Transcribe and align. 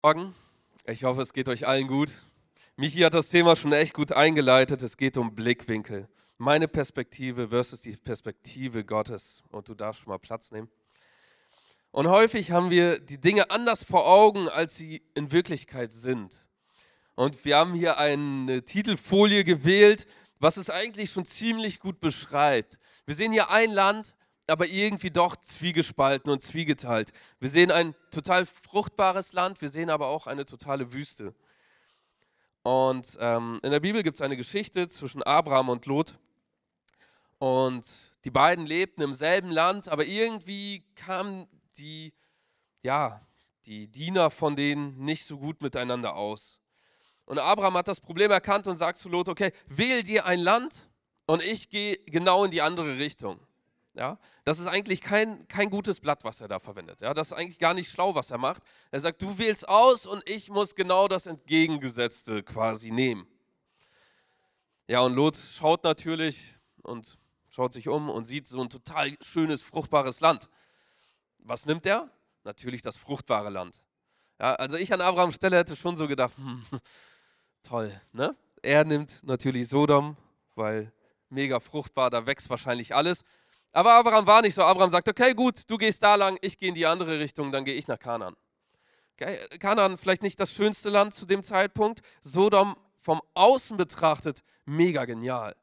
Morgen. 0.00 0.32
Ich 0.86 1.02
hoffe, 1.02 1.22
es 1.22 1.32
geht 1.32 1.48
euch 1.48 1.66
allen 1.66 1.88
gut. 1.88 2.22
Michi 2.76 3.00
hat 3.00 3.14
das 3.14 3.30
Thema 3.30 3.56
schon 3.56 3.72
echt 3.72 3.94
gut 3.94 4.12
eingeleitet. 4.12 4.80
Es 4.80 4.96
geht 4.96 5.16
um 5.16 5.34
Blickwinkel. 5.34 6.08
Meine 6.36 6.68
Perspektive 6.68 7.48
versus 7.48 7.80
die 7.80 7.96
Perspektive 7.96 8.84
Gottes. 8.84 9.42
Und 9.50 9.68
du 9.68 9.74
darfst 9.74 10.02
schon 10.02 10.12
mal 10.12 10.18
Platz 10.18 10.52
nehmen. 10.52 10.70
Und 11.90 12.06
häufig 12.06 12.52
haben 12.52 12.70
wir 12.70 13.00
die 13.00 13.18
Dinge 13.18 13.50
anders 13.50 13.82
vor 13.82 14.06
Augen, 14.06 14.48
als 14.48 14.76
sie 14.76 15.02
in 15.14 15.32
Wirklichkeit 15.32 15.90
sind. 15.90 16.46
Und 17.16 17.44
wir 17.44 17.56
haben 17.56 17.74
hier 17.74 17.98
eine 17.98 18.62
Titelfolie 18.62 19.42
gewählt, 19.42 20.06
was 20.38 20.58
es 20.58 20.70
eigentlich 20.70 21.10
schon 21.10 21.24
ziemlich 21.24 21.80
gut 21.80 21.98
beschreibt. 21.98 22.78
Wir 23.04 23.16
sehen 23.16 23.32
hier 23.32 23.50
ein 23.50 23.72
Land, 23.72 24.14
aber 24.48 24.66
irgendwie 24.66 25.10
doch 25.10 25.36
zwiegespalten 25.36 26.30
und 26.30 26.42
zwiegeteilt. 26.42 27.12
Wir 27.38 27.48
sehen 27.48 27.70
ein 27.70 27.94
total 28.10 28.46
fruchtbares 28.46 29.32
Land, 29.32 29.60
wir 29.60 29.68
sehen 29.68 29.90
aber 29.90 30.06
auch 30.08 30.26
eine 30.26 30.44
totale 30.44 30.92
Wüste. 30.92 31.34
Und 32.62 33.16
ähm, 33.20 33.60
in 33.62 33.70
der 33.70 33.80
Bibel 33.80 34.02
gibt 34.02 34.16
es 34.16 34.22
eine 34.22 34.36
Geschichte 34.36 34.88
zwischen 34.88 35.22
Abraham 35.22 35.68
und 35.68 35.86
Lot. 35.86 36.18
Und 37.38 37.84
die 38.24 38.30
beiden 38.30 38.66
lebten 38.66 39.02
im 39.02 39.14
selben 39.14 39.50
Land, 39.50 39.88
aber 39.88 40.04
irgendwie 40.04 40.84
kamen 40.96 41.46
die, 41.78 42.12
ja, 42.82 43.20
die 43.64 43.86
Diener 43.86 44.30
von 44.30 44.56
denen 44.56 44.98
nicht 44.98 45.24
so 45.24 45.38
gut 45.38 45.62
miteinander 45.62 46.16
aus. 46.16 46.60
Und 47.26 47.38
Abraham 47.38 47.76
hat 47.76 47.88
das 47.88 48.00
Problem 48.00 48.30
erkannt 48.30 48.66
und 48.66 48.76
sagt 48.76 48.98
zu 48.98 49.08
Lot, 49.08 49.28
okay, 49.28 49.52
wähl 49.66 50.02
dir 50.02 50.26
ein 50.26 50.40
Land 50.40 50.88
und 51.26 51.42
ich 51.44 51.68
gehe 51.68 51.96
genau 52.06 52.44
in 52.44 52.50
die 52.50 52.62
andere 52.62 52.98
Richtung. 52.98 53.38
Ja, 53.98 54.16
das 54.44 54.60
ist 54.60 54.68
eigentlich 54.68 55.00
kein, 55.00 55.48
kein 55.48 55.70
gutes 55.70 55.98
Blatt, 55.98 56.22
was 56.22 56.40
er 56.40 56.46
da 56.46 56.60
verwendet. 56.60 57.00
Ja, 57.00 57.12
das 57.14 57.28
ist 57.28 57.32
eigentlich 57.32 57.58
gar 57.58 57.74
nicht 57.74 57.90
schlau, 57.90 58.14
was 58.14 58.30
er 58.30 58.38
macht. 58.38 58.62
Er 58.92 59.00
sagt, 59.00 59.20
du 59.20 59.38
wählst 59.38 59.68
aus 59.68 60.06
und 60.06 60.22
ich 60.30 60.50
muss 60.50 60.76
genau 60.76 61.08
das 61.08 61.26
Entgegengesetzte 61.26 62.44
quasi 62.44 62.92
nehmen. 62.92 63.26
Ja, 64.86 65.00
und 65.00 65.14
Lot 65.14 65.36
schaut 65.36 65.82
natürlich 65.82 66.54
und 66.82 67.18
schaut 67.48 67.72
sich 67.72 67.88
um 67.88 68.08
und 68.08 68.24
sieht 68.24 68.46
so 68.46 68.60
ein 68.60 68.70
total 68.70 69.16
schönes, 69.20 69.62
fruchtbares 69.62 70.20
Land. 70.20 70.48
Was 71.40 71.66
nimmt 71.66 71.84
er? 71.84 72.08
Natürlich 72.44 72.82
das 72.82 72.96
fruchtbare 72.96 73.50
Land. 73.50 73.82
Ja, 74.38 74.54
also 74.54 74.76
ich 74.76 74.92
an 74.92 75.00
Abrahams 75.00 75.34
Stelle 75.34 75.56
hätte 75.56 75.74
schon 75.74 75.96
so 75.96 76.06
gedacht, 76.06 76.36
hm, 76.36 76.64
toll, 77.64 78.00
ne? 78.12 78.36
Er 78.62 78.84
nimmt 78.84 79.24
natürlich 79.24 79.68
Sodom, 79.68 80.16
weil 80.54 80.92
mega 81.30 81.58
fruchtbar, 81.58 82.10
da 82.10 82.26
wächst 82.26 82.48
wahrscheinlich 82.48 82.94
alles. 82.94 83.24
Aber 83.72 83.92
Abraham 83.92 84.26
war 84.26 84.42
nicht 84.42 84.54
so. 84.54 84.62
Abraham 84.62 84.90
sagt, 84.90 85.08
okay, 85.08 85.34
gut, 85.34 85.62
du 85.68 85.76
gehst 85.76 86.02
da 86.02 86.14
lang, 86.14 86.38
ich 86.40 86.58
gehe 86.58 86.68
in 86.68 86.74
die 86.74 86.86
andere 86.86 87.18
Richtung, 87.18 87.52
dann 87.52 87.64
gehe 87.64 87.74
ich 87.74 87.86
nach 87.86 87.98
Kanaan. 87.98 88.34
Okay, 89.14 89.38
Kanaan 89.58 89.96
vielleicht 89.96 90.22
nicht 90.22 90.38
das 90.38 90.52
schönste 90.52 90.90
Land 90.90 91.14
zu 91.14 91.26
dem 91.26 91.42
Zeitpunkt. 91.42 92.00
Sodom 92.22 92.76
vom 92.98 93.20
Außen 93.34 93.76
betrachtet 93.76 94.42
mega 94.64 95.04
genial. 95.04 95.54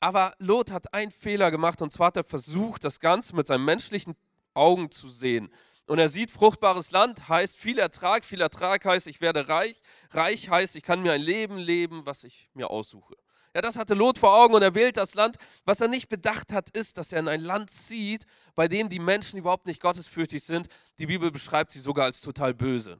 Aber 0.00 0.34
Lot 0.38 0.70
hat 0.70 0.92
einen 0.92 1.10
Fehler 1.10 1.50
gemacht 1.50 1.80
und 1.80 1.92
zwar 1.92 2.08
hat 2.08 2.16
er 2.16 2.24
versucht, 2.24 2.84
das 2.84 3.00
Ganze 3.00 3.34
mit 3.34 3.46
seinen 3.46 3.64
menschlichen 3.64 4.14
Augen 4.54 4.90
zu 4.90 5.08
sehen. 5.08 5.50
Und 5.86 5.98
er 5.98 6.08
sieht, 6.08 6.30
fruchtbares 6.30 6.90
Land 6.90 7.28
heißt 7.28 7.56
viel 7.56 7.78
Ertrag, 7.78 8.24
viel 8.24 8.40
Ertrag 8.40 8.84
heißt, 8.84 9.06
ich 9.06 9.20
werde 9.20 9.48
reich, 9.48 9.80
reich 10.10 10.50
heißt, 10.50 10.76
ich 10.76 10.82
kann 10.82 11.00
mir 11.00 11.12
ein 11.12 11.22
Leben 11.22 11.58
leben, 11.58 12.04
was 12.04 12.24
ich 12.24 12.50
mir 12.54 12.70
aussuche. 12.70 13.16
Ja, 13.56 13.62
das 13.62 13.78
hatte 13.78 13.94
Lot 13.94 14.18
vor 14.18 14.34
Augen 14.34 14.52
und 14.52 14.60
er 14.60 14.74
wählt 14.74 14.98
das 14.98 15.14
Land. 15.14 15.38
Was 15.64 15.80
er 15.80 15.88
nicht 15.88 16.10
bedacht 16.10 16.52
hat, 16.52 16.68
ist, 16.76 16.98
dass 16.98 17.14
er 17.14 17.20
in 17.20 17.28
ein 17.28 17.40
Land 17.40 17.70
zieht, 17.70 18.26
bei 18.54 18.68
dem 18.68 18.90
die 18.90 18.98
Menschen 18.98 19.38
überhaupt 19.38 19.64
nicht 19.64 19.80
gottesfürchtig 19.80 20.42
sind. 20.42 20.68
Die 20.98 21.06
Bibel 21.06 21.30
beschreibt 21.30 21.70
sie 21.70 21.78
sogar 21.78 22.04
als 22.04 22.20
total 22.20 22.52
böse. 22.52 22.98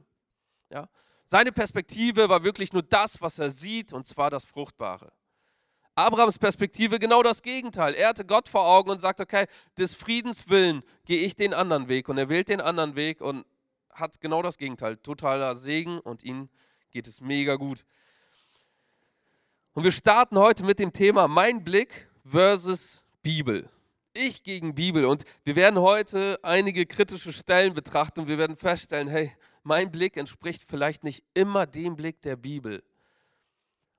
Ja? 0.71 0.89
Seine 1.27 1.51
Perspektive 1.51 2.27
war 2.27 2.43
wirklich 2.43 2.73
nur 2.73 2.81
das, 2.81 3.21
was 3.21 3.37
er 3.37 3.51
sieht, 3.51 3.93
und 3.93 4.07
zwar 4.07 4.31
das 4.31 4.45
Fruchtbare. 4.45 5.13
Abrahams 5.93 6.39
Perspektive 6.39 6.97
genau 6.97 7.21
das 7.21 7.43
Gegenteil. 7.43 7.93
Er 7.93 8.09
hatte 8.09 8.25
Gott 8.25 8.49
vor 8.49 8.65
Augen 8.65 8.89
und 8.89 8.97
sagt, 8.97 9.21
okay, 9.21 9.45
des 9.77 9.93
Friedens 9.93 10.49
willen 10.49 10.81
gehe 11.05 11.19
ich 11.19 11.35
den 11.35 11.53
anderen 11.53 11.87
Weg. 11.87 12.09
Und 12.09 12.17
er 12.17 12.29
wählt 12.29 12.49
den 12.49 12.61
anderen 12.61 12.95
Weg 12.95 13.21
und 13.21 13.45
hat 13.91 14.19
genau 14.21 14.41
das 14.41 14.57
Gegenteil. 14.57 14.97
Totaler 14.97 15.53
Segen 15.53 15.99
und 15.99 16.23
ihm 16.23 16.49
geht 16.89 17.07
es 17.07 17.21
mega 17.21 17.57
gut. 17.57 17.85
Und 19.77 19.83
wir 19.83 19.91
starten 19.91 20.39
heute 20.39 20.65
mit 20.65 20.79
dem 20.79 20.91
Thema 20.91 21.27
Mein 21.27 21.63
Blick 21.63 22.09
versus 22.25 23.03
Bibel. 23.21 23.69
Ich 24.11 24.41
gegen 24.41 24.73
Bibel. 24.73 25.05
Und 25.05 25.23
wir 25.43 25.55
werden 25.55 25.79
heute 25.79 26.39
einige 26.41 26.87
kritische 26.87 27.31
Stellen 27.31 27.75
betrachten 27.75 28.21
und 28.21 28.27
wir 28.27 28.39
werden 28.39 28.57
feststellen, 28.57 29.07
hey, 29.07 29.31
mein 29.61 29.91
Blick 29.91 30.17
entspricht 30.17 30.63
vielleicht 30.67 31.03
nicht 31.03 31.23
immer 31.35 31.67
dem 31.67 31.95
Blick 31.95 32.23
der 32.23 32.37
Bibel. 32.37 32.81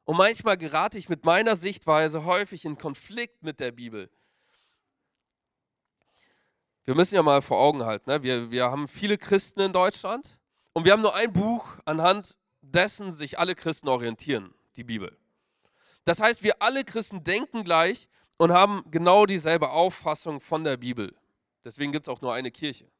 Und 0.04 0.16
manchmal 0.16 0.56
gerate 0.56 0.98
ich 0.98 1.08
mit 1.08 1.24
meiner 1.24 1.54
Sichtweise 1.54 2.24
häufig 2.24 2.64
in 2.64 2.76
Konflikt 2.76 3.44
mit 3.44 3.60
der 3.60 3.70
Bibel. 3.70 4.10
Wir 6.86 6.96
müssen 6.96 7.14
ja 7.14 7.22
mal 7.22 7.40
vor 7.40 7.60
Augen 7.60 7.84
halten, 7.84 8.10
ne? 8.10 8.24
wir, 8.24 8.50
wir 8.50 8.64
haben 8.64 8.88
viele 8.88 9.16
Christen 9.16 9.60
in 9.60 9.72
Deutschland 9.72 10.40
und 10.72 10.84
wir 10.84 10.90
haben 10.90 11.02
nur 11.02 11.14
ein 11.14 11.32
Buch, 11.32 11.74
anhand 11.84 12.36
dessen 12.62 13.12
sich 13.12 13.38
alle 13.38 13.54
Christen 13.54 13.86
orientieren, 13.86 14.52
die 14.74 14.82
Bibel. 14.82 15.16
Das 16.08 16.20
heißt, 16.20 16.42
wir 16.42 16.62
alle 16.62 16.84
Christen 16.84 17.22
denken 17.22 17.64
gleich 17.64 18.08
und 18.38 18.50
haben 18.50 18.82
genau 18.90 19.26
dieselbe 19.26 19.68
Auffassung 19.68 20.40
von 20.40 20.64
der 20.64 20.78
Bibel. 20.78 21.14
Deswegen 21.66 21.92
gibt 21.92 22.06
es 22.06 22.08
auch 22.08 22.22
nur 22.22 22.32
eine 22.32 22.50
Kirche. 22.50 22.90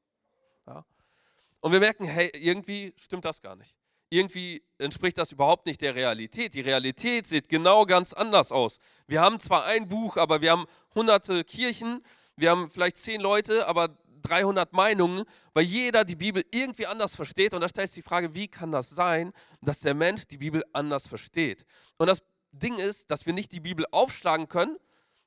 Ja? 0.66 0.84
Und 1.60 1.72
wir 1.72 1.80
merken, 1.80 2.04
hey, 2.04 2.30
irgendwie 2.34 2.92
stimmt 2.98 3.24
das 3.24 3.40
gar 3.40 3.56
nicht. 3.56 3.74
Irgendwie 4.10 4.62
entspricht 4.76 5.16
das 5.16 5.32
überhaupt 5.32 5.64
nicht 5.64 5.80
der 5.80 5.94
Realität. 5.94 6.52
Die 6.52 6.60
Realität 6.60 7.26
sieht 7.26 7.48
genau 7.48 7.86
ganz 7.86 8.12
anders 8.12 8.52
aus. 8.52 8.78
Wir 9.06 9.22
haben 9.22 9.40
zwar 9.40 9.64
ein 9.64 9.88
Buch, 9.88 10.18
aber 10.18 10.42
wir 10.42 10.50
haben 10.50 10.66
hunderte 10.94 11.44
Kirchen, 11.44 12.02
wir 12.36 12.50
haben 12.50 12.68
vielleicht 12.68 12.98
zehn 12.98 13.22
Leute, 13.22 13.66
aber 13.66 13.96
300 14.20 14.74
Meinungen, 14.74 15.24
weil 15.54 15.64
jeder 15.64 16.04
die 16.04 16.16
Bibel 16.16 16.44
irgendwie 16.50 16.86
anders 16.86 17.16
versteht. 17.16 17.54
Und 17.54 17.62
da 17.62 17.70
stellt 17.70 17.88
sich 17.88 18.04
die 18.04 18.06
Frage, 18.06 18.34
wie 18.34 18.48
kann 18.48 18.70
das 18.70 18.90
sein, 18.90 19.32
dass 19.62 19.80
der 19.80 19.94
Mensch 19.94 20.26
die 20.26 20.36
Bibel 20.36 20.62
anders 20.74 21.06
versteht? 21.06 21.64
Und 21.96 22.08
das 22.08 22.22
Ding 22.52 22.78
ist, 22.78 23.10
dass 23.10 23.26
wir 23.26 23.32
nicht 23.32 23.52
die 23.52 23.60
Bibel 23.60 23.86
aufschlagen 23.90 24.48
können 24.48 24.76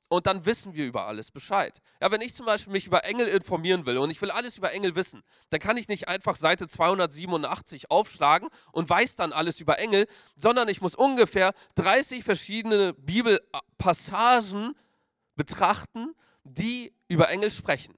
und 0.08 0.26
dann 0.26 0.44
wissen 0.44 0.74
wir 0.74 0.84
über 0.84 1.06
alles 1.06 1.30
Bescheid. 1.30 1.80
Ja, 2.00 2.10
wenn 2.10 2.20
ich 2.20 2.34
zum 2.34 2.44
Beispiel 2.44 2.72
mich 2.72 2.86
über 2.86 3.04
Engel 3.04 3.28
informieren 3.28 3.86
will 3.86 3.96
und 3.96 4.10
ich 4.10 4.20
will 4.20 4.30
alles 4.30 4.58
über 4.58 4.72
Engel 4.72 4.94
wissen, 4.94 5.22
dann 5.48 5.58
kann 5.58 5.78
ich 5.78 5.88
nicht 5.88 6.06
einfach 6.06 6.36
Seite 6.36 6.68
287 6.68 7.90
aufschlagen 7.90 8.50
und 8.72 8.90
weiß 8.90 9.16
dann 9.16 9.32
alles 9.32 9.58
über 9.60 9.78
Engel, 9.78 10.06
sondern 10.36 10.68
ich 10.68 10.82
muss 10.82 10.94
ungefähr 10.94 11.54
30 11.76 12.24
verschiedene 12.24 12.92
Bibelpassagen 12.92 14.74
betrachten, 15.34 16.14
die 16.44 16.92
über 17.08 17.30
Engel 17.30 17.50
sprechen. 17.50 17.96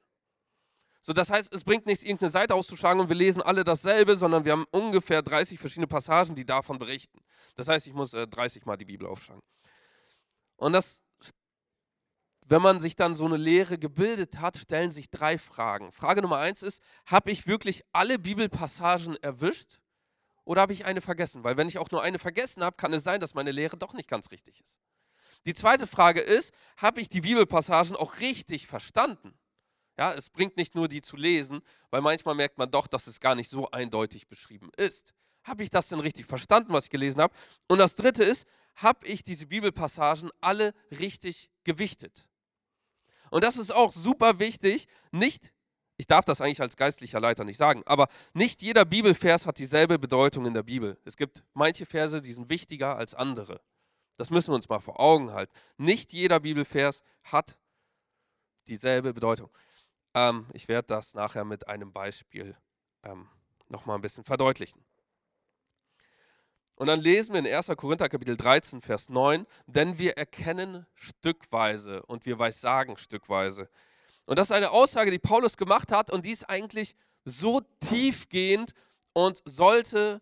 So, 1.06 1.12
das 1.12 1.31
heißt, 1.31 1.53
es 1.53 1.65
bringt 1.65 1.84
nichts, 1.84 2.03
irgendeine 2.03 2.31
Seite 2.31 2.54
auszuschlagen 2.54 2.98
und 2.98 3.10
wir 3.10 3.16
lesen 3.16 3.42
alle 3.42 3.62
dasselbe, 3.62 4.16
sondern 4.16 4.47
wir 4.47 4.53
haben 4.53 4.65
ungefähr 4.70 5.20
30 5.20 5.59
verschiedene 5.59 5.87
Passagen, 5.87 6.34
die 6.34 6.47
davon 6.47 6.78
berichten. 6.78 7.20
Das 7.56 7.69
heißt, 7.69 7.87
ich 7.87 7.92
muss 7.92 8.15
äh, 8.15 8.26
30 8.26 8.65
Mal 8.65 8.78
die 8.78 8.87
Bibel 8.87 9.06
aufschlagen. 9.06 9.42
Und 10.56 10.72
das, 10.72 11.03
wenn 12.47 12.62
man 12.62 12.81
sich 12.81 12.97
dann 12.97 13.15
so 13.15 13.26
eine 13.26 13.37
Lehre 13.37 13.76
gebildet 13.76 14.41
hat, 14.41 14.56
stellen 14.56 14.91
sich 14.91 15.10
drei 15.10 15.37
Fragen. 15.37 15.92
Frage 15.92 16.22
Nummer 16.22 16.38
eins 16.38 16.62
ist, 16.62 16.82
habe 17.04 17.31
ich 17.31 17.47
wirklich 17.47 17.82
alle 17.92 18.19
Bibelpassagen 18.19 19.16
erwischt 19.16 19.81
oder 20.44 20.62
habe 20.62 20.72
ich 20.72 20.86
eine 20.86 21.03
vergessen? 21.03 21.44
Weil 21.44 21.59
wenn 21.59 21.69
ich 21.69 21.76
auch 21.76 21.91
nur 21.91 22.03
eine 22.03 22.19
vergessen 22.19 22.65
habe, 22.65 22.76
kann 22.78 22.94
es 22.94 23.04
sein, 23.04 23.21
dass 23.21 23.34
meine 23.34 23.53
Lehre 23.53 23.76
doch 23.76 23.92
nicht 23.92 24.09
ganz 24.09 24.31
richtig 24.31 24.62
ist. 24.62 24.78
Die 25.44 25.53
zweite 25.53 25.86
Frage 25.86 26.22
ist, 26.22 26.54
habe 26.78 27.03
ich 27.03 27.10
die 27.10 27.21
Bibelpassagen 27.21 27.94
auch 27.94 28.21
richtig 28.21 28.66
verstanden? 28.66 29.38
Ja, 29.97 30.12
es 30.12 30.28
bringt 30.28 30.56
nicht 30.56 30.75
nur 30.75 30.88
die 30.88 31.00
zu 31.00 31.16
lesen, 31.16 31.62
weil 31.91 32.00
manchmal 32.00 32.34
merkt 32.34 32.59
man 32.59 32.71
doch, 32.71 32.87
dass 32.87 33.06
es 33.06 33.21
gar 33.21 33.34
nicht 33.34 33.49
so 33.49 33.71
eindeutig 33.71 34.27
beschrieben 34.27 34.71
ist. 34.77 35.15
Habe 35.44 35.62
ich 35.62 35.71
das 35.71 35.88
denn 35.88 36.00
richtig 36.00 36.27
verstanden, 36.27 36.72
was 36.72 36.84
ich 36.84 36.91
gelesen 36.91 37.21
habe? 37.21 37.34
Und 37.69 37.78
das 37.78 37.95
Dritte 37.97 38.24
ist, 38.24 38.47
habe 38.77 39.07
ich 39.07 39.22
diese 39.22 39.47
Bibelpassagen 39.47 40.30
alle 40.41 40.74
richtig 40.91 41.51
gewichtet? 41.63 42.27
Und 43.30 43.45
das 43.45 43.57
ist 43.57 43.72
auch 43.72 43.92
super 43.92 44.39
wichtig, 44.39 44.86
nicht, 45.13 45.53
ich 45.97 46.07
darf 46.07 46.24
das 46.24 46.41
eigentlich 46.41 46.60
als 46.60 46.77
geistlicher 46.77 47.21
Leiter 47.21 47.45
nicht 47.45 47.57
sagen, 47.57 47.83
aber 47.86 48.09
nicht 48.33 48.63
jeder 48.63 48.84
Bibelvers 48.84 49.47
hat 49.47 49.59
dieselbe 49.59 49.98
Bedeutung 49.98 50.47
in 50.47 50.54
der 50.54 50.63
Bibel. 50.63 50.98
Es 51.04 51.16
gibt 51.16 51.45
manche 51.53 51.86
Verse, 51.86 52.21
die 52.21 52.33
sind 52.33 52.48
wichtiger 52.48 52.97
als 52.97 53.15
andere. 53.15 53.60
Das 54.16 54.30
müssen 54.30 54.51
wir 54.51 54.57
uns 54.57 54.69
mal 54.69 54.80
vor 54.80 55.01
Augen 55.01 55.33
halten. 55.33 55.53
Nicht 55.77 56.13
jeder 56.13 56.41
Bibelvers 56.41 57.03
hat 57.24 57.59
dieselbe 58.66 59.13
Bedeutung. 59.13 59.51
Ähm, 60.15 60.47
ich 60.53 60.69
werde 60.69 60.87
das 60.87 61.15
nachher 61.15 61.45
mit 61.45 61.69
einem 61.69 61.93
Beispiel 61.93 62.57
ähm, 63.03 63.28
nochmal 63.69 63.99
ein 63.99 64.03
bisschen 64.03 64.25
verdeutlichen. 64.25 64.84
Und 66.77 66.89
dann 66.89 67.01
lesen 67.01 67.33
wir 67.33 67.41
in 67.41 67.47
1. 67.47 67.69
Korinther 67.77 68.09
Kapitel 68.09 68.37
13, 68.37 68.83
Vers 68.83 69.09
9, 69.09 69.47
denn 69.66 69.99
wir 69.99 70.16
erkennen 70.16 70.87
stückweise 70.95 72.03
und 72.07 72.27
wir 72.27 72.39
weissagen 72.39 72.97
stückweise. 72.97 73.69
Und 74.27 74.39
das 74.39 74.49
ist 74.49 74.53
eine 74.53 74.71
Aussage, 74.71 75.11
die 75.11 75.19
Paulus 75.19 75.57
gemacht 75.57 75.93
hat 75.93 76.11
und 76.11 76.27
die 76.27 76.33
ist 76.33 76.49
eigentlich 76.49 76.97
so 77.25 77.60
tiefgehend 77.89 78.72
und 79.13 79.41
sollte 79.45 80.21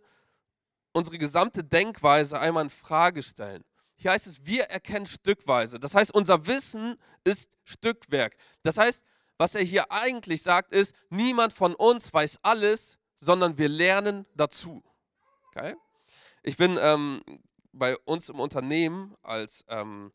unsere 0.93 1.19
gesamte 1.19 1.65
Denkweise 1.65 2.39
einmal 2.39 2.65
in 2.65 2.71
Frage 2.71 3.23
stellen. 3.23 3.65
Hier 3.97 4.11
heißt 4.11 4.27
es, 4.27 4.45
wir 4.45 4.65
erkennen 4.65 5.07
stückweise. 5.07 5.79
Das 5.79 5.95
heißt, 5.95 6.13
unser 6.13 6.47
Wissen 6.47 6.99
ist 7.25 7.57
Stückwerk. 7.65 8.37
Das 8.63 8.77
heißt, 8.77 9.05
was 9.39 9.55
er 9.55 9.63
hier 9.63 9.91
eigentlich 9.91 10.43
sagt, 10.43 10.73
ist, 10.73 10.95
niemand 11.11 11.53
von 11.53 11.75
uns 11.75 12.13
weiß 12.13 12.41
alles, 12.43 12.99
sondern 13.17 13.59
wir 13.59 13.69
lernen 13.69 14.27
dazu. 14.35 14.83
Okay? 15.49 15.75
Ich 16.43 16.57
bin 16.57 16.79
ähm, 16.81 17.23
bei 17.73 17.97
uns 18.05 18.29
im 18.29 18.41
Unternehmen 18.41 19.15
als 19.23 19.65
ähm, 19.69 20.13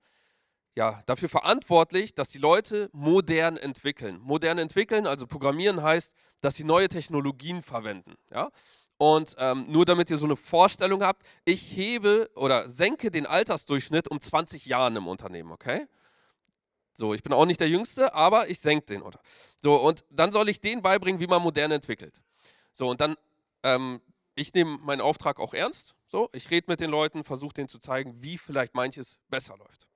ja, 0.75 1.01
dafür 1.07 1.27
verantwortlich, 1.27 2.13
dass 2.13 2.29
die 2.29 2.37
Leute 2.37 2.89
modern 2.93 3.57
entwickeln. 3.57 4.19
Modern 4.21 4.59
entwickeln, 4.59 5.07
also 5.07 5.25
programmieren 5.25 5.81
heißt, 5.81 6.13
dass 6.39 6.55
sie 6.55 6.63
neue 6.63 6.87
Technologien 6.87 7.63
verwenden. 7.63 8.13
Ja? 8.31 8.51
Und 8.97 9.35
ähm, 9.39 9.65
nur 9.69 9.85
damit 9.85 10.09
ihr 10.11 10.17
so 10.17 10.25
eine 10.25 10.35
Vorstellung 10.35 11.03
habt, 11.03 11.23
ich 11.45 11.75
hebe 11.75 12.29
oder 12.35 12.69
senke 12.69 13.09
den 13.09 13.25
Altersdurchschnitt 13.25 14.07
um 14.07 14.19
20 14.19 14.65
Jahren 14.67 14.95
im 14.95 15.07
Unternehmen, 15.07 15.51
okay? 15.51 15.87
So, 16.97 17.13
ich 17.13 17.21
bin 17.21 17.31
auch 17.31 17.45
nicht 17.45 17.59
der 17.59 17.69
Jüngste, 17.69 18.15
aber 18.15 18.49
ich 18.49 18.59
senke 18.59 18.87
den. 18.87 19.03
Oder? 19.03 19.19
So, 19.61 19.75
und 19.75 20.03
dann 20.09 20.31
soll 20.31 20.49
ich 20.49 20.59
denen 20.59 20.81
beibringen, 20.81 21.21
wie 21.21 21.27
man 21.27 21.43
modern 21.43 21.71
entwickelt. 21.71 22.21
So, 22.73 22.89
und 22.89 22.99
dann, 22.99 23.15
ähm, 23.61 24.01
ich 24.33 24.51
nehme 24.55 24.79
meinen 24.79 25.01
Auftrag 25.01 25.39
auch 25.39 25.53
ernst. 25.53 25.93
So, 26.07 26.27
ich 26.33 26.49
rede 26.49 26.65
mit 26.69 26.81
den 26.81 26.89
Leuten, 26.89 27.23
versuche 27.23 27.53
denen 27.53 27.67
zu 27.67 27.77
zeigen, 27.77 28.23
wie 28.23 28.39
vielleicht 28.39 28.73
manches 28.73 29.19
besser 29.29 29.55
läuft. 29.57 29.87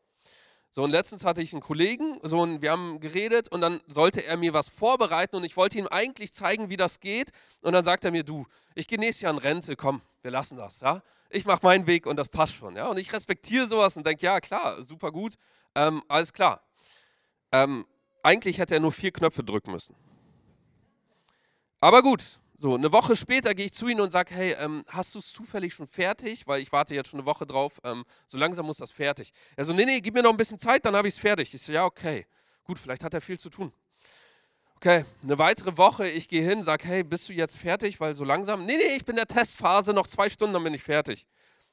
So, 0.69 0.83
und 0.83 0.92
letztens 0.92 1.25
hatte 1.25 1.42
ich 1.42 1.53
einen 1.53 1.62
Kollegen, 1.63 2.19
so, 2.21 2.39
und 2.39 2.62
wir 2.62 2.71
haben 2.71 3.00
geredet 3.00 3.51
und 3.51 3.62
dann 3.62 3.81
sollte 3.88 4.24
er 4.24 4.38
mir 4.38 4.53
was 4.53 4.69
vorbereiten 4.69 5.36
und 5.36 5.44
ich 5.44 5.57
wollte 5.57 5.80
ihm 5.80 5.88
eigentlich 5.88 6.31
zeigen, 6.33 6.69
wie 6.69 6.77
das 6.77 7.00
geht. 7.00 7.31
Und 7.62 7.74
dann 7.74 7.83
sagt 7.83 8.06
er 8.06 8.12
mir, 8.12 8.24
du, 8.24 8.45
ich 8.75 8.88
gehe 8.88 9.00
nächstes 9.00 9.24
Jahr 9.24 9.33
in 9.33 9.39
Rente, 9.39 9.75
komm, 9.75 10.03
wir 10.21 10.30
lassen 10.30 10.56
das, 10.56 10.81
ja. 10.81 11.01
Ich 11.31 11.45
mache 11.45 11.62
meinen 11.63 11.88
Weg 11.88 12.06
und 12.06 12.18
das 12.18 12.30
passt 12.30 12.53
schon, 12.53 12.75
ja. 12.75 12.88
Und 12.88 13.00
ich 13.00 13.12
respektiere 13.12 13.65
sowas 13.65 13.98
und 13.98 14.06
denke, 14.06 14.24
ja, 14.24 14.39
klar, 14.39 14.83
super 14.83 15.12
gut, 15.12 15.36
ähm, 15.74 16.03
alles 16.07 16.31
klar. 16.31 16.62
Ähm, 17.51 17.86
eigentlich 18.24 18.59
hätte 18.59 18.75
er 18.75 18.80
nur 18.80 18.92
vier 18.92 19.12
Knöpfe 19.12 19.44
drücken 19.44 19.71
müssen. 19.71 19.95
Aber 21.80 22.01
gut, 22.01 22.39
so, 22.62 22.75
eine 22.75 22.92
Woche 22.92 23.15
später 23.15 23.56
gehe 23.56 23.65
ich 23.65 23.74
zu 23.74 23.88
ihnen 23.88 24.01
und 24.01 24.12
sage, 24.12 24.36
hey, 24.36 24.56
ähm, 24.59 24.86
hast 24.88 25.15
du 25.15 25.19
es 25.19 25.33
zufällig 25.33 25.74
schon 25.74 25.88
fertig? 25.88 26.45
Weil 26.45 26.62
ich 26.62 26.71
warte 26.71 26.94
jetzt 26.94 27.09
schon 27.09 27.19
eine 27.19 27.25
Woche 27.25 27.48
drauf, 27.48 27.81
ähm, 27.83 28.06
so 28.27 28.38
langsam 28.38 28.68
muss 28.68 28.77
das 28.77 28.92
fertig. 28.92 29.33
Er 29.56 29.65
so, 29.65 29.74
nee, 29.74 29.83
nee, 29.83 30.00
gib 30.00 30.13
mir 30.13 30.21
noch 30.21 30.30
ein 30.30 30.38
bisschen 30.38 30.59
Zeit, 30.59 30.86
dann 30.86 30.95
habe 30.95 31.07
ich 31.07 31.15
es 31.15 31.19
fertig. 31.19 31.51
Ich 31.56 31.62
so, 31.63 31.74
ja, 31.74 31.86
okay, 31.86 32.27
gut, 32.63 32.77
vielleicht 32.77 33.03
hat 33.03 33.15
er 33.15 33.21
viel 33.21 33.39
zu 33.39 33.50
tun. 33.50 33.74
Okay, 34.75 35.06
eine 35.24 35.39
weitere 35.39 35.75
Woche, 35.75 36.07
ich 36.07 36.27
gehe 36.27 36.44
hin, 36.44 36.62
sage, 36.62 36.88
hey, 36.88 37.03
bist 37.03 37.27
du 37.30 37.33
jetzt 37.33 37.57
fertig? 37.57 38.00
Weil 38.00 38.13
so 38.13 38.24
langsam, 38.24 38.63
nee, 38.68 38.77
nee, 38.77 38.95
ich 38.95 39.06
bin 39.06 39.13
in 39.13 39.25
der 39.25 39.27
Testphase, 39.27 39.92
noch 39.92 40.06
zwei 40.06 40.30
Stunden, 40.30 40.53
dann 40.53 40.63
bin 40.63 40.75
ich 40.75 40.83
fertig. 40.83 41.25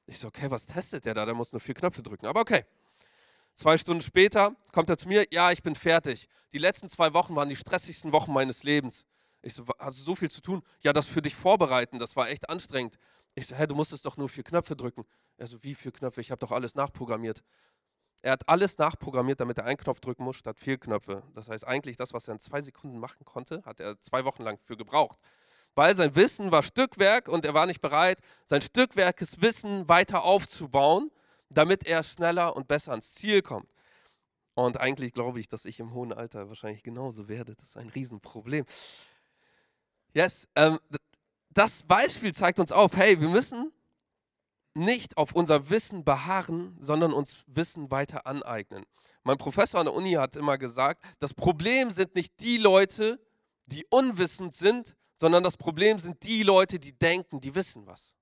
Ich 0.07 0.19
so, 0.19 0.29
okay, 0.29 0.51
was 0.51 0.65
testet 0.65 1.05
der 1.05 1.13
da? 1.13 1.27
Der 1.27 1.35
muss 1.35 1.53
nur 1.53 1.61
vier 1.61 1.75
Knöpfe 1.75 2.03
drücken, 2.03 2.25
aber 2.25 2.41
okay. 2.41 2.65
Zwei 3.59 3.77
Stunden 3.77 4.03
später 4.03 4.55
kommt 4.71 4.89
er 4.89 4.97
zu 4.97 5.09
mir, 5.09 5.27
ja, 5.33 5.51
ich 5.51 5.65
bin 5.65 5.75
fertig. 5.75 6.29
Die 6.53 6.59
letzten 6.59 6.89
zwei 6.89 7.13
Wochen 7.13 7.35
waren 7.35 7.49
die 7.49 7.57
stressigsten 7.57 8.13
Wochen 8.13 8.33
meines 8.33 8.63
Lebens. 8.63 9.05
Ich 9.43 9.55
so, 9.55 9.65
hast 9.81 9.99
du 9.99 10.05
so 10.05 10.15
viel 10.15 10.31
zu 10.31 10.41
tun? 10.41 10.63
Ja, 10.81 10.93
das 10.93 11.07
für 11.07 11.23
dich 11.23 11.35
vorbereiten, 11.35 11.99
das 11.99 12.15
war 12.15 12.29
echt 12.29 12.49
anstrengend. 12.51 12.99
Ich 13.35 13.49
so, 13.49 13.57
hä, 13.57 13.67
du 13.67 13.75
musstest 13.75 14.07
doch 14.07 14.17
nur 14.17 14.29
vier 14.29 14.45
Knöpfe 14.45 14.77
drücken. 14.77 15.05
Er 15.39 15.49
so, 15.49 15.61
wie 15.65 15.75
vier 15.75 15.91
Knöpfe? 15.91 16.21
Ich 16.21 16.31
habe 16.31 16.39
doch 16.39 16.53
alles 16.53 16.77
nachprogrammiert. 16.77 17.43
Er 18.23 18.31
hat 18.31 18.49
alles 18.49 18.79
nachprogrammiert, 18.79 19.41
damit 19.41 19.59
er 19.59 19.65
einen 19.65 19.77
Knopf 19.77 19.99
drücken 19.99 20.23
muss, 20.23 20.37
statt 20.37 20.61
vier 20.61 20.79
Knöpfe. 20.79 21.25
Das 21.35 21.49
heißt, 21.49 21.67
eigentlich 21.67 21.97
das, 21.97 22.13
was 22.13 22.29
er 22.29 22.35
in 22.35 22.39
zwei 22.39 22.61
Sekunden 22.61 23.01
machen 23.01 23.25
konnte, 23.25 23.65
hat 23.65 23.81
er 23.81 24.01
zwei 24.01 24.25
Wochen 24.25 24.45
lang 24.45 24.61
für 24.63 24.77
gebraucht. 24.77 25.19
Weil 25.75 25.97
sein 25.97 26.15
Wissen 26.15 26.53
war 26.53 26.63
Stückwerk 26.63 27.27
und 27.27 27.45
er 27.45 27.55
war 27.55 27.67
nicht 27.67 27.81
bereit, 27.81 28.21
sein 28.45 28.61
Stückwerkeswissen 28.61 29.89
weiter 29.89 30.23
aufzubauen, 30.23 31.11
damit 31.51 31.87
er 31.87 32.03
schneller 32.03 32.57
und 32.57 32.69
besser 32.69 32.93
ans 32.93 33.15
Ziel 33.15 33.43
kommt. 33.43 33.69
Und 34.55 34.81
eigentlich 34.81 35.13
glaube 35.13 35.39
ich, 35.39 35.49
dass 35.49 35.65
ich 35.65 35.79
im 35.79 35.95
hohen 35.95 36.13
Alter 36.13 36.49
wahrscheinlich 36.49 36.83
genauso 36.83 37.29
werde. 37.29 37.55
Das 37.55 37.71
ist 37.71 37.77
ein 37.77 37.91
Riesenproblem. 37.91 38.65
Yes, 40.15 40.49
ähm, 40.57 40.79
das 41.51 41.83
Beispiel 41.85 42.35
zeigt 42.35 42.59
uns 42.59 42.73
auf, 42.73 42.97
hey, 42.97 43.21
wir 43.21 43.29
müssen 43.29 43.73
nicht 44.75 45.17
auf 45.17 45.33
unser 45.33 45.71
Wissen 45.71 46.05
beharren, 46.05 46.77
sondern 46.81 47.13
uns 47.13 47.45
Wissen 47.47 47.91
weiter 47.91 48.27
aneignen. 48.27 48.85
Mein 49.23 49.39
Professor 49.39 49.81
an 49.81 49.87
der 49.87 49.95
Uni 49.95 50.13
hat 50.13 50.37
immer 50.37 50.59
gesagt, 50.59 51.05
das 51.19 51.35
Problem 51.35 51.91
sind 51.91 52.15
nicht 52.15 52.41
die 52.41 52.59
Leute, 52.59 53.21
die 53.67 53.87
unwissend 53.91 54.55
sind, 54.55 54.97
sondern 55.19 55.43
das 55.43 55.57
Problem 55.57 55.99
sind 55.99 56.23
die 56.23 56.43
Leute, 56.43 56.79
die 56.79 56.93
denken, 56.93 57.41
die 57.41 57.55
wissen 57.55 57.87
was. 57.87 58.17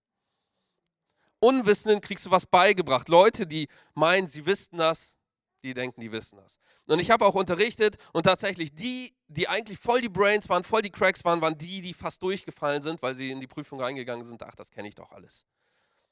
Unwissenden 1.40 2.00
kriegst 2.00 2.26
du 2.26 2.30
was 2.30 2.46
beigebracht. 2.46 3.08
Leute, 3.08 3.46
die 3.46 3.68
meinen, 3.94 4.26
sie 4.26 4.46
wüssten 4.46 4.78
das, 4.78 5.16
die 5.62 5.74
denken, 5.74 6.00
die 6.00 6.12
wissen 6.12 6.38
das. 6.38 6.58
Und 6.86 7.00
ich 7.00 7.10
habe 7.10 7.26
auch 7.26 7.34
unterrichtet 7.34 7.96
und 8.12 8.22
tatsächlich 8.22 8.74
die, 8.74 9.14
die 9.28 9.48
eigentlich 9.48 9.78
voll 9.78 10.00
die 10.00 10.08
Brains 10.08 10.48
waren, 10.48 10.62
voll 10.62 10.82
die 10.82 10.90
Cracks 10.90 11.24
waren, 11.24 11.40
waren 11.40 11.58
die, 11.58 11.82
die 11.82 11.94
fast 11.94 12.22
durchgefallen 12.22 12.82
sind, 12.82 13.02
weil 13.02 13.14
sie 13.14 13.30
in 13.30 13.40
die 13.40 13.46
Prüfung 13.46 13.80
reingegangen 13.80 14.24
sind, 14.24 14.42
ach, 14.42 14.54
das 14.54 14.70
kenne 14.70 14.88
ich 14.88 14.94
doch 14.94 15.12
alles. 15.12 15.44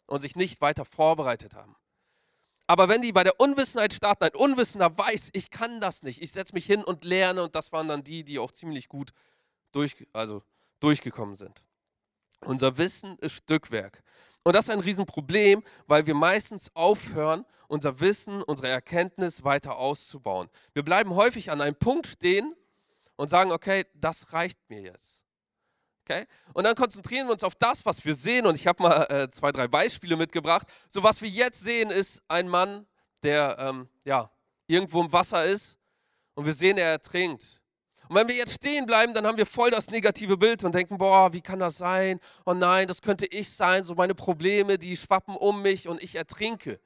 Und 0.07 0.21
sich 0.21 0.37
nicht 0.37 0.61
weiter 0.61 0.85
vorbereitet 0.85 1.55
haben. 1.55 1.77
Aber 2.67 2.89
wenn 2.89 3.03
die 3.03 3.13
bei 3.13 3.25
der 3.25 3.39
Unwissenheit 3.41 3.93
starten, 3.93 4.25
ein 4.25 4.35
Unwissender 4.35 4.97
weiß, 4.97 5.31
ich 5.33 5.51
kann 5.51 5.81
das 5.81 6.03
nicht, 6.03 6.23
ich 6.23 6.33
setze 6.33 6.55
mich 6.55 6.67
hin 6.67 6.83
und 6.83 7.05
lerne 7.05 7.43
und 7.43 7.55
das 7.55 7.73
waren 7.73 7.89
dann 7.89 8.03
die, 8.03 8.25
die 8.25 8.39
auch 8.39 8.53
ziemlich 8.53 8.89
gut 8.89 9.13
durch, 9.73 10.07
also 10.13 10.43
durchgekommen 10.81 11.35
sind. 11.35 11.63
Unser 12.41 12.77
Wissen 12.77 13.19
ist 13.19 13.35
Stückwerk. 13.35 14.03
Und 14.45 14.55
das 14.55 14.67
ist 14.67 14.71
ein 14.71 14.81
Riesenproblem, 14.81 15.63
weil 15.87 16.07
wir 16.07 16.15
meistens 16.15 16.71
aufhören, 16.75 17.47
unser 17.67 17.99
Wissen, 18.01 18.43
unsere 18.43 18.69
Erkenntnis 18.69 19.43
weiter 19.43 19.77
auszubauen. 19.77 20.51
Wir 20.75 20.85
bleiben 20.85 21.15
häufig 21.15 21.51
an 21.51 21.63
einem 21.63 21.75
Punkt 21.75 22.07
stehen 22.07 22.55
und 23.17 23.31
sagen, 23.31 23.53
okay, 23.53 23.87
das 23.95 24.35
reicht 24.35 24.59
mir 24.69 24.83
jetzt. 24.83 25.25
Okay? 26.05 26.27
Und 26.53 26.65
dann 26.65 26.75
konzentrieren 26.75 27.27
wir 27.27 27.33
uns 27.33 27.43
auf 27.43 27.55
das, 27.55 27.87
was 27.87 28.05
wir 28.05 28.15
sehen. 28.15 28.47
Und 28.47 28.57
ich 28.57 28.67
habe 28.67 28.83
mal 28.83 29.05
äh, 29.05 29.31
zwei, 29.31 29.51
drei 29.51 29.67
Beispiele 29.67 30.17
mitgebracht. 30.17 30.71
So 30.91 31.03
was 31.03 31.23
wir 31.23 31.29
jetzt 31.29 31.61
sehen, 31.61 31.91
ist 31.91 32.23
ein 32.29 32.47
Mann, 32.47 32.87
der 33.23 33.57
ähm, 33.59 33.89
ja, 34.05 34.31
irgendwo 34.67 35.01
im 35.01 35.11
Wasser 35.11 35.47
ist 35.47 35.79
und 36.35 36.45
wir 36.45 36.53
sehen, 36.53 36.77
er 36.77 36.91
ertrinkt. 36.91 37.63
Und 38.09 38.17
wenn 38.17 38.29
wir 38.29 38.35
jetzt 38.35 38.55
stehen 38.55 38.87
bleiben, 38.87 39.15
dann 39.15 39.27
haben 39.27 39.39
wir 39.39 39.47
voll 39.47 39.71
das 39.71 39.91
negative 39.91 40.37
Bild 40.37 40.63
und 40.65 40.75
denken, 40.75 40.99
boah, 40.99 41.33
wie 41.33 41.41
kann 41.41 41.59
das 41.59 41.79
sein? 41.79 42.21
Oh 42.45 42.55
nein, 42.55 42.87
das 42.89 43.01
könnte 43.01 43.27
ich 43.27 43.51
sein, 43.51 43.85
so 43.85 43.95
meine 43.95 44.15
Probleme, 44.15 44.79
die 44.79 44.97
schwappen 44.97 45.37
um 45.37 45.63
mich 45.63 45.89
und 45.89 46.03
ich 46.03 46.15
ertrinke. 46.17 46.81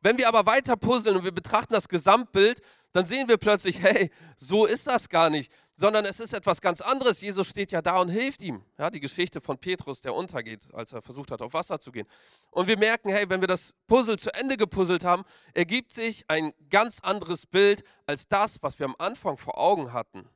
Wenn 0.00 0.18
wir 0.18 0.28
aber 0.28 0.44
weiter 0.44 0.76
puzzeln 0.76 1.16
und 1.16 1.24
wir 1.24 1.32
betrachten 1.32 1.72
das 1.72 1.88
Gesamtbild, 1.88 2.60
dann 2.92 3.06
sehen 3.06 3.26
wir 3.26 3.38
plötzlich, 3.38 3.80
hey, 3.82 4.10
so 4.36 4.66
ist 4.66 4.86
das 4.86 5.08
gar 5.08 5.30
nicht, 5.30 5.50
sondern 5.76 6.04
es 6.04 6.20
ist 6.20 6.34
etwas 6.34 6.60
ganz 6.60 6.80
anderes. 6.80 7.20
Jesus 7.20 7.48
steht 7.48 7.72
ja 7.72 7.82
da 7.82 7.98
und 7.98 8.08
hilft 8.08 8.42
ihm. 8.42 8.62
Ja, 8.78 8.90
die 8.90 9.00
Geschichte 9.00 9.40
von 9.40 9.58
Petrus, 9.58 10.02
der 10.02 10.14
untergeht, 10.14 10.68
als 10.72 10.92
er 10.92 11.02
versucht 11.02 11.30
hat, 11.30 11.42
auf 11.42 11.54
Wasser 11.54 11.80
zu 11.80 11.90
gehen. 11.90 12.06
Und 12.50 12.68
wir 12.68 12.78
merken, 12.78 13.08
hey, 13.08 13.28
wenn 13.28 13.40
wir 13.40 13.48
das 13.48 13.74
Puzzle 13.86 14.18
zu 14.18 14.32
Ende 14.34 14.56
gepuzzelt 14.56 15.04
haben, 15.04 15.24
ergibt 15.54 15.92
sich 15.92 16.24
ein 16.28 16.52
ganz 16.70 17.00
anderes 17.00 17.46
Bild 17.46 17.82
als 18.06 18.28
das, 18.28 18.62
was 18.62 18.78
wir 18.78 18.86
am 18.86 18.96
Anfang 18.98 19.36
vor 19.36 19.58
Augen 19.58 19.92
hatten. 19.92 20.28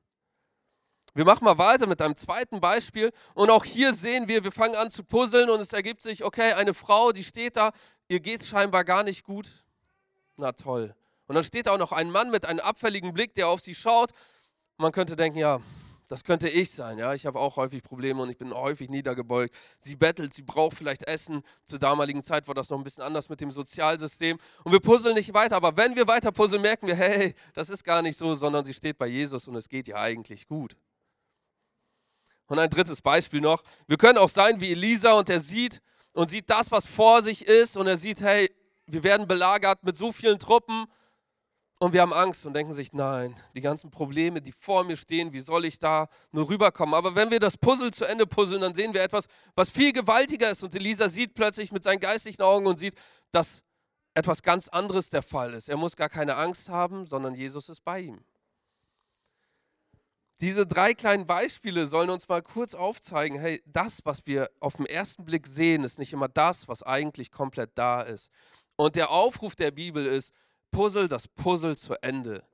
Wir 1.18 1.24
machen 1.24 1.44
mal 1.44 1.58
weiter 1.58 1.88
mit 1.88 2.00
einem 2.00 2.14
zweiten 2.14 2.60
Beispiel 2.60 3.10
und 3.34 3.50
auch 3.50 3.64
hier 3.64 3.92
sehen 3.92 4.28
wir, 4.28 4.44
wir 4.44 4.52
fangen 4.52 4.76
an 4.76 4.88
zu 4.88 5.02
puzzeln 5.02 5.50
und 5.50 5.58
es 5.58 5.72
ergibt 5.72 6.00
sich, 6.00 6.22
okay, 6.22 6.52
eine 6.52 6.74
Frau, 6.74 7.10
die 7.10 7.24
steht 7.24 7.56
da, 7.56 7.72
ihr 8.06 8.20
geht 8.20 8.42
es 8.42 8.46
scheinbar 8.46 8.84
gar 8.84 9.02
nicht 9.02 9.24
gut. 9.24 9.50
Na 10.36 10.52
toll. 10.52 10.94
Und 11.26 11.34
dann 11.34 11.42
steht 11.42 11.66
da 11.66 11.72
auch 11.72 11.78
noch 11.78 11.90
ein 11.90 12.12
Mann 12.12 12.30
mit 12.30 12.46
einem 12.46 12.60
abfälligen 12.60 13.14
Blick, 13.14 13.34
der 13.34 13.48
auf 13.48 13.58
sie 13.58 13.74
schaut. 13.74 14.12
Man 14.76 14.92
könnte 14.92 15.16
denken, 15.16 15.40
ja, 15.40 15.60
das 16.06 16.22
könnte 16.22 16.48
ich 16.48 16.70
sein. 16.70 16.98
Ja, 16.98 17.12
ich 17.14 17.26
habe 17.26 17.40
auch 17.40 17.56
häufig 17.56 17.82
Probleme 17.82 18.22
und 18.22 18.30
ich 18.30 18.38
bin 18.38 18.54
häufig 18.54 18.88
niedergebeugt. 18.88 19.56
Sie 19.80 19.96
bettelt, 19.96 20.32
sie 20.32 20.42
braucht 20.42 20.76
vielleicht 20.76 21.02
Essen. 21.02 21.42
Zur 21.64 21.80
damaligen 21.80 22.22
Zeit 22.22 22.46
war 22.46 22.54
das 22.54 22.70
noch 22.70 22.78
ein 22.78 22.84
bisschen 22.84 23.02
anders 23.02 23.28
mit 23.28 23.40
dem 23.40 23.50
Sozialsystem. 23.50 24.38
Und 24.62 24.70
wir 24.70 24.78
puzzeln 24.78 25.16
nicht 25.16 25.34
weiter. 25.34 25.56
Aber 25.56 25.76
wenn 25.76 25.96
wir 25.96 26.06
weiter 26.06 26.30
puzzeln, 26.30 26.62
merken 26.62 26.86
wir, 26.86 26.94
hey, 26.94 27.34
das 27.54 27.70
ist 27.70 27.82
gar 27.82 28.02
nicht 28.02 28.16
so, 28.16 28.34
sondern 28.34 28.64
sie 28.64 28.72
steht 28.72 28.98
bei 28.98 29.08
Jesus 29.08 29.48
und 29.48 29.56
es 29.56 29.68
geht 29.68 29.88
ihr 29.88 29.98
eigentlich 29.98 30.46
gut. 30.46 30.76
Und 32.48 32.58
ein 32.58 32.70
drittes 32.70 33.02
Beispiel 33.02 33.40
noch. 33.40 33.62
Wir 33.86 33.96
können 33.96 34.18
auch 34.18 34.28
sein 34.28 34.60
wie 34.60 34.72
Elisa 34.72 35.12
und 35.12 35.30
er 35.30 35.40
sieht 35.40 35.80
und 36.12 36.30
sieht 36.30 36.50
das, 36.50 36.70
was 36.70 36.86
vor 36.86 37.22
sich 37.22 37.46
ist 37.46 37.76
und 37.76 37.86
er 37.86 37.96
sieht, 37.96 38.20
hey, 38.20 38.50
wir 38.86 39.02
werden 39.02 39.28
belagert 39.28 39.84
mit 39.84 39.96
so 39.96 40.12
vielen 40.12 40.38
Truppen 40.38 40.86
und 41.78 41.92
wir 41.92 42.00
haben 42.00 42.12
Angst 42.12 42.44
und 42.46 42.54
denken 42.54 42.72
sich, 42.72 42.92
nein, 42.92 43.36
die 43.54 43.60
ganzen 43.60 43.90
Probleme, 43.90 44.40
die 44.40 44.50
vor 44.50 44.82
mir 44.82 44.96
stehen, 44.96 45.32
wie 45.32 45.40
soll 45.40 45.64
ich 45.64 45.78
da 45.78 46.08
nur 46.32 46.48
rüberkommen? 46.48 46.94
Aber 46.94 47.14
wenn 47.14 47.30
wir 47.30 47.38
das 47.38 47.56
Puzzle 47.56 47.92
zu 47.92 48.04
Ende 48.04 48.26
puzzeln, 48.26 48.62
dann 48.62 48.74
sehen 48.74 48.94
wir 48.94 49.02
etwas, 49.02 49.26
was 49.54 49.70
viel 49.70 49.92
gewaltiger 49.92 50.50
ist 50.50 50.64
und 50.64 50.74
Elisa 50.74 51.08
sieht 51.08 51.34
plötzlich 51.34 51.70
mit 51.70 51.84
seinen 51.84 52.00
geistigen 52.00 52.42
Augen 52.42 52.66
und 52.66 52.78
sieht, 52.78 52.94
dass 53.30 53.62
etwas 54.14 54.42
ganz 54.42 54.68
anderes 54.68 55.10
der 55.10 55.22
Fall 55.22 55.54
ist. 55.54 55.68
Er 55.68 55.76
muss 55.76 55.94
gar 55.94 56.08
keine 56.08 56.34
Angst 56.36 56.68
haben, 56.68 57.06
sondern 57.06 57.34
Jesus 57.34 57.68
ist 57.68 57.84
bei 57.84 58.00
ihm. 58.00 58.24
Diese 60.40 60.66
drei 60.66 60.94
kleinen 60.94 61.26
Beispiele 61.26 61.86
sollen 61.86 62.10
uns 62.10 62.28
mal 62.28 62.42
kurz 62.42 62.74
aufzeigen, 62.74 63.38
hey, 63.38 63.60
das, 63.66 64.04
was 64.04 64.24
wir 64.26 64.50
auf 64.60 64.76
den 64.76 64.86
ersten 64.86 65.24
Blick 65.24 65.46
sehen, 65.46 65.82
ist 65.82 65.98
nicht 65.98 66.12
immer 66.12 66.28
das, 66.28 66.68
was 66.68 66.82
eigentlich 66.82 67.32
komplett 67.32 67.70
da 67.74 68.02
ist. 68.02 68.30
Und 68.76 68.94
der 68.94 69.10
Aufruf 69.10 69.56
der 69.56 69.72
Bibel 69.72 70.06
ist, 70.06 70.32
Puzzle 70.70 71.08
das 71.08 71.26
Puzzle 71.26 71.76
zu 71.76 71.94
Ende. 72.02 72.44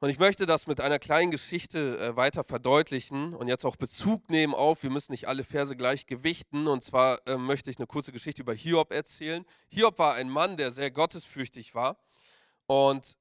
Und 0.00 0.08
ich 0.10 0.18
möchte 0.18 0.46
das 0.46 0.66
mit 0.66 0.80
einer 0.80 0.98
kleinen 0.98 1.30
Geschichte 1.30 1.96
äh, 1.98 2.16
weiter 2.16 2.42
verdeutlichen 2.42 3.34
und 3.34 3.46
jetzt 3.46 3.64
auch 3.64 3.76
Bezug 3.76 4.30
nehmen 4.30 4.52
auf, 4.52 4.82
wir 4.82 4.90
müssen 4.90 5.12
nicht 5.12 5.28
alle 5.28 5.44
Verse 5.44 5.76
gleich 5.76 6.06
gewichten. 6.06 6.66
Und 6.66 6.82
zwar 6.82 7.24
äh, 7.28 7.36
möchte 7.36 7.70
ich 7.70 7.78
eine 7.78 7.86
kurze 7.86 8.10
Geschichte 8.10 8.42
über 8.42 8.52
Hiob 8.52 8.90
erzählen. 8.90 9.44
Hiob 9.68 10.00
war 10.00 10.14
ein 10.14 10.28
Mann, 10.28 10.56
der 10.56 10.72
sehr 10.72 10.90
gottesfürchtig 10.90 11.76
war. 11.76 11.98
Und 12.66 13.16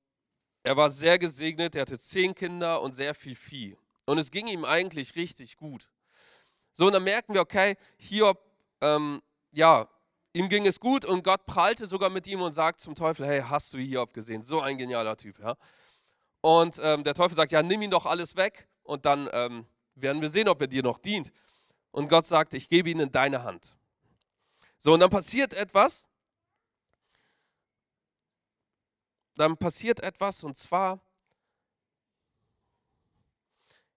er 0.63 0.77
war 0.77 0.89
sehr 0.89 1.18
gesegnet, 1.18 1.75
er 1.75 1.82
hatte 1.82 2.00
zehn 2.00 2.36
Kinder 2.36 2.82
und 2.82 2.94
sehr 2.94 3.15
viel 3.15 3.36
Vieh. 3.36 3.77
Und 4.06 4.18
es 4.18 4.32
ging 4.32 4.48
ihm 4.48 4.65
eigentlich 4.65 5.15
richtig 5.15 5.58
gut. 5.58 5.89
So, 6.74 6.88
und 6.88 6.94
dann 6.94 7.03
merken 7.03 7.34
wir, 7.34 7.41
okay, 7.41 7.77
Hiob, 7.98 8.39
ähm, 8.82 9.22
ja, 9.51 9.88
ihm 10.34 10.50
ging 10.50 10.65
es 10.65 10.80
gut 10.80 11.06
und 11.06 11.24
Gott 11.24 11.46
prallte 11.46 11.86
sogar 11.86 12.10
mit 12.10 12.27
ihm 12.27 12.41
und 12.41 12.53
sagt 12.53 12.80
zum 12.80 12.96
Teufel, 12.96 13.25
hey, 13.25 13.44
hast 13.48 13.74
du 13.74 13.77
Hiob 13.77 14.13
gesehen? 14.13 14.41
So 14.41 14.62
ein 14.62 14.77
genialer 14.77 15.18
Typ, 15.18 15.39
ja. 15.39 15.56
Und 16.41 16.80
ähm, 16.82 17.03
der 17.03 17.13
Teufel 17.13 17.36
sagt, 17.36 17.51
ja, 17.51 17.62
nimm 17.62 17.82
ihn 17.82 17.91
doch 17.91 18.06
alles 18.06 18.36
weg 18.36 18.68
und 18.84 19.06
dann 19.06 19.30
ähm, 19.32 19.65
werden 19.96 20.22
wir 20.22 20.30
sehen, 20.30 20.48
ob 20.48 20.62
er 20.62 20.68
dir 20.68 20.84
noch 20.84 20.98
dient. 20.98 21.32
Und 21.91 22.10
Gott 22.10 22.25
sagt, 22.25 22.53
ich 22.53 22.70
gebe 22.70 22.89
ihn 22.89 23.00
in 23.00 23.12
deine 23.12 23.44
Hand. 23.44 23.75
So, 24.77 24.94
und 24.94 25.01
dann 25.01 25.10
passiert 25.10 25.53
etwas. 25.53 26.08
Dann 29.35 29.57
passiert 29.57 30.01
etwas 30.01 30.43
und 30.43 30.57
zwar, 30.57 31.00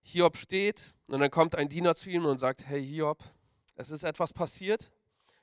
Hiob 0.02 0.36
steht 0.36 0.94
und 1.06 1.20
dann 1.20 1.30
kommt 1.30 1.54
ein 1.54 1.68
Diener 1.68 1.94
zu 1.94 2.10
ihm 2.10 2.26
und 2.26 2.38
sagt, 2.38 2.66
hey 2.66 2.84
Hiob, 2.84 3.24
es 3.76 3.90
ist 3.90 4.04
etwas 4.04 4.32
passiert. 4.32 4.90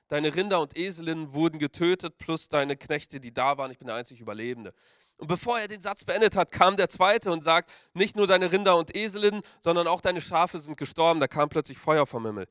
Deine 0.08 0.36
Rinder 0.36 0.60
und 0.60 0.78
Eselinnen 0.78 1.34
wurden 1.34 1.58
getötet, 1.58 2.18
plus 2.18 2.50
deine 2.50 2.76
Knechte, 2.76 3.20
die 3.20 3.34
da 3.34 3.58
waren. 3.58 3.72
Ich 3.72 3.80
bin 3.80 3.88
der 3.88 3.96
einzig 3.96 4.20
Überlebende. 4.20 4.74
Und 5.18 5.28
bevor 5.28 5.60
er 5.60 5.68
den 5.68 5.82
Satz 5.82 6.04
beendet 6.04 6.36
hat, 6.36 6.52
kam 6.52 6.78
der 6.78 6.90
zweite 6.90 7.32
und 7.32 7.42
sagt, 7.42 7.72
nicht 7.94 8.16
nur 8.16 8.28
deine 8.28 8.52
Rinder 8.52 8.76
und 8.78 8.96
Eselinnen, 8.96 9.42
sondern 9.62 9.88
auch 9.88 10.02
deine 10.02 10.20
Schafe 10.20 10.60
sind 10.60 10.78
gestorben. 10.78 11.20
Da 11.20 11.28
kam 11.28 11.48
plötzlich 11.48 11.78
Feuer 11.78 12.06
vom 12.06 12.26
Himmel. 12.26 12.48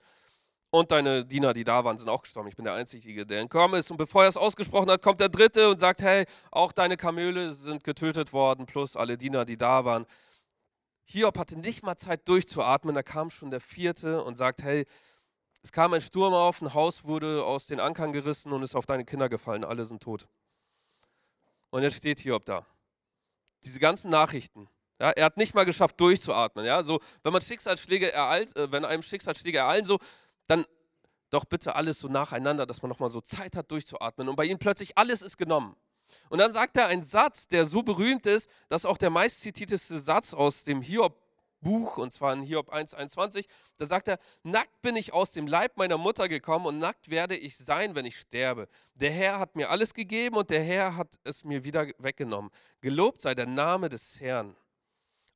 Und 0.72 0.92
deine 0.92 1.24
Diener, 1.24 1.52
die 1.52 1.64
da 1.64 1.84
waren, 1.84 1.98
sind 1.98 2.08
auch 2.08 2.22
gestorben. 2.22 2.48
Ich 2.48 2.54
bin 2.54 2.64
der 2.64 2.74
Einzige, 2.74 3.26
der 3.26 3.40
entkommen 3.40 3.80
ist. 3.80 3.90
Und 3.90 3.96
bevor 3.96 4.22
er 4.22 4.28
es 4.28 4.36
ausgesprochen 4.36 4.88
hat, 4.90 5.02
kommt 5.02 5.18
der 5.18 5.28
dritte 5.28 5.68
und 5.68 5.80
sagt, 5.80 6.00
hey, 6.00 6.26
auch 6.52 6.70
deine 6.70 6.96
Kamele 6.96 7.52
sind 7.52 7.82
getötet 7.82 8.32
worden, 8.32 8.66
plus 8.66 8.96
alle 8.96 9.18
Diener, 9.18 9.44
die 9.44 9.56
da 9.56 9.84
waren. 9.84 10.06
Hiob 11.06 11.36
hatte 11.38 11.58
nicht 11.58 11.82
mal 11.82 11.96
Zeit 11.96 12.28
durchzuatmen, 12.28 12.94
da 12.94 13.02
kam 13.02 13.30
schon 13.30 13.50
der 13.50 13.60
vierte 13.60 14.22
und 14.22 14.36
sagt, 14.36 14.62
hey, 14.62 14.86
es 15.60 15.72
kam 15.72 15.92
ein 15.92 16.00
Sturm 16.00 16.32
auf, 16.32 16.62
ein 16.62 16.72
Haus 16.72 17.04
wurde 17.04 17.44
aus 17.44 17.66
den 17.66 17.80
Ankern 17.80 18.12
gerissen 18.12 18.52
und 18.52 18.62
ist 18.62 18.76
auf 18.76 18.86
deine 18.86 19.04
Kinder 19.04 19.28
gefallen, 19.28 19.64
alle 19.64 19.84
sind 19.84 20.00
tot. 20.00 20.28
Und 21.70 21.82
jetzt 21.82 21.96
steht 21.96 22.20
Hiob 22.20 22.44
da. 22.44 22.64
Diese 23.64 23.80
ganzen 23.80 24.10
Nachrichten. 24.10 24.68
Ja, 25.00 25.10
er 25.10 25.24
hat 25.24 25.36
nicht 25.36 25.54
mal 25.54 25.64
geschafft, 25.64 26.00
durchzuatmen. 26.00 26.64
Ja, 26.64 26.82
so, 26.82 27.00
wenn 27.22 27.32
man 27.32 27.42
Schicksalsschläge 27.42 28.12
ereilt, 28.12 28.54
äh, 28.56 28.70
wenn 28.70 28.84
einem 28.84 29.02
Schicksalsschläge 29.02 29.58
ereilen, 29.58 29.84
so, 29.84 29.98
dann 30.50 30.66
doch 31.30 31.44
bitte 31.44 31.76
alles 31.76 32.00
so 32.00 32.08
nacheinander, 32.08 32.66
dass 32.66 32.82
man 32.82 32.88
nochmal 32.88 33.08
so 33.08 33.20
Zeit 33.20 33.56
hat, 33.56 33.70
durchzuatmen. 33.70 34.28
Und 34.28 34.36
bei 34.36 34.44
ihm 34.44 34.58
plötzlich 34.58 34.98
alles 34.98 35.22
ist 35.22 35.36
genommen. 35.36 35.76
Und 36.28 36.38
dann 36.38 36.52
sagt 36.52 36.76
er 36.76 36.88
einen 36.88 37.02
Satz, 37.02 37.46
der 37.46 37.66
so 37.66 37.82
berühmt 37.82 38.26
ist, 38.26 38.50
dass 38.68 38.84
auch 38.84 38.98
der 38.98 39.10
meistzitierteste 39.10 40.00
Satz 40.00 40.34
aus 40.34 40.64
dem 40.64 40.82
Hiob 40.82 41.16
Buch, 41.60 41.98
und 41.98 42.10
zwar 42.10 42.32
in 42.32 42.42
Hiob 42.42 42.72
1,21, 42.72 43.46
da 43.76 43.86
sagt 43.86 44.08
er, 44.08 44.18
nackt 44.42 44.80
bin 44.82 44.96
ich 44.96 45.12
aus 45.12 45.32
dem 45.32 45.46
Leib 45.46 45.76
meiner 45.76 45.98
Mutter 45.98 46.28
gekommen 46.28 46.66
und 46.66 46.78
nackt 46.78 47.10
werde 47.10 47.36
ich 47.36 47.56
sein, 47.56 47.94
wenn 47.94 48.06
ich 48.06 48.18
sterbe. 48.18 48.66
Der 48.94 49.10
Herr 49.10 49.38
hat 49.38 49.56
mir 49.56 49.70
alles 49.70 49.94
gegeben 49.94 50.36
und 50.36 50.50
der 50.50 50.62
Herr 50.62 50.96
hat 50.96 51.18
es 51.22 51.44
mir 51.44 51.62
wieder 51.64 51.86
weggenommen. 51.98 52.50
Gelobt 52.80 53.20
sei 53.20 53.34
der 53.34 53.46
Name 53.46 53.88
des 53.88 54.20
Herrn. 54.20 54.56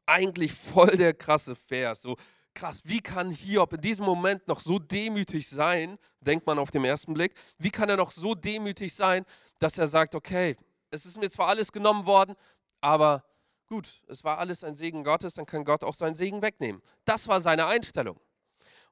Eigentlich 0.06 0.54
voll 0.54 0.96
der 0.96 1.14
krasse 1.14 1.54
Vers. 1.54 2.02
So 2.02 2.16
krass, 2.54 2.82
wie 2.84 3.00
kann 3.00 3.30
Hiob 3.30 3.72
in 3.72 3.80
diesem 3.80 4.04
Moment 4.04 4.46
noch 4.48 4.60
so 4.60 4.78
demütig 4.78 5.48
sein, 5.48 5.98
denkt 6.20 6.46
man 6.46 6.58
auf 6.58 6.70
den 6.70 6.84
ersten 6.84 7.14
Blick, 7.14 7.34
wie 7.58 7.70
kann 7.70 7.88
er 7.88 7.96
noch 7.96 8.10
so 8.10 8.34
demütig 8.34 8.94
sein, 8.94 9.24
dass 9.58 9.78
er 9.78 9.86
sagt, 9.86 10.14
okay, 10.14 10.56
es 10.90 11.06
ist 11.06 11.18
mir 11.18 11.30
zwar 11.30 11.48
alles 11.48 11.72
genommen 11.72 12.06
worden, 12.06 12.34
aber 12.80 13.24
gut, 13.66 14.02
es 14.08 14.24
war 14.24 14.38
alles 14.38 14.62
ein 14.64 14.74
Segen 14.74 15.04
Gottes, 15.04 15.34
dann 15.34 15.46
kann 15.46 15.64
Gott 15.64 15.84
auch 15.84 15.94
seinen 15.94 16.14
Segen 16.14 16.42
wegnehmen. 16.42 16.82
Das 17.04 17.28
war 17.28 17.40
seine 17.40 17.66
Einstellung. 17.66 18.20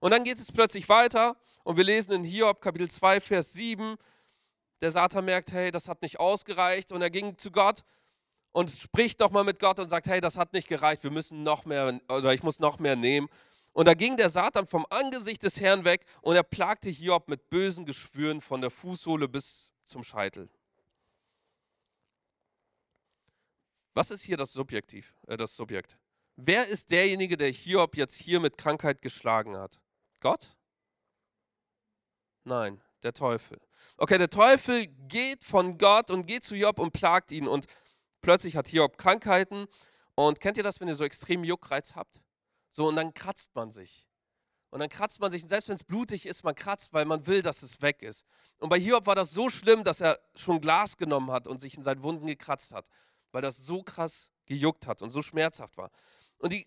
Und 0.00 0.10
dann 0.10 0.24
geht 0.24 0.38
es 0.38 0.50
plötzlich 0.50 0.88
weiter 0.88 1.36
und 1.62 1.76
wir 1.76 1.84
lesen 1.84 2.12
in 2.12 2.24
Hiob 2.24 2.60
Kapitel 2.60 2.90
2, 2.90 3.20
Vers 3.20 3.52
7, 3.52 3.96
der 4.80 4.90
Satan 4.90 5.24
merkt, 5.24 5.52
hey, 5.52 5.70
das 5.70 5.88
hat 5.88 6.02
nicht 6.02 6.18
ausgereicht 6.18 6.90
und 6.90 7.02
er 7.02 7.10
ging 7.10 7.38
zu 7.38 7.52
Gott 7.52 7.84
und 8.50 8.70
spricht 8.70 9.20
doch 9.20 9.30
mal 9.30 9.44
mit 9.44 9.60
Gott 9.60 9.78
und 9.78 9.88
sagt, 9.88 10.06
hey, 10.06 10.20
das 10.20 10.36
hat 10.36 10.52
nicht 10.52 10.68
gereicht, 10.68 11.04
wir 11.04 11.10
müssen 11.10 11.42
noch 11.42 11.64
mehr, 11.64 12.00
oder 12.08 12.34
ich 12.34 12.42
muss 12.42 12.58
noch 12.58 12.78
mehr 12.78 12.96
nehmen. 12.96 13.28
Und 13.72 13.86
da 13.86 13.94
ging 13.94 14.16
der 14.16 14.28
Satan 14.28 14.66
vom 14.66 14.86
Angesicht 14.90 15.42
des 15.42 15.60
Herrn 15.60 15.84
weg 15.84 16.04
und 16.20 16.36
er 16.36 16.42
plagte 16.42 16.90
Hiob 16.90 17.28
mit 17.28 17.48
bösen 17.48 17.86
Geschwüren 17.86 18.40
von 18.40 18.60
der 18.60 18.70
Fußsohle 18.70 19.28
bis 19.28 19.70
zum 19.84 20.04
Scheitel. 20.04 20.50
Was 23.94 24.10
ist 24.10 24.22
hier 24.22 24.36
das 24.36 24.52
Subjektiv, 24.52 25.14
äh, 25.26 25.36
das 25.36 25.56
Subjekt? 25.56 25.98
Wer 26.36 26.66
ist 26.66 26.90
derjenige, 26.90 27.36
der 27.36 27.50
Hiob 27.50 27.96
jetzt 27.96 28.16
hier 28.16 28.40
mit 28.40 28.56
Krankheit 28.56 29.02
geschlagen 29.02 29.56
hat? 29.56 29.80
Gott? 30.20 30.56
Nein, 32.44 32.82
der 33.02 33.12
Teufel. 33.12 33.60
Okay, 33.96 34.18
der 34.18 34.30
Teufel 34.30 34.86
geht 34.86 35.44
von 35.44 35.78
Gott 35.78 36.10
und 36.10 36.26
geht 36.26 36.44
zu 36.44 36.54
Hiob 36.54 36.78
und 36.78 36.92
plagt 36.92 37.32
ihn 37.32 37.46
und 37.46 37.66
plötzlich 38.22 38.56
hat 38.56 38.68
Hiob 38.68 38.98
Krankheiten 38.98 39.66
und 40.14 40.40
kennt 40.40 40.56
ihr 40.56 40.62
das, 40.62 40.80
wenn 40.80 40.88
ihr 40.88 40.94
so 40.94 41.04
extrem 41.04 41.44
Juckreiz 41.44 41.94
habt? 41.94 42.20
So 42.72 42.88
und 42.88 42.96
dann 42.96 43.14
kratzt 43.14 43.54
man 43.54 43.70
sich. 43.70 44.08
Und 44.70 44.80
dann 44.80 44.88
kratzt 44.88 45.20
man 45.20 45.30
sich, 45.30 45.42
und 45.42 45.50
selbst 45.50 45.68
wenn 45.68 45.76
es 45.76 45.84
blutig 45.84 46.26
ist, 46.26 46.44
man 46.44 46.54
kratzt, 46.54 46.92
weil 46.94 47.04
man 47.04 47.26
will, 47.26 47.42
dass 47.42 47.62
es 47.62 47.82
weg 47.82 48.02
ist. 48.02 48.24
Und 48.58 48.70
bei 48.70 48.80
Hiob 48.80 49.06
war 49.06 49.14
das 49.14 49.30
so 49.30 49.50
schlimm, 49.50 49.84
dass 49.84 50.00
er 50.00 50.18
schon 50.34 50.60
Glas 50.60 50.96
genommen 50.96 51.30
hat 51.30 51.46
und 51.46 51.60
sich 51.60 51.76
in 51.76 51.82
seinen 51.82 52.02
Wunden 52.02 52.26
gekratzt 52.26 52.72
hat 52.72 52.88
weil 53.32 53.42
das 53.42 53.56
so 53.56 53.82
krass 53.82 54.30
gejuckt 54.46 54.86
hat 54.86 55.02
und 55.02 55.10
so 55.10 55.22
schmerzhaft 55.22 55.76
war. 55.76 55.90
Und 56.38 56.52
die 56.52 56.66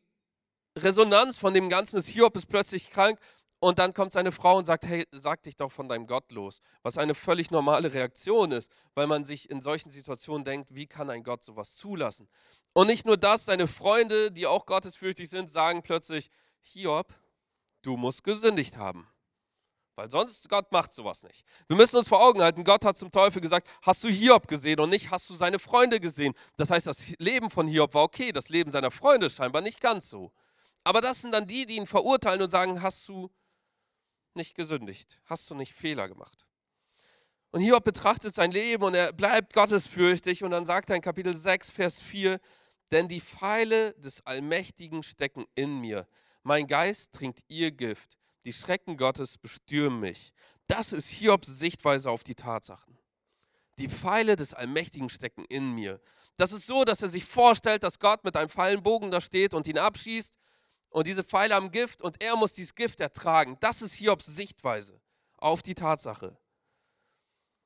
Resonanz 0.78 1.38
von 1.38 1.54
dem 1.54 1.70
Ganzen 1.70 1.98
ist, 1.98 2.08
Hiob 2.08 2.36
ist 2.36 2.48
plötzlich 2.48 2.90
krank 2.90 3.20
und 3.60 3.80
dann 3.80 3.94
kommt 3.94 4.12
seine 4.12 4.32
Frau 4.32 4.58
und 4.58 4.66
sagt, 4.66 4.86
hey, 4.86 5.08
sag 5.12 5.44
dich 5.44 5.56
doch 5.56 5.72
von 5.72 5.88
deinem 5.88 6.08
Gott 6.08 6.32
los. 6.32 6.60
Was 6.84 6.98
eine 6.98 7.16
völlig 7.16 7.52
normale 7.52 7.94
Reaktion 7.94 8.52
ist, 8.52 8.70
weil 8.94 9.08
man 9.08 9.24
sich 9.24 9.50
in 9.50 9.62
solchen 9.62 9.90
Situationen 9.90 10.44
denkt, 10.44 10.76
wie 10.76 10.88
kann 10.88 11.10
ein 11.10 11.24
Gott 11.24 11.44
sowas 11.44 11.76
zulassen? 11.76 12.28
Und 12.76 12.88
nicht 12.88 13.06
nur 13.06 13.16
das, 13.16 13.46
seine 13.46 13.68
Freunde, 13.68 14.34
die 14.34 14.46
auch 14.46 14.66
gottesfürchtig 14.66 15.30
sind, 15.30 15.50
sagen 15.50 15.82
plötzlich, 15.82 16.30
Hiob, 16.60 17.08
du 17.82 17.96
musst 17.96 18.26
gesündigt 18.26 18.76
haben. 18.76 19.08
Weil 19.96 20.12
sonst, 20.12 20.50
Gott 20.50 20.74
macht 20.74 20.94
sowas 20.94 21.24
nicht. 21.24 21.46
Wir 21.70 21.78
müssen 21.78 21.96
uns 21.96 22.10
vor 22.10 22.22
Augen 22.22 22.42
halten, 22.42 22.66
Gott 22.66 22.84
hat 22.84 22.98
zum 22.98 23.12
Teufel 23.12 23.42
gesagt, 23.42 23.70
hast 23.82 24.04
du 24.04 24.10
Hiob 24.10 24.50
gesehen 24.50 24.82
und 24.82 24.90
nicht 24.90 25.10
hast 25.10 25.30
du 25.30 25.36
seine 25.36 25.58
Freunde 25.58 26.02
gesehen. 26.02 26.34
Das 26.58 26.70
heißt, 26.70 26.86
das 26.86 27.18
Leben 27.18 27.50
von 27.50 27.66
Hiob 27.66 27.94
war 27.94 28.04
okay, 28.04 28.34
das 28.34 28.50
Leben 28.50 28.70
seiner 28.72 28.92
Freunde 28.92 29.30
scheinbar 29.30 29.62
nicht 29.62 29.80
ganz 29.80 30.10
so. 30.10 30.34
Aber 30.84 31.00
das 31.00 31.22
sind 31.22 31.32
dann 31.32 31.48
die, 31.48 31.66
die 31.66 31.78
ihn 31.78 31.86
verurteilen 31.86 32.42
und 32.42 32.50
sagen, 32.50 32.82
hast 32.82 33.08
du 33.08 33.32
nicht 34.34 34.54
gesündigt, 34.54 35.22
hast 35.28 35.50
du 35.50 35.56
nicht 35.56 35.74
Fehler 35.74 36.10
gemacht. 36.10 36.46
Und 37.52 37.62
Hiob 37.62 37.86
betrachtet 37.86 38.36
sein 38.36 38.52
Leben 38.52 38.84
und 38.84 38.96
er 38.96 39.14
bleibt 39.14 39.54
gottesfürchtig 39.54 40.44
und 40.44 40.52
dann 40.52 40.66
sagt 40.66 40.90
er 40.90 40.98
in 40.98 41.02
Kapitel 41.02 41.34
6, 41.34 41.72
Vers 41.72 42.02
4, 42.02 42.42
denn 42.96 43.08
die 43.08 43.22
Pfeile 43.22 43.94
des 43.96 44.26
Allmächtigen 44.26 45.04
stecken 45.04 45.46
in 45.54 45.80
mir. 45.80 46.08
Mein 46.44 46.66
Geist 46.66 47.14
trinkt 47.14 47.44
ihr 47.48 47.72
Gift 47.72 48.18
die 48.46 48.54
Schrecken 48.54 48.96
Gottes 48.96 49.38
bestürmen 49.38 50.00
mich. 50.00 50.32
Das 50.68 50.94
ist 50.94 51.10
Hiobs 51.10 51.48
Sichtweise 51.48 52.10
auf 52.10 52.24
die 52.24 52.36
Tatsachen. 52.36 52.98
Die 53.78 53.90
Pfeile 53.90 54.36
des 54.36 54.54
Allmächtigen 54.54 55.10
stecken 55.10 55.44
in 55.46 55.72
mir. 55.72 56.00
Das 56.38 56.54
ist 56.54 56.68
so, 56.68 56.86
dass 56.86 57.02
er 57.02 57.10
sich 57.10 57.26
vorstellt, 57.26 57.84
dass 57.84 58.00
Gott 58.00 58.24
mit 58.24 58.38
einem 58.38 58.50
Pfeilenbogen 58.50 59.12
da 59.12 59.20
steht 59.20 59.54
und 59.54 59.68
ihn 59.68 59.78
abschießt 59.78 60.38
und 60.90 61.08
diese 61.08 61.24
Pfeile 61.24 61.56
haben 61.56 61.72
Gift 61.72 62.02
und 62.02 62.24
er 62.24 62.36
muss 62.38 62.54
dieses 62.54 62.76
Gift 62.76 63.02
ertragen. 63.02 63.58
Das 63.60 63.82
ist 63.82 63.96
Hiobs 63.96 64.28
Sichtweise 64.28 65.02
auf 65.38 65.62
die 65.62 65.76
Tatsache. 65.76 66.38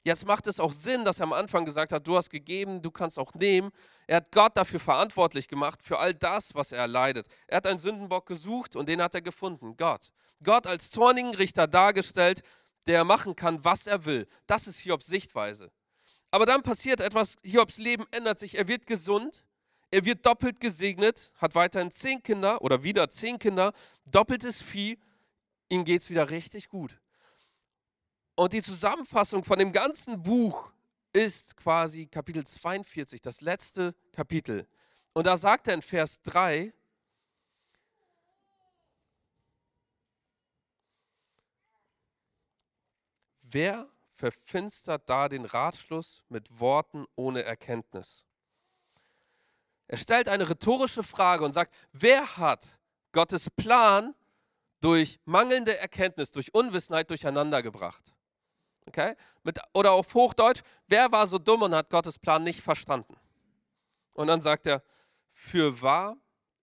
Jetzt 0.10 0.26
macht 0.26 0.48
es 0.48 0.60
auch 0.60 0.72
Sinn, 0.72 1.06
dass 1.06 1.20
er 1.20 1.26
am 1.26 1.34
Anfang 1.34 1.66
gesagt 1.66 1.94
hat, 1.94 2.08
du 2.08 2.16
hast 2.16 2.32
gegeben, 2.32 2.82
du 2.82 2.90
kannst 2.90 3.20
auch 3.20 3.32
nehmen. 3.36 3.70
Er 4.08 4.18
hat 4.18 4.32
Gott 4.32 4.58
dafür 4.58 4.80
verantwortlich 4.80 5.48
gemacht, 5.48 5.84
für 5.84 6.00
all 6.00 6.16
das, 6.16 6.56
was 6.56 6.72
er 6.72 6.88
leidet. 6.88 7.28
Er 7.46 7.58
hat 7.58 7.68
einen 7.68 7.78
Sündenbock 7.78 8.26
gesucht 8.26 8.76
und 8.76 8.90
den 8.90 9.04
hat 9.04 9.14
er 9.14 9.22
gefunden, 9.22 9.78
Gott. 9.78 10.10
Gott 10.44 10.66
als 10.66 10.90
zornigen 10.90 11.36
Richter 11.36 11.68
dargestellt, 11.68 12.42
der 12.88 13.04
machen 13.04 13.36
kann, 13.36 13.64
was 13.64 13.86
er 13.86 14.06
will. 14.06 14.26
Das 14.48 14.66
ist 14.66 14.80
Hiobs 14.80 15.06
Sichtweise. 15.06 15.70
Aber 16.32 16.48
dann 16.48 16.64
passiert 16.64 17.02
etwas, 17.02 17.36
Hiobs 17.44 17.78
Leben 17.78 18.08
ändert 18.10 18.40
sich, 18.40 18.58
er 18.58 18.68
wird 18.68 18.88
gesund, 18.88 19.44
Er 19.92 20.06
wird 20.06 20.26
doppelt 20.26 20.60
gesegnet, 20.60 21.32
hat 21.38 21.54
weiterhin 21.54 21.92
zehn 21.92 22.22
Kinder 22.24 22.64
oder 22.64 22.82
wieder 22.82 23.10
zehn 23.10 23.38
Kinder, 23.38 23.74
doppeltes 24.06 24.60
Vieh, 24.62 24.98
ihm 25.70 25.84
geht 25.84 26.02
es 26.02 26.10
wieder 26.10 26.30
richtig 26.32 26.70
gut. 26.70 27.00
Und 28.40 28.54
die 28.54 28.62
Zusammenfassung 28.62 29.44
von 29.44 29.60
dem 29.60 29.74
ganzen 29.74 30.24
Buch 30.24 30.72
ist 31.12 31.58
quasi 31.58 32.06
Kapitel 32.06 32.48
42, 32.48 33.22
das 33.22 33.42
letzte 33.42 33.94
Kapitel. 34.14 34.66
Und 35.12 35.28
da 35.28 35.36
sagt 35.36 35.68
er 35.68 35.74
in 35.74 35.82
Vers 35.82 36.22
3, 36.22 36.72
wer 43.42 43.90
verfinstert 44.16 45.10
da 45.10 45.28
den 45.28 45.44
Ratschluss 45.44 46.24
mit 46.30 46.62
Worten 46.62 47.08
ohne 47.18 47.44
Erkenntnis? 47.44 48.26
Er 49.90 49.98
stellt 49.98 50.30
eine 50.30 50.50
rhetorische 50.50 51.04
Frage 51.04 51.44
und 51.44 51.52
sagt, 51.52 51.76
wer 51.92 52.38
hat 52.38 52.80
Gottes 53.12 53.50
Plan 53.50 54.16
durch 54.80 55.20
mangelnde 55.26 55.78
Erkenntnis, 55.78 56.32
durch 56.32 56.54
Unwissenheit 56.54 57.10
durcheinander 57.10 57.62
gebracht? 57.62 58.14
Okay? 58.90 59.16
Mit, 59.44 59.60
oder 59.74 59.92
auf 59.92 60.16
Hochdeutsch, 60.16 60.62
wer 60.88 61.12
war 61.12 61.28
so 61.28 61.38
dumm 61.38 61.62
und 61.62 61.76
hat 61.76 61.92
Gottes 61.92 62.18
Plan 62.18 62.44
nicht 62.44 62.62
verstanden? 62.62 63.16
Und 64.14 64.28
dann 64.28 64.42
sagt 64.42 64.66
er, 64.66 64.84
für 65.32 65.82
wahr, 65.84 66.18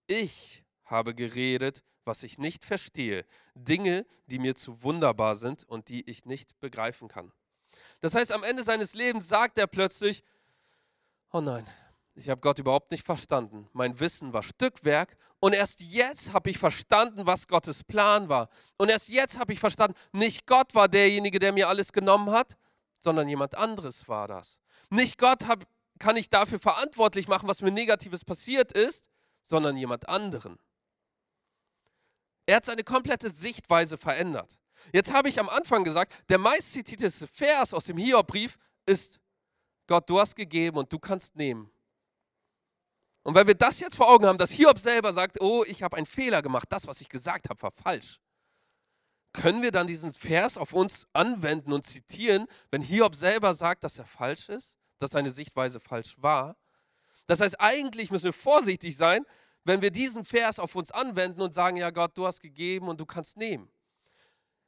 ich 0.07 0.63
habe 0.83 1.15
geredet, 1.15 1.83
was 2.03 2.23
ich 2.23 2.37
nicht 2.37 2.65
verstehe, 2.65 3.25
Dinge, 3.55 4.05
die 4.25 4.39
mir 4.39 4.55
zu 4.55 4.83
wunderbar 4.83 5.37
sind 5.37 5.63
und 5.63 5.87
die 5.87 6.09
ich 6.09 6.25
nicht 6.25 6.59
begreifen 6.59 7.07
kann. 7.07 7.31
Das 8.01 8.13
heißt, 8.13 8.33
am 8.33 8.43
Ende 8.43 8.63
seines 8.63 8.93
Lebens 8.93 9.29
sagt 9.29 9.57
er 9.57 9.67
plötzlich, 9.67 10.21
oh 11.31 11.39
nein, 11.39 11.65
ich 12.17 12.29
habe 12.29 12.41
Gott 12.41 12.57
überhaupt 12.57 12.91
nicht 12.91 13.05
verstanden. 13.05 13.69
Mein 13.73 13.99
Wissen 13.99 14.33
war 14.33 14.41
Stückwerk 14.41 15.15
und 15.39 15.53
erst 15.53 15.81
jetzt 15.81 16.33
habe 16.33 16.49
ich 16.49 16.57
verstanden, 16.57 17.27
was 17.27 17.47
Gottes 17.47 17.83
Plan 17.83 18.27
war. 18.27 18.49
Und 18.77 18.89
erst 18.89 19.09
jetzt 19.09 19.37
habe 19.37 19.53
ich 19.53 19.59
verstanden, 19.59 19.95
nicht 20.11 20.47
Gott 20.47 20.73
war 20.73 20.87
derjenige, 20.87 21.37
der 21.37 21.53
mir 21.53 21.69
alles 21.69 21.93
genommen 21.93 22.31
hat, 22.31 22.57
sondern 22.97 23.29
jemand 23.29 23.53
anderes 23.55 24.09
war 24.09 24.27
das. 24.27 24.59
Nicht 24.89 25.19
Gott 25.19 25.47
hab, 25.47 25.65
kann 25.99 26.15
ich 26.15 26.27
dafür 26.29 26.57
verantwortlich 26.57 27.27
machen, 27.27 27.47
was 27.47 27.61
mir 27.61 27.71
Negatives 27.71 28.25
passiert 28.25 28.71
ist, 28.73 29.09
sondern 29.45 29.77
jemand 29.77 30.09
anderen. 30.09 30.57
Er 32.47 32.55
hat 32.55 32.65
seine 32.65 32.83
komplette 32.83 33.29
Sichtweise 33.29 33.95
verändert. 33.95 34.57
Jetzt 34.91 35.13
habe 35.13 35.29
ich 35.29 35.39
am 35.39 35.49
Anfang 35.49 35.83
gesagt, 35.83 36.13
der 36.29 36.39
meistzitierteste 36.39 37.27
Vers 37.27 37.75
aus 37.75 37.85
dem 37.85 37.97
Hiobbrief 37.97 38.57
ist, 38.87 39.19
Gott, 39.85 40.09
du 40.09 40.19
hast 40.19 40.35
gegeben 40.35 40.77
und 40.77 40.91
du 40.91 40.97
kannst 40.97 41.35
nehmen. 41.35 41.71
Und 43.27 43.35
weil 43.35 43.45
wir 43.45 43.55
das 43.55 43.81
jetzt 43.81 43.97
vor 43.97 44.09
Augen 44.09 44.25
haben, 44.25 44.37
dass 44.37 44.51
Hiob 44.51 44.79
selber 44.79 45.11
sagt, 45.11 45.41
oh, 45.41 45.65
ich 45.67 45.83
habe 45.83 45.97
einen 45.97 46.05
Fehler 46.05 46.41
gemacht, 46.41 46.71
das, 46.71 46.87
was 46.87 47.01
ich 47.01 47.09
gesagt 47.09 47.49
habe, 47.49 47.61
war 47.61 47.71
falsch. 47.71 48.21
Können 49.33 49.61
wir 49.61 49.73
dann 49.73 49.85
diesen 49.85 50.13
Vers 50.13 50.57
auf 50.57 50.71
uns 50.71 51.05
anwenden 51.11 51.73
und 51.73 51.85
zitieren, 51.85 52.47
wenn 52.71 52.81
Hiob 52.81 53.15
selber 53.15 53.53
sagt, 53.53 53.83
dass 53.83 53.99
er 53.99 54.05
falsch 54.05 54.47
ist, 54.47 54.77
dass 54.97 55.11
seine 55.11 55.29
Sichtweise 55.29 55.81
falsch 55.81 56.15
war? 56.19 56.55
Das 57.25 57.41
heißt, 57.41 57.59
eigentlich 57.59 58.11
müssen 58.11 58.23
wir 58.23 58.31
vorsichtig 58.33 58.95
sein, 58.95 59.25
wenn 59.65 59.81
wir 59.81 59.91
diesen 59.91 60.23
Vers 60.23 60.57
auf 60.57 60.77
uns 60.77 60.93
anwenden 60.93 61.41
und 61.41 61.53
sagen, 61.53 61.75
ja 61.75 61.89
Gott, 61.89 62.17
du 62.17 62.25
hast 62.25 62.39
gegeben 62.39 62.87
und 62.87 63.01
du 63.01 63.05
kannst 63.05 63.35
nehmen. 63.35 63.69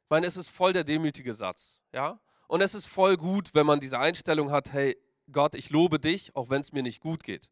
Ich 0.02 0.10
meine, 0.10 0.26
es 0.26 0.36
ist 0.36 0.50
voll 0.50 0.74
der 0.74 0.84
demütige 0.84 1.32
Satz, 1.32 1.80
ja? 1.94 2.20
Und 2.46 2.60
es 2.60 2.74
ist 2.74 2.84
voll 2.84 3.16
gut, 3.16 3.54
wenn 3.54 3.64
man 3.64 3.80
diese 3.80 3.98
Einstellung 3.98 4.50
hat, 4.52 4.70
hey 4.70 4.98
Gott, 5.32 5.54
ich 5.54 5.70
lobe 5.70 5.98
dich, 5.98 6.36
auch 6.36 6.50
wenn 6.50 6.60
es 6.60 6.72
mir 6.72 6.82
nicht 6.82 7.00
gut 7.00 7.24
geht. 7.24 7.48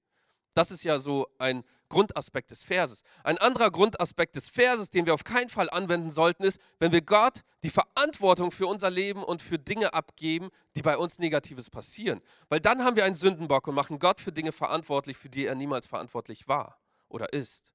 Das 0.58 0.72
ist 0.72 0.82
ja 0.82 0.98
so 0.98 1.28
ein 1.38 1.62
Grundaspekt 1.88 2.50
des 2.50 2.64
Verses. 2.64 3.04
Ein 3.22 3.38
anderer 3.38 3.70
Grundaspekt 3.70 4.34
des 4.34 4.48
Verses, 4.48 4.90
den 4.90 5.06
wir 5.06 5.14
auf 5.14 5.22
keinen 5.22 5.50
Fall 5.50 5.70
anwenden 5.70 6.10
sollten, 6.10 6.42
ist, 6.42 6.60
wenn 6.80 6.90
wir 6.90 7.00
Gott 7.00 7.44
die 7.62 7.70
Verantwortung 7.70 8.50
für 8.50 8.66
unser 8.66 8.90
Leben 8.90 9.22
und 9.22 9.40
für 9.40 9.60
Dinge 9.60 9.94
abgeben, 9.94 10.50
die 10.74 10.82
bei 10.82 10.98
uns 10.98 11.20
Negatives 11.20 11.70
passieren. 11.70 12.20
Weil 12.48 12.58
dann 12.58 12.82
haben 12.82 12.96
wir 12.96 13.04
einen 13.04 13.14
Sündenbock 13.14 13.68
und 13.68 13.76
machen 13.76 14.00
Gott 14.00 14.18
für 14.18 14.32
Dinge 14.32 14.50
verantwortlich, 14.50 15.16
für 15.16 15.28
die 15.28 15.46
er 15.46 15.54
niemals 15.54 15.86
verantwortlich 15.86 16.48
war 16.48 16.80
oder 17.08 17.32
ist. 17.32 17.72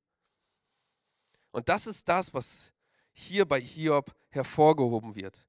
Und 1.52 1.70
das 1.70 1.88
ist 1.88 2.10
das, 2.10 2.34
was 2.34 2.74
hier 3.14 3.46
bei 3.46 3.62
Hiob 3.62 4.14
hervorgehoben 4.28 5.16
wird. 5.16 5.48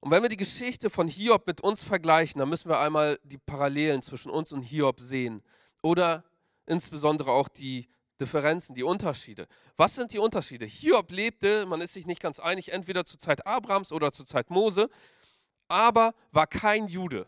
Und 0.00 0.10
wenn 0.10 0.20
wir 0.20 0.28
die 0.28 0.36
Geschichte 0.36 0.90
von 0.90 1.08
Hiob 1.08 1.46
mit 1.46 1.62
uns 1.62 1.82
vergleichen, 1.82 2.38
dann 2.38 2.50
müssen 2.50 2.68
wir 2.68 2.80
einmal 2.80 3.18
die 3.22 3.38
Parallelen 3.38 4.02
zwischen 4.02 4.28
uns 4.28 4.52
und 4.52 4.60
Hiob 4.60 5.00
sehen. 5.00 5.42
Oder 5.80 6.22
insbesondere 6.66 7.30
auch 7.30 7.48
die 7.48 7.88
Differenzen, 8.20 8.74
die 8.74 8.82
Unterschiede. 8.82 9.46
Was 9.76 9.96
sind 9.96 10.12
die 10.12 10.18
Unterschiede? 10.18 10.66
Hiob 10.66 11.10
lebte, 11.10 11.66
man 11.66 11.80
ist 11.80 11.94
sich 11.94 12.06
nicht 12.06 12.20
ganz 12.20 12.38
einig, 12.38 12.72
entweder 12.72 13.04
zur 13.04 13.18
Zeit 13.18 13.46
Abrahams 13.46 13.92
oder 13.92 14.12
zur 14.12 14.26
Zeit 14.26 14.50
Mose, 14.50 14.88
aber 15.68 16.14
war 16.30 16.46
kein 16.46 16.86
Jude. 16.86 17.26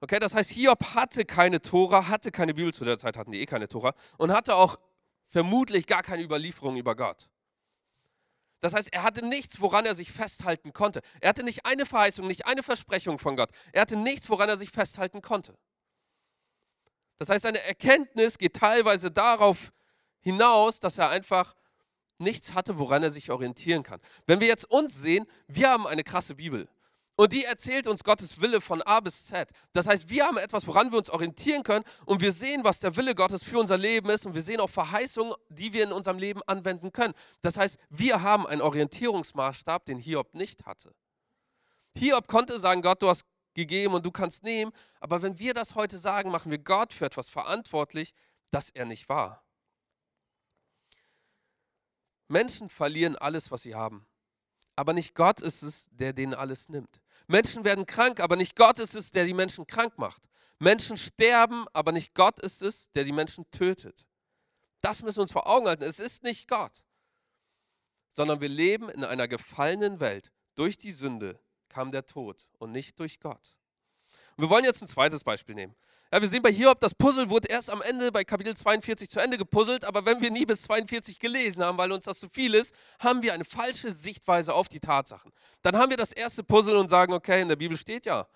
Okay, 0.00 0.18
das 0.18 0.34
heißt, 0.34 0.50
Hiob 0.50 0.94
hatte 0.94 1.24
keine 1.24 1.62
Tora, 1.62 2.08
hatte 2.08 2.30
keine 2.30 2.52
Bibel, 2.52 2.74
zu 2.74 2.84
der 2.84 2.98
Zeit 2.98 3.16
hatten 3.16 3.32
die 3.32 3.40
eh 3.40 3.46
keine 3.46 3.68
Tora 3.68 3.94
und 4.18 4.32
hatte 4.32 4.54
auch 4.54 4.76
vermutlich 5.28 5.86
gar 5.86 6.02
keine 6.02 6.22
Überlieferung 6.22 6.76
über 6.76 6.94
Gott. 6.94 7.28
Das 8.60 8.74
heißt, 8.74 8.92
er 8.92 9.02
hatte 9.02 9.26
nichts, 9.26 9.60
woran 9.60 9.84
er 9.84 9.94
sich 9.94 10.12
festhalten 10.12 10.72
konnte. 10.72 11.00
Er 11.20 11.30
hatte 11.30 11.42
nicht 11.42 11.66
eine 11.66 11.86
Verheißung, 11.86 12.26
nicht 12.26 12.46
eine 12.46 12.62
Versprechung 12.62 13.18
von 13.18 13.36
Gott. 13.36 13.50
Er 13.72 13.82
hatte 13.82 13.96
nichts, 13.96 14.28
woran 14.28 14.48
er 14.48 14.56
sich 14.56 14.70
festhalten 14.70 15.22
konnte. 15.22 15.56
Das 17.18 17.28
heißt, 17.28 17.42
seine 17.42 17.62
Erkenntnis 17.62 18.38
geht 18.38 18.56
teilweise 18.56 19.10
darauf 19.10 19.72
hinaus, 20.20 20.80
dass 20.80 20.98
er 20.98 21.10
einfach 21.10 21.54
nichts 22.18 22.54
hatte, 22.54 22.78
woran 22.78 23.02
er 23.02 23.10
sich 23.10 23.30
orientieren 23.30 23.82
kann. 23.82 24.00
Wenn 24.26 24.40
wir 24.40 24.48
jetzt 24.48 24.70
uns 24.70 25.00
sehen, 25.00 25.26
wir 25.46 25.70
haben 25.70 25.86
eine 25.86 26.04
krasse 26.04 26.36
Bibel. 26.36 26.68
Und 27.16 27.32
die 27.32 27.44
erzählt 27.44 27.86
uns 27.86 28.02
Gottes 28.02 28.40
Wille 28.40 28.60
von 28.60 28.82
A 28.82 28.98
bis 28.98 29.26
Z. 29.26 29.48
Das 29.72 29.86
heißt, 29.86 30.08
wir 30.08 30.26
haben 30.26 30.36
etwas, 30.36 30.66
woran 30.66 30.90
wir 30.90 30.98
uns 30.98 31.10
orientieren 31.10 31.62
können 31.62 31.84
und 32.06 32.20
wir 32.20 32.32
sehen, 32.32 32.64
was 32.64 32.80
der 32.80 32.96
Wille 32.96 33.14
Gottes 33.14 33.44
für 33.44 33.58
unser 33.58 33.78
Leben 33.78 34.10
ist 34.10 34.26
und 34.26 34.34
wir 34.34 34.42
sehen 34.42 34.58
auch 34.58 34.70
Verheißungen, 34.70 35.32
die 35.48 35.72
wir 35.72 35.84
in 35.84 35.92
unserem 35.92 36.18
Leben 36.18 36.40
anwenden 36.46 36.90
können. 36.90 37.14
Das 37.40 37.56
heißt, 37.56 37.78
wir 37.88 38.22
haben 38.22 38.46
einen 38.46 38.62
Orientierungsmaßstab, 38.62 39.84
den 39.84 39.98
Hiob 39.98 40.34
nicht 40.34 40.66
hatte. 40.66 40.92
Hiob 41.96 42.26
konnte 42.26 42.58
sagen, 42.58 42.82
Gott, 42.82 43.00
du 43.02 43.08
hast 43.08 43.24
gegeben 43.54 43.94
und 43.94 44.04
du 44.04 44.10
kannst 44.10 44.42
nehmen. 44.42 44.72
Aber 45.00 45.22
wenn 45.22 45.38
wir 45.38 45.54
das 45.54 45.74
heute 45.74 45.98
sagen, 45.98 46.30
machen 46.30 46.50
wir 46.50 46.58
Gott 46.58 46.92
für 46.92 47.06
etwas 47.06 47.28
verantwortlich, 47.28 48.14
das 48.50 48.70
er 48.70 48.84
nicht 48.84 49.08
war. 49.08 49.44
Menschen 52.28 52.68
verlieren 52.68 53.16
alles, 53.16 53.50
was 53.50 53.62
sie 53.62 53.74
haben. 53.74 54.06
Aber 54.76 54.92
nicht 54.92 55.14
Gott 55.14 55.40
ist 55.40 55.62
es, 55.62 55.88
der 55.92 56.12
denen 56.12 56.34
alles 56.34 56.68
nimmt. 56.68 57.00
Menschen 57.26 57.64
werden 57.64 57.86
krank, 57.86 58.20
aber 58.20 58.36
nicht 58.36 58.56
Gott 58.56 58.80
ist 58.80 58.94
es, 58.94 59.12
der 59.12 59.24
die 59.24 59.34
Menschen 59.34 59.66
krank 59.66 59.98
macht. 59.98 60.28
Menschen 60.58 60.96
sterben, 60.96 61.66
aber 61.72 61.92
nicht 61.92 62.14
Gott 62.14 62.40
ist 62.40 62.62
es, 62.62 62.90
der 62.92 63.04
die 63.04 63.12
Menschen 63.12 63.48
tötet. 63.50 64.04
Das 64.80 65.02
müssen 65.02 65.18
wir 65.18 65.22
uns 65.22 65.32
vor 65.32 65.46
Augen 65.46 65.66
halten. 65.66 65.84
Es 65.84 66.00
ist 66.00 66.22
nicht 66.22 66.48
Gott, 66.48 66.82
sondern 68.10 68.40
wir 68.40 68.48
leben 68.48 68.88
in 68.88 69.04
einer 69.04 69.28
gefallenen 69.28 70.00
Welt 70.00 70.32
durch 70.54 70.76
die 70.76 70.92
Sünde, 70.92 71.40
kam 71.74 71.90
der 71.90 72.06
Tod 72.06 72.46
und 72.58 72.70
nicht 72.70 73.00
durch 73.00 73.18
Gott. 73.18 73.56
Und 74.36 74.44
wir 74.44 74.50
wollen 74.50 74.64
jetzt 74.64 74.80
ein 74.80 74.86
zweites 74.88 75.24
Beispiel 75.24 75.56
nehmen. 75.56 75.74
Ja, 76.12 76.20
wir 76.20 76.28
sehen 76.28 76.42
bei 76.42 76.52
Hiob, 76.52 76.78
das 76.78 76.94
Puzzle 76.94 77.28
wurde 77.28 77.48
erst 77.48 77.68
am 77.68 77.82
Ende 77.82 78.12
bei 78.12 78.22
Kapitel 78.22 78.56
42 78.56 79.10
zu 79.10 79.18
Ende 79.18 79.36
gepuzzelt, 79.36 79.84
aber 79.84 80.06
wenn 80.06 80.22
wir 80.22 80.30
nie 80.30 80.46
bis 80.46 80.62
42 80.62 81.18
gelesen 81.18 81.64
haben, 81.64 81.76
weil 81.76 81.90
uns 81.90 82.04
das 82.04 82.20
zu 82.20 82.28
viel 82.28 82.54
ist, 82.54 82.72
haben 83.00 83.22
wir 83.24 83.32
eine 83.32 83.44
falsche 83.44 83.90
Sichtweise 83.90 84.54
auf 84.54 84.68
die 84.68 84.78
Tatsachen. 84.78 85.32
Dann 85.62 85.76
haben 85.76 85.90
wir 85.90 85.96
das 85.96 86.12
erste 86.12 86.44
Puzzle 86.44 86.76
und 86.76 86.88
sagen, 86.88 87.12
okay, 87.12 87.42
in 87.42 87.48
der 87.48 87.56
Bibel 87.56 87.76
steht 87.76 88.06
ja, 88.06 88.28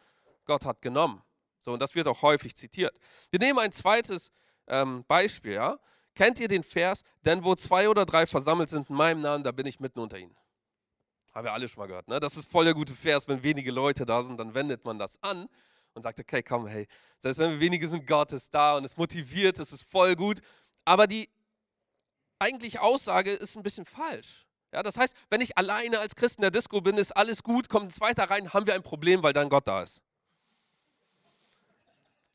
Gott 0.44 0.64
hat 0.64 0.83
genommen. 0.83 1.22
So, 1.61 1.72
und 1.72 1.81
das 1.81 1.94
wird 1.94 2.09
auch 2.09 2.22
häufig 2.22 2.57
zitiert. 2.57 2.98
Wir 3.31 3.38
nehmen 3.38 3.61
ein 3.61 3.70
zweites 3.70 4.33
ähm, 4.66 5.05
Beispiel, 5.07 5.53
ja. 5.53 5.79
Kennt 6.14 6.40
ihr 6.40 6.48
den 6.48 6.64
Vers? 6.64 7.05
Denn 7.24 7.44
wo 7.44 7.55
zwei 7.55 7.88
oder 7.88 8.05
drei 8.05 8.27
versammelt 8.27 8.68
sind 8.68 8.90
in 8.90 8.96
meinem 8.96 9.20
Namen, 9.20 9.44
da 9.44 9.53
bin 9.53 9.66
ich 9.66 9.79
mitten 9.79 10.01
unter 10.01 10.18
ihnen. 10.18 10.35
Haben 11.34 11.44
wir 11.44 11.52
alle 11.52 11.68
schon 11.68 11.80
mal 11.80 11.86
gehört. 11.86 12.08
Ne? 12.08 12.20
Das 12.20 12.36
ist 12.36 12.50
voll 12.50 12.64
der 12.64 12.74
gute 12.74 12.94
Vers, 12.94 13.28
wenn 13.28 13.42
wenige 13.42 13.70
Leute 13.70 14.04
da 14.04 14.22
sind, 14.22 14.38
dann 14.38 14.54
wendet 14.54 14.84
man 14.84 14.98
das 14.98 15.22
an 15.22 15.48
und 15.94 16.02
sagt, 16.02 16.18
okay, 16.20 16.42
komm, 16.42 16.66
hey, 16.66 16.86
selbst 17.18 17.38
wenn 17.38 17.52
wir 17.52 17.60
wenige 17.60 17.88
sind, 17.88 18.06
Gott 18.06 18.32
ist 18.32 18.52
da 18.54 18.76
und 18.76 18.84
es 18.84 18.96
motiviert, 18.96 19.58
es 19.58 19.72
ist 19.72 19.88
voll 19.88 20.16
gut. 20.16 20.40
Aber 20.84 21.06
die 21.06 21.28
eigentliche 22.38 22.80
Aussage 22.80 23.32
ist 23.32 23.56
ein 23.56 23.62
bisschen 23.62 23.84
falsch. 23.84 24.46
Ja, 24.72 24.82
das 24.82 24.98
heißt, 24.98 25.16
wenn 25.30 25.40
ich 25.40 25.56
alleine 25.56 25.98
als 25.98 26.14
Christ 26.14 26.38
in 26.38 26.42
der 26.42 26.50
Disco 26.50 26.80
bin, 26.80 26.96
ist 26.96 27.16
alles 27.16 27.42
gut, 27.42 27.68
kommt 27.68 27.86
ein 27.86 27.90
zweiter 27.90 28.24
rein, 28.30 28.52
haben 28.52 28.66
wir 28.66 28.74
ein 28.74 28.82
Problem, 28.82 29.22
weil 29.22 29.32
dann 29.32 29.48
Gott 29.48 29.66
da 29.66 29.82
ist. 29.82 30.02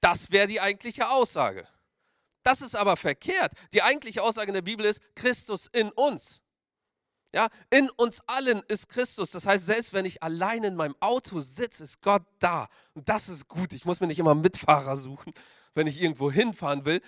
Das 0.02 0.32
wäre 0.32 0.48
die 0.48 0.60
eigentliche 0.60 1.10
Aussage. 1.10 1.68
Das 2.44 2.62
ist 2.62 2.76
aber 2.76 2.98
verkehrt. 2.98 3.54
Die 3.72 3.82
eigentliche 3.82 4.22
Aussage 4.22 4.50
in 4.50 4.56
der 4.56 4.62
Bibel 4.62 4.86
ist 4.86 5.02
Christus 5.16 5.68
in 5.68 5.90
uns. 5.92 6.43
Ja, 7.34 7.50
in 7.72 7.90
uns 7.90 8.22
allen 8.28 8.62
ist 8.68 8.90
Christus. 8.90 9.32
Das 9.32 9.48
heißt, 9.48 9.66
selbst 9.66 9.92
wenn 9.94 10.06
ich 10.06 10.22
allein 10.22 10.64
in 10.64 10.76
meinem 10.76 10.96
Auto 11.00 11.40
sitze, 11.40 11.84
ist 11.84 12.02
Gott 12.02 12.22
da. 12.38 12.68
Und 12.94 13.10
das 13.10 13.28
ist 13.28 13.48
gut. 13.48 13.74
Ich 13.74 13.86
muss 13.86 14.00
mir 14.00 14.08
nicht 14.08 14.20
immer 14.20 14.36
Mitfahrer 14.36 14.96
suchen, 14.96 15.34
wenn 15.74 15.88
ich 15.88 16.00
irgendwo 16.00 16.32
hinfahren 16.32 16.86
will. 16.86 17.02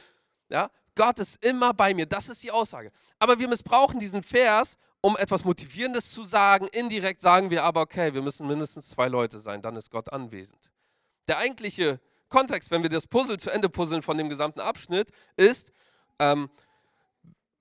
Ja? 0.49 0.71
Gott 0.95 1.19
ist 1.19 1.45
immer 1.45 1.73
bei 1.73 1.93
mir, 1.93 2.07
das 2.07 2.29
ist 2.29 2.41
die 2.43 2.51
Aussage. 2.51 2.91
Aber 3.19 3.37
wir 3.37 3.47
missbrauchen 3.47 3.99
diesen 3.99 4.23
Vers, 4.23 4.77
um 5.01 5.15
etwas 5.17 5.43
Motivierendes 5.43 6.11
zu 6.11 6.23
sagen. 6.23 6.67
Indirekt 6.69 7.21
sagen 7.21 7.51
wir 7.51 7.63
aber, 7.63 7.81
okay, 7.81 8.13
wir 8.13 8.21
müssen 8.21 8.47
mindestens 8.47 8.89
zwei 8.89 9.07
Leute 9.07 9.37
sein, 9.37 9.61
dann 9.61 9.75
ist 9.75 9.91
Gott 9.91 10.11
anwesend. 10.11 10.71
Der 11.27 11.37
eigentliche 11.37 11.99
Kontext, 12.29 12.71
wenn 12.71 12.81
wir 12.81 12.89
das 12.89 13.05
Puzzle 13.05 13.37
zu 13.37 13.51
Ende 13.51 13.69
puzzeln 13.69 14.01
von 14.01 14.17
dem 14.17 14.29
gesamten 14.29 14.61
Abschnitt, 14.61 15.11
ist, 15.35 15.71
ähm, 16.17 16.49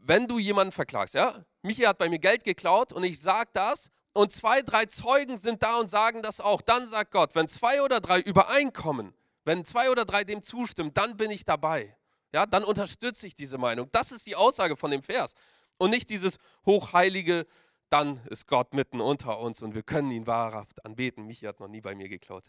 wenn 0.07 0.29
du 0.29 0.39
jemanden 0.39 0.73
verklagst, 0.73 1.15
ja, 1.15 1.45
Michi 1.63 1.83
hat 1.83 1.99
bei 1.99 2.09
mir 2.09 2.19
Geld 2.19 2.45
geklaut 2.45 2.93
und 2.93 3.05
ich 3.05 3.21
sage 3.21 3.51
das 3.53 3.91
und 4.13 4.33
zwei, 4.33 4.63
drei 4.63 4.87
Zeugen 4.87 5.37
sind 5.37 5.63
da 5.63 5.79
und 5.79 5.89
sagen 5.89 6.23
das 6.23 6.41
auch, 6.41 6.61
dann 6.61 6.87
sagt 6.87 7.11
Gott, 7.11 7.35
wenn 7.35 7.49
zwei 7.49 7.83
oder 7.83 8.01
drei 8.01 8.21
übereinkommen, 8.21 9.15
wenn 9.45 9.65
zwei 9.65 9.91
oder 9.91 10.05
drei 10.05 10.25
dem 10.25 10.43
zustimmen, 10.43 10.93
dann 10.95 11.17
bin 11.17 11.31
ich 11.31 11.45
dabei. 11.45 11.97
Ja, 12.33 12.47
dann 12.47 12.65
unterstütze 12.65 13.27
ich 13.27 13.35
diese 13.35 13.59
Meinung. 13.59 13.89
Das 13.93 14.13
ist 14.13 14.27
die 14.27 14.37
Aussage 14.37 14.77
von 14.77 14.91
dem 14.91 15.03
Vers. 15.03 15.35
Und 15.79 15.91
nicht 15.91 16.11
dieses 16.11 16.39
hochheilige, 16.67 17.47
dann 17.91 18.21
ist 18.27 18.47
Gott 18.47 18.75
mitten 18.75 19.01
unter 19.01 19.39
uns 19.39 19.63
und 19.63 19.75
wir 19.75 19.83
können 19.83 20.11
ihn 20.11 20.27
wahrhaft 20.27 20.85
anbeten. 20.85 21.27
Michi 21.27 21.47
hat 21.47 21.61
noch 21.61 21.69
nie 21.69 21.81
bei 21.81 21.95
mir 21.95 22.09
geklaut. 22.09 22.45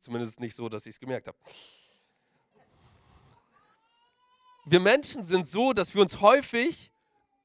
Zumindest 0.00 0.40
nicht 0.40 0.54
so, 0.54 0.68
dass 0.68 0.86
ich 0.86 0.94
es 0.94 1.00
gemerkt 1.00 1.28
habe. 1.28 1.38
Wir 4.66 4.80
Menschen 4.80 5.22
sind 5.22 5.46
so, 5.46 5.72
dass 5.72 5.94
wir 5.94 6.02
uns 6.02 6.20
häufig 6.20 6.90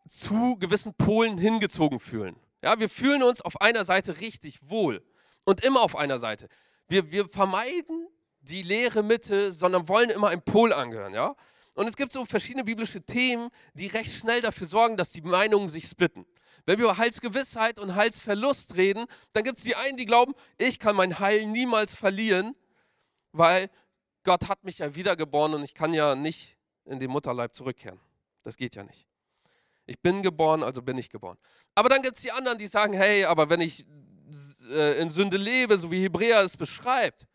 zu 0.07 0.57
gewissen 0.57 0.93
Polen 0.93 1.37
hingezogen 1.37 1.99
fühlen. 1.99 2.35
Ja, 2.61 2.79
wir 2.79 2.89
fühlen 2.89 3.23
uns 3.23 3.41
auf 3.41 3.61
einer 3.61 3.83
Seite 3.83 4.19
richtig 4.21 4.59
wohl 4.69 5.03
und 5.45 5.63
immer 5.63 5.81
auf 5.81 5.97
einer 5.97 6.19
Seite. 6.19 6.47
Wir, 6.87 7.11
wir 7.11 7.27
vermeiden 7.27 8.07
die 8.41 8.63
leere 8.63 9.03
Mitte, 9.03 9.51
sondern 9.51 9.87
wollen 9.87 10.09
immer 10.09 10.29
einem 10.29 10.41
Pol 10.41 10.73
angehören. 10.73 11.13
Ja? 11.13 11.35
Und 11.73 11.87
es 11.87 11.95
gibt 11.95 12.11
so 12.11 12.25
verschiedene 12.25 12.63
biblische 12.63 13.01
Themen, 13.01 13.49
die 13.73 13.87
recht 13.87 14.13
schnell 14.13 14.41
dafür 14.41 14.67
sorgen, 14.67 14.97
dass 14.97 15.11
die 15.11 15.21
Meinungen 15.21 15.67
sich 15.67 15.87
splitten. 15.87 16.25
Wenn 16.65 16.77
wir 16.77 16.85
über 16.85 16.97
Heilsgewissheit 16.97 17.79
und 17.79 17.95
Heilsverlust 17.95 18.77
reden, 18.77 19.05
dann 19.33 19.43
gibt 19.43 19.57
es 19.57 19.63
die 19.63 19.75
einen, 19.75 19.97
die 19.97 20.05
glauben, 20.05 20.33
ich 20.57 20.79
kann 20.79 20.95
mein 20.95 21.19
Heil 21.19 21.47
niemals 21.47 21.95
verlieren, 21.95 22.55
weil 23.31 23.69
Gott 24.23 24.49
hat 24.49 24.63
mich 24.63 24.79
ja 24.79 24.95
wiedergeboren 24.95 25.53
und 25.53 25.63
ich 25.63 25.73
kann 25.73 25.93
ja 25.93 26.15
nicht 26.15 26.58
in 26.89 26.99
den 26.99 27.11
Mutterleib 27.11 27.53
zurückkehren. 27.53 27.99
Das 28.43 28.57
geht 28.57 28.75
ja 28.75 28.83
nicht. 28.83 29.07
Ich 29.85 29.99
bin 29.99 30.21
geboren, 30.21 30.63
also 30.63 30.81
bin 30.81 30.97
ich 30.97 31.09
geboren. 31.09 31.37
Aber 31.75 31.89
dann 31.89 32.01
gibt 32.01 32.15
es 32.15 32.21
die 32.21 32.31
anderen, 32.31 32.57
die 32.57 32.67
sagen, 32.67 32.93
hey, 32.93 33.25
aber 33.25 33.49
wenn 33.49 33.61
ich 33.61 33.85
äh, 34.69 34.99
in 35.01 35.09
Sünde 35.09 35.37
lebe, 35.37 35.77
so 35.77 35.89
wie 35.91 36.03
Hebräer 36.03 36.41
es 36.41 36.57
beschreibt, 36.57 37.25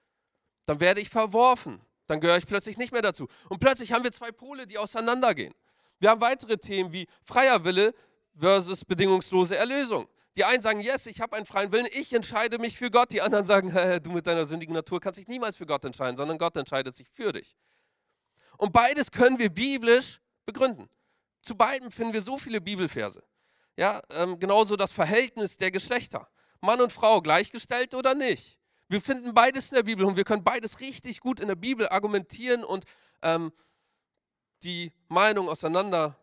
dann 0.67 0.81
werde 0.81 1.01
ich 1.01 1.09
verworfen. 1.09 1.81
Dann 2.07 2.21
gehöre 2.21 2.37
ich 2.37 2.47
plötzlich 2.47 2.77
nicht 2.77 2.93
mehr 2.93 3.03
dazu. 3.03 3.27
Und 3.49 3.59
plötzlich 3.59 3.93
haben 3.93 4.05
wir 4.05 4.13
zwei 4.13 4.31
Pole, 4.31 4.67
die 4.67 4.79
auseinandergehen. 4.79 5.55
Wir 5.99 6.11
haben 6.11 6.21
weitere 6.21 6.59
Themen 6.59 6.93
wie 6.93 7.07
freier 7.23 7.65
Wille 7.65 7.95
versus 8.39 8.85
bedingungslose 8.85 9.57
Erlösung. 9.57 10.09
Die 10.37 10.45
einen 10.45 10.61
sagen, 10.61 10.81
yes, 10.81 11.07
ich 11.07 11.21
habe 11.21 11.37
einen 11.37 11.47
freien 11.47 11.71
Willen, 11.73 11.87
ich 11.93 12.13
entscheide 12.13 12.59
mich 12.59 12.77
für 12.77 12.91
Gott. 12.91 13.13
Die 13.13 13.23
anderen 13.23 13.45
sagen, 13.45 13.73
du 14.03 14.11
mit 14.11 14.27
deiner 14.27 14.45
sündigen 14.45 14.75
Natur 14.75 15.01
kannst 15.01 15.19
dich 15.19 15.29
niemals 15.29 15.57
für 15.57 15.67
Gott 15.67 15.85
entscheiden, 15.85 16.17
sondern 16.17 16.39
Gott 16.39 16.57
entscheidet 16.57 16.97
sich 16.97 17.09
für 17.09 17.33
dich. 17.33 17.57
Und 18.57 18.73
beides 18.73 19.11
können 19.11 19.39
wir 19.39 19.51
biblisch 19.51 20.21
begründen. 20.47 20.89
Zu 21.43 21.57
beiden 21.57 21.91
finden 21.91 22.13
wir 22.13 22.23
so 22.23 22.39
viele 22.39 22.61
Bibelverse. 22.61 23.23
Ja, 23.77 24.01
ähm, 24.11 24.39
genauso 24.39 24.77
das 24.77 24.93
Verhältnis 24.93 25.57
der 25.57 25.71
Geschlechter. 25.71 26.29
Mann 26.61 26.81
und 26.81 26.93
Frau 26.93 27.21
gleichgestellt 27.21 27.95
oder 27.95 28.15
nicht. 28.15 28.59
Wir 28.89 29.01
finden 29.01 29.35
beides 29.35 29.71
in 29.71 29.77
der 29.77 29.83
Bibel 29.83 30.05
und 30.07 30.17
wir 30.17 30.25
können 30.25 30.45
beides 30.45 30.81
richtig 30.81 31.21
gut 31.21 31.41
in 31.41 31.49
der 31.49 31.57
Bibel 31.57 31.89
argumentieren 31.89 32.65
und 32.65 32.85
ähm, 33.23 33.53
die 34.63 34.93
Meinung 35.09 35.49
auseinandernehmen. 35.49 36.15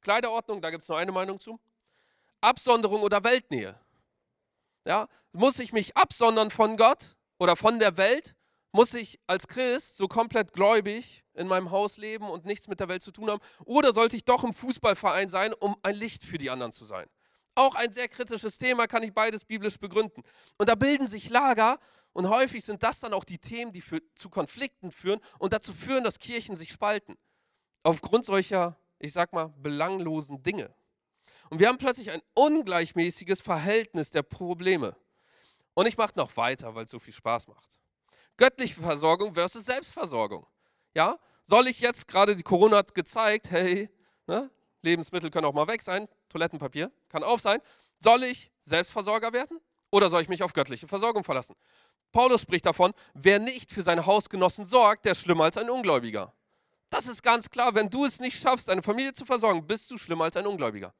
Kleiderordnung, 0.00 0.60
da 0.60 0.70
gibt 0.70 0.82
es 0.82 0.88
nur 0.88 0.98
eine 0.98 1.12
Meinung 1.12 1.38
zu. 1.40 1.60
Absonderung 2.40 3.02
oder 3.02 3.22
Weltnähe. 3.24 3.78
Ja, 4.84 5.08
muss 5.32 5.58
ich 5.60 5.72
mich 5.72 5.96
absondern 5.96 6.50
von 6.50 6.76
Gott 6.76 7.16
oder 7.38 7.56
von 7.56 7.78
der 7.78 7.96
Welt 7.96 8.34
muss 8.72 8.94
ich 8.94 9.20
als 9.26 9.46
Christ 9.46 9.96
so 9.96 10.08
komplett 10.08 10.52
gläubig 10.52 11.24
in 11.34 11.46
meinem 11.46 11.70
Haus 11.70 11.98
leben 11.98 12.28
und 12.28 12.46
nichts 12.46 12.68
mit 12.68 12.80
der 12.80 12.88
Welt 12.88 13.02
zu 13.02 13.12
tun 13.12 13.30
haben? 13.30 13.42
Oder 13.64 13.92
sollte 13.92 14.16
ich 14.16 14.24
doch 14.24 14.44
im 14.44 14.52
Fußballverein 14.52 15.28
sein, 15.28 15.52
um 15.52 15.76
ein 15.82 15.94
Licht 15.94 16.24
für 16.24 16.38
die 16.38 16.50
anderen 16.50 16.72
zu 16.72 16.86
sein? 16.86 17.06
Auch 17.54 17.74
ein 17.74 17.92
sehr 17.92 18.08
kritisches 18.08 18.56
Thema, 18.56 18.86
kann 18.86 19.02
ich 19.02 19.12
beides 19.12 19.44
biblisch 19.44 19.78
begründen. 19.78 20.22
Und 20.56 20.70
da 20.70 20.74
bilden 20.74 21.06
sich 21.06 21.28
Lager 21.28 21.78
und 22.14 22.30
häufig 22.30 22.64
sind 22.64 22.82
das 22.82 23.00
dann 23.00 23.12
auch 23.12 23.24
die 23.24 23.38
Themen, 23.38 23.72
die 23.72 23.82
für, 23.82 24.00
zu 24.14 24.30
Konflikten 24.30 24.90
führen 24.90 25.20
und 25.38 25.52
dazu 25.52 25.74
führen, 25.74 26.02
dass 26.02 26.18
Kirchen 26.18 26.56
sich 26.56 26.72
spalten. 26.72 27.18
Aufgrund 27.82 28.24
solcher, 28.24 28.78
ich 28.98 29.12
sag 29.12 29.34
mal, 29.34 29.48
belanglosen 29.58 30.42
Dinge. 30.42 30.74
Und 31.50 31.58
wir 31.58 31.68
haben 31.68 31.76
plötzlich 31.76 32.10
ein 32.10 32.22
ungleichmäßiges 32.32 33.42
Verhältnis 33.42 34.10
der 34.10 34.22
Probleme. 34.22 34.96
Und 35.74 35.86
ich 35.86 35.98
mache 35.98 36.12
noch 36.16 36.34
weiter, 36.38 36.74
weil 36.74 36.84
es 36.84 36.90
so 36.90 36.98
viel 36.98 37.12
Spaß 37.12 37.48
macht. 37.48 37.81
Göttliche 38.36 38.80
Versorgung 38.80 39.34
versus 39.34 39.64
Selbstversorgung. 39.64 40.46
Ja, 40.94 41.18
soll 41.42 41.68
ich 41.68 41.80
jetzt, 41.80 42.08
gerade 42.08 42.36
die 42.36 42.42
Corona 42.42 42.78
hat 42.78 42.94
gezeigt, 42.94 43.50
hey, 43.50 43.90
ne, 44.26 44.50
Lebensmittel 44.82 45.30
können 45.30 45.46
auch 45.46 45.52
mal 45.52 45.66
weg 45.68 45.82
sein, 45.82 46.08
Toilettenpapier 46.28 46.90
kann 47.08 47.22
auf 47.22 47.40
sein. 47.40 47.60
Soll 47.98 48.24
ich 48.24 48.50
Selbstversorger 48.60 49.32
werden 49.32 49.60
oder 49.90 50.08
soll 50.08 50.22
ich 50.22 50.28
mich 50.28 50.42
auf 50.42 50.52
göttliche 50.52 50.88
Versorgung 50.88 51.24
verlassen? 51.24 51.54
Paulus 52.10 52.42
spricht 52.42 52.66
davon, 52.66 52.92
wer 53.14 53.38
nicht 53.38 53.72
für 53.72 53.82
seine 53.82 54.04
Hausgenossen 54.06 54.64
sorgt, 54.64 55.04
der 55.04 55.12
ist 55.12 55.20
schlimmer 55.20 55.44
als 55.44 55.56
ein 55.56 55.70
Ungläubiger. 55.70 56.32
Das 56.90 57.06
ist 57.06 57.22
ganz 57.22 57.48
klar, 57.48 57.74
wenn 57.74 57.88
du 57.88 58.04
es 58.04 58.20
nicht 58.20 58.38
schaffst, 58.38 58.68
deine 58.68 58.82
Familie 58.82 59.14
zu 59.14 59.24
versorgen, 59.24 59.66
bist 59.66 59.90
du 59.90 59.96
schlimmer 59.96 60.24
als 60.24 60.36
ein 60.36 60.46
Ungläubiger. 60.46 60.92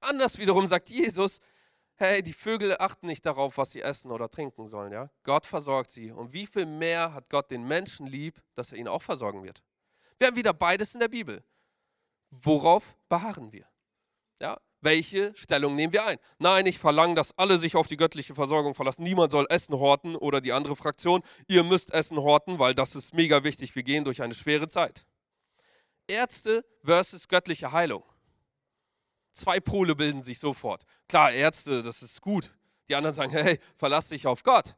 Anders 0.00 0.38
wiederum 0.38 0.66
sagt 0.66 0.88
Jesus, 0.88 1.40
hey, 1.96 2.22
die 2.22 2.32
Vögel 2.32 2.76
achten 2.78 3.06
nicht 3.06 3.24
darauf, 3.24 3.58
was 3.58 3.70
sie 3.72 3.82
essen 3.82 4.10
oder 4.10 4.30
trinken 4.30 4.66
sollen. 4.66 4.92
Ja? 4.92 5.10
Gott 5.22 5.46
versorgt 5.46 5.90
sie. 5.90 6.10
Und 6.10 6.32
wie 6.32 6.46
viel 6.46 6.66
mehr 6.66 7.14
hat 7.14 7.30
Gott 7.30 7.50
den 7.50 7.64
Menschen 7.66 8.06
lieb, 8.06 8.42
dass 8.54 8.72
er 8.72 8.78
ihn 8.78 8.88
auch 8.88 9.02
versorgen 9.02 9.42
wird? 9.42 9.62
Wir 10.18 10.28
haben 10.28 10.36
wieder 10.36 10.52
beides 10.52 10.94
in 10.94 11.00
der 11.00 11.08
Bibel. 11.08 11.44
Worauf 12.30 12.96
beharren 13.08 13.52
wir? 13.52 13.66
Ja? 14.40 14.60
Welche 14.80 15.34
Stellung 15.34 15.76
nehmen 15.76 15.94
wir 15.94 16.04
ein? 16.04 16.18
Nein, 16.38 16.66
ich 16.66 16.78
verlange, 16.78 17.14
dass 17.14 17.38
alle 17.38 17.58
sich 17.58 17.74
auf 17.74 17.86
die 17.86 17.96
göttliche 17.96 18.34
Versorgung 18.34 18.74
verlassen. 18.74 19.02
Niemand 19.02 19.32
soll 19.32 19.46
Essen 19.48 19.74
horten 19.78 20.14
oder 20.14 20.42
die 20.42 20.52
andere 20.52 20.76
Fraktion. 20.76 21.22
Ihr 21.46 21.64
müsst 21.64 21.92
Essen 21.94 22.18
horten, 22.18 22.58
weil 22.58 22.74
das 22.74 22.94
ist 22.94 23.14
mega 23.14 23.44
wichtig. 23.44 23.74
Wir 23.74 23.82
gehen 23.82 24.04
durch 24.04 24.20
eine 24.20 24.34
schwere 24.34 24.68
Zeit. 24.68 25.06
Ärzte 26.06 26.66
versus 26.82 27.28
göttliche 27.28 27.72
Heilung. 27.72 28.04
Zwei 29.34 29.58
Pole 29.58 29.96
bilden 29.96 30.22
sich 30.22 30.38
sofort. 30.38 30.84
Klar, 31.08 31.32
Ärzte, 31.32 31.82
das 31.82 32.02
ist 32.02 32.20
gut. 32.20 32.52
Die 32.88 32.94
anderen 32.94 33.14
sagen, 33.14 33.32
hey, 33.32 33.58
verlass 33.76 34.08
dich 34.08 34.26
auf 34.26 34.44
Gott. 34.44 34.76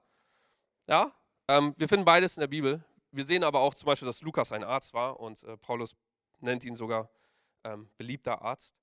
Ja, 0.87 1.13
ähm, 1.47 1.75
wir 1.77 1.89
finden 1.89 2.07
beides 2.07 2.37
in 2.37 2.41
der 2.41 2.49
Bibel. 2.49 2.83
Wir 3.13 3.25
sehen 3.25 3.45
aber 3.45 3.61
auch 3.61 3.75
zum 3.75 3.87
Beispiel, 3.87 4.07
dass 4.07 4.23
Lukas 4.23 4.53
ein 4.53 4.65
Arzt 4.65 4.95
war 4.95 5.21
und 5.21 5.43
äh, 5.43 5.59
Paulus 5.59 5.95
nennt 6.41 6.65
ihn 6.65 6.75
sogar 6.75 7.11
ähm, 7.65 7.91
beliebter 7.99 8.41
Arzt. 8.41 8.75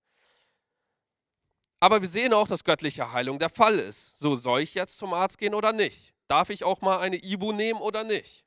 Aber 1.80 2.02
wir 2.02 2.08
sehen 2.08 2.34
auch, 2.34 2.48
dass 2.48 2.64
göttliche 2.64 3.12
Heilung 3.12 3.40
der 3.40 3.50
Fall 3.50 3.80
ist. 3.80 4.18
So, 4.20 4.36
soll 4.36 4.62
ich 4.62 4.76
jetzt 4.76 4.98
zum 4.98 5.14
Arzt 5.14 5.38
gehen 5.38 5.54
oder 5.56 5.74
nicht? 5.74 6.14
Darf 6.28 6.52
ich 6.52 6.64
auch 6.64 6.82
mal 6.82 7.00
eine 7.00 7.18
Ibu 7.18 7.52
nehmen 7.52 7.82
oder 7.82 8.04
nicht? 8.04 8.46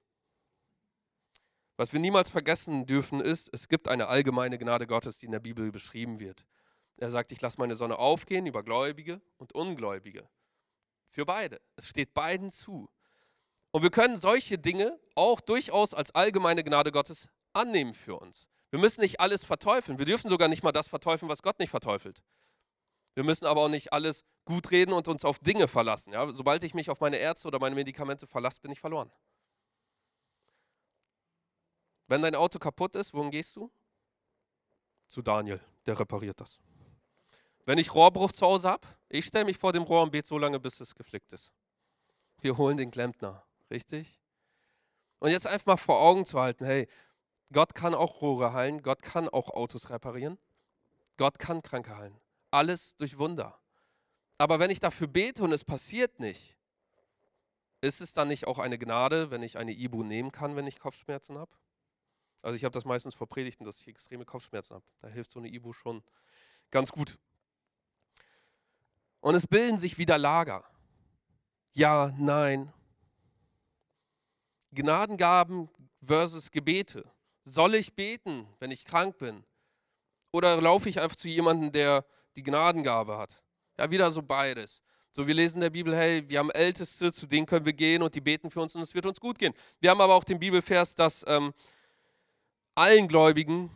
Was 1.77 1.93
wir 1.93 2.01
niemals 2.01 2.31
vergessen 2.31 2.87
dürfen 2.87 3.21
ist, 3.21 3.51
es 3.53 3.69
gibt 3.69 3.89
eine 3.89 4.07
allgemeine 4.07 4.59
Gnade 4.59 4.87
Gottes, 4.87 5.19
die 5.19 5.27
in 5.27 5.33
der 5.33 5.41
Bibel 5.41 5.71
beschrieben 5.73 6.21
wird. 6.21 6.47
Er 6.99 7.11
sagt, 7.11 7.33
ich 7.33 7.41
lasse 7.41 7.59
meine 7.59 7.75
Sonne 7.75 7.99
aufgehen 7.99 8.47
über 8.47 8.63
Gläubige 8.63 9.21
und 9.39 9.55
Ungläubige. 9.55 10.29
Für 11.11 11.27
beide. 11.27 11.61
Es 11.77 11.89
steht 11.89 12.15
beiden 12.15 12.51
zu. 12.51 12.89
Und 13.71 13.83
wir 13.83 13.91
können 13.91 14.17
solche 14.17 14.59
Dinge 14.59 14.99
auch 15.15 15.41
durchaus 15.41 15.93
als 15.93 16.15
allgemeine 16.15 16.65
Gnade 16.65 16.93
Gottes 16.93 17.29
annehmen 17.53 17.93
für 17.93 18.17
uns. 18.17 18.49
Wir 18.71 18.79
müssen 18.79 19.01
nicht 19.01 19.21
alles 19.21 19.45
verteufeln. 19.45 19.99
Wir 19.99 20.07
dürfen 20.07 20.29
sogar 20.29 20.49
nicht 20.49 20.63
mal 20.63 20.73
das 20.73 20.89
verteufeln, 20.89 21.29
was 21.29 21.43
Gott 21.43 21.59
nicht 21.59 21.71
verteufelt. 21.71 22.23
Wir 23.15 23.25
müssen 23.25 23.47
aber 23.47 23.63
auch 23.63 23.69
nicht 23.69 23.93
alles 23.93 24.25
gut 24.45 24.71
reden 24.71 24.93
und 24.93 25.09
uns 25.09 25.25
auf 25.25 25.39
Dinge 25.39 25.69
verlassen. 25.69 26.13
Ja? 26.13 26.31
Sobald 26.31 26.65
ich 26.65 26.75
mich 26.75 26.91
auf 26.91 27.01
meine 27.01 27.17
Ärzte 27.17 27.49
oder 27.49 27.59
meine 27.59 27.75
Medikamente 27.75 28.27
verlasse, 28.27 28.61
bin 28.61 28.71
ich 28.71 28.81
verloren. 28.81 29.11
Wenn 32.09 32.23
dein 32.23 32.35
Auto 32.35 32.59
kaputt 32.59 32.95
ist, 32.95 33.15
wohin 33.15 33.31
gehst 33.31 33.57
du? 33.57 33.71
Zu 35.09 35.23
Daniel, 35.23 35.61
der 35.87 35.99
repariert 35.99 36.41
das. 36.41 36.61
Wenn 37.67 37.79
ich 37.79 37.95
Rohrbruch 37.95 38.33
zu 38.33 38.47
Hause 38.47 38.71
habe, 38.71 38.87
ich 39.09 39.27
stelle 39.27 39.45
mich 39.45 39.59
vor 39.59 39.73
dem 39.73 39.83
Rohr 39.83 40.03
und 40.03 40.13
bete 40.13 40.27
so 40.27 40.39
lange, 40.39 40.61
bis 40.61 40.81
es 40.81 40.95
geflickt 40.95 41.33
ist. 41.33 41.53
Wir 42.41 42.57
holen 42.57 42.77
den 42.77 42.91
Klempner, 42.93 43.45
richtig? 43.71 44.21
Und 45.19 45.31
jetzt 45.31 45.47
einfach 45.47 45.67
mal 45.67 45.77
vor 45.77 46.01
Augen 46.01 46.25
zu 46.25 46.41
halten, 46.41 46.65
hey, 46.65 46.89
Gott 47.53 47.75
kann 47.75 47.95
auch 47.95 48.23
Rohre 48.23 48.53
heilen, 48.53 48.83
Gott 48.83 49.03
kann 49.03 49.29
auch 49.29 49.51
Autos 49.51 49.91
reparieren, 49.91 50.39
Gott 51.17 51.39
kann 51.39 51.63
Kranke 51.63 51.97
heilen. 51.97 52.21
Alles 52.51 52.97
durch 52.97 53.19
Wunder. 53.19 53.59
Aber 54.39 54.61
wenn 54.61 54.71
ich 54.71 54.81
dafür 54.81 55.09
bete 55.09 55.43
und 55.43 55.53
es 55.53 55.65
passiert 55.65 56.21
nicht, 56.21 56.57
ist 57.81 58.01
es 58.01 58.13
dann 58.13 58.29
nicht 58.29 58.47
auch 58.47 58.59
eine 58.59 58.79
Gnade, 58.79 59.31
wenn 59.31 59.43
ich 59.43 59.59
eine 59.59 59.73
Ibu 59.73 60.03
nehmen 60.03 60.31
kann, 60.31 60.57
wenn 60.57 60.67
ich 60.67 60.79
Kopfschmerzen 60.79 61.39
habe? 61.39 61.51
Also 62.43 62.57
ich 62.57 62.65
habe 62.65 62.73
das 62.73 62.85
meistens 62.85 63.15
vor 63.15 63.27
Predigten, 63.27 63.65
dass 63.65 63.81
ich 63.81 63.89
extreme 63.89 64.25
Kopfschmerzen 64.25 64.75
habe. 64.75 64.85
Da 65.01 65.09
hilft 65.09 65.33
so 65.33 65.41
eine 65.41 65.49
Ibu 65.49 65.73
schon 65.73 66.03
ganz 66.71 66.93
gut. 66.93 67.19
Und 69.21 69.35
es 69.35 69.47
bilden 69.47 69.79
sich 69.79 69.99
wieder 69.99 70.19
Lager. 70.19 70.65
Ja, 71.73 72.15
nein. 72.19 72.73
Gnadengaben 74.73 75.69
versus 76.03 76.51
Gebete. 76.51 77.05
Soll 77.45 77.75
ich 77.75 77.95
beten, 77.95 78.47
wenn 78.61 78.71
ich 78.71 78.85
krank 78.85 79.19
bin? 79.19 79.45
Oder 80.33 80.61
laufe 80.61 80.89
ich 80.89 81.01
einfach 81.01 81.17
zu 81.17 81.29
jemandem, 81.29 81.73
der 81.73 82.05
die 82.37 82.43
Gnadengabe 82.43 83.17
hat? 83.17 83.43
Ja, 83.79 83.91
wieder 83.91 84.11
so 84.11 84.23
beides. 84.23 84.83
So, 85.13 85.27
wir 85.27 85.35
lesen 85.35 85.57
in 85.57 85.61
der 85.63 85.71
Bibel, 85.71 85.97
hey, 85.97 86.29
wir 86.29 86.41
haben 86.41 86.51
Älteste, 86.51 87.11
zu 87.11 87.27
denen 87.27 87.47
können 87.47 87.65
wir 87.65 87.73
gehen 87.73 88.03
und 88.03 88.15
die 88.15 88.21
beten 88.21 88.51
für 88.51 88.61
uns 88.61 88.75
und 88.75 88.83
es 88.83 88.95
wird 88.95 89.07
uns 89.07 89.19
gut 89.19 89.39
gehen. 89.39 89.55
Wir 89.81 89.91
haben 89.91 90.01
aber 90.01 90.15
auch 90.15 90.25
den 90.25 90.39
Bibelvers, 90.39 90.95
dass 90.95 91.25
ähm, 91.27 91.55
allen 92.75 93.09
Gläubigen, 93.09 93.71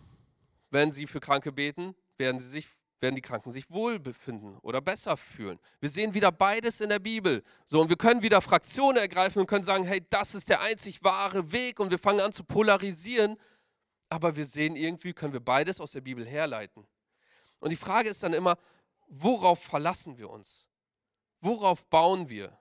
wenn 0.70 0.92
sie 0.92 1.07
für 1.07 1.20
Kranke 1.20 1.50
beten, 1.50 1.94
werden, 2.18 2.38
sie 2.38 2.48
sich, 2.48 2.68
werden 3.00 3.14
die 3.14 3.22
Kranken 3.22 3.50
sich 3.50 3.70
wohl 3.70 3.98
befinden 3.98 4.58
oder 4.58 4.80
besser 4.80 5.16
fühlen. 5.16 5.58
Wir 5.80 5.88
sehen 5.88 6.14
wieder 6.14 6.30
beides 6.30 6.80
in 6.80 6.90
der 6.90 6.98
Bibel. 6.98 7.42
So, 7.66 7.80
und 7.80 7.88
wir 7.88 7.96
können 7.96 8.22
wieder 8.22 8.40
Fraktionen 8.40 8.98
ergreifen 8.98 9.40
und 9.40 9.46
können 9.46 9.64
sagen, 9.64 9.84
hey, 9.84 10.02
das 10.10 10.34
ist 10.34 10.50
der 10.50 10.60
einzig 10.60 11.02
wahre 11.02 11.50
Weg 11.52 11.80
und 11.80 11.90
wir 11.90 11.98
fangen 11.98 12.20
an 12.20 12.32
zu 12.32 12.44
polarisieren. 12.44 13.36
Aber 14.08 14.36
wir 14.36 14.44
sehen 14.44 14.76
irgendwie, 14.76 15.12
können 15.12 15.32
wir 15.32 15.40
beides 15.40 15.80
aus 15.80 15.92
der 15.92 16.00
Bibel 16.00 16.26
herleiten. 16.26 16.86
Und 17.58 17.70
die 17.70 17.76
Frage 17.76 18.08
ist 18.08 18.22
dann 18.22 18.32
immer, 18.32 18.56
worauf 19.06 19.62
verlassen 19.62 20.18
wir 20.18 20.28
uns? 20.30 20.66
Worauf 21.40 21.86
bauen 21.86 22.28
wir? 22.28 22.56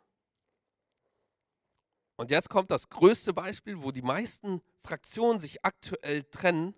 Und 2.16 2.32
jetzt 2.32 2.50
kommt 2.50 2.70
das 2.70 2.90
größte 2.90 3.34
Beispiel, 3.34 3.82
wo 3.82 3.92
die 3.92 4.02
meisten 4.02 4.62
Fraktionen 4.84 5.40
sich 5.40 5.64
aktuell 5.64 6.24
trennen, 6.24 6.76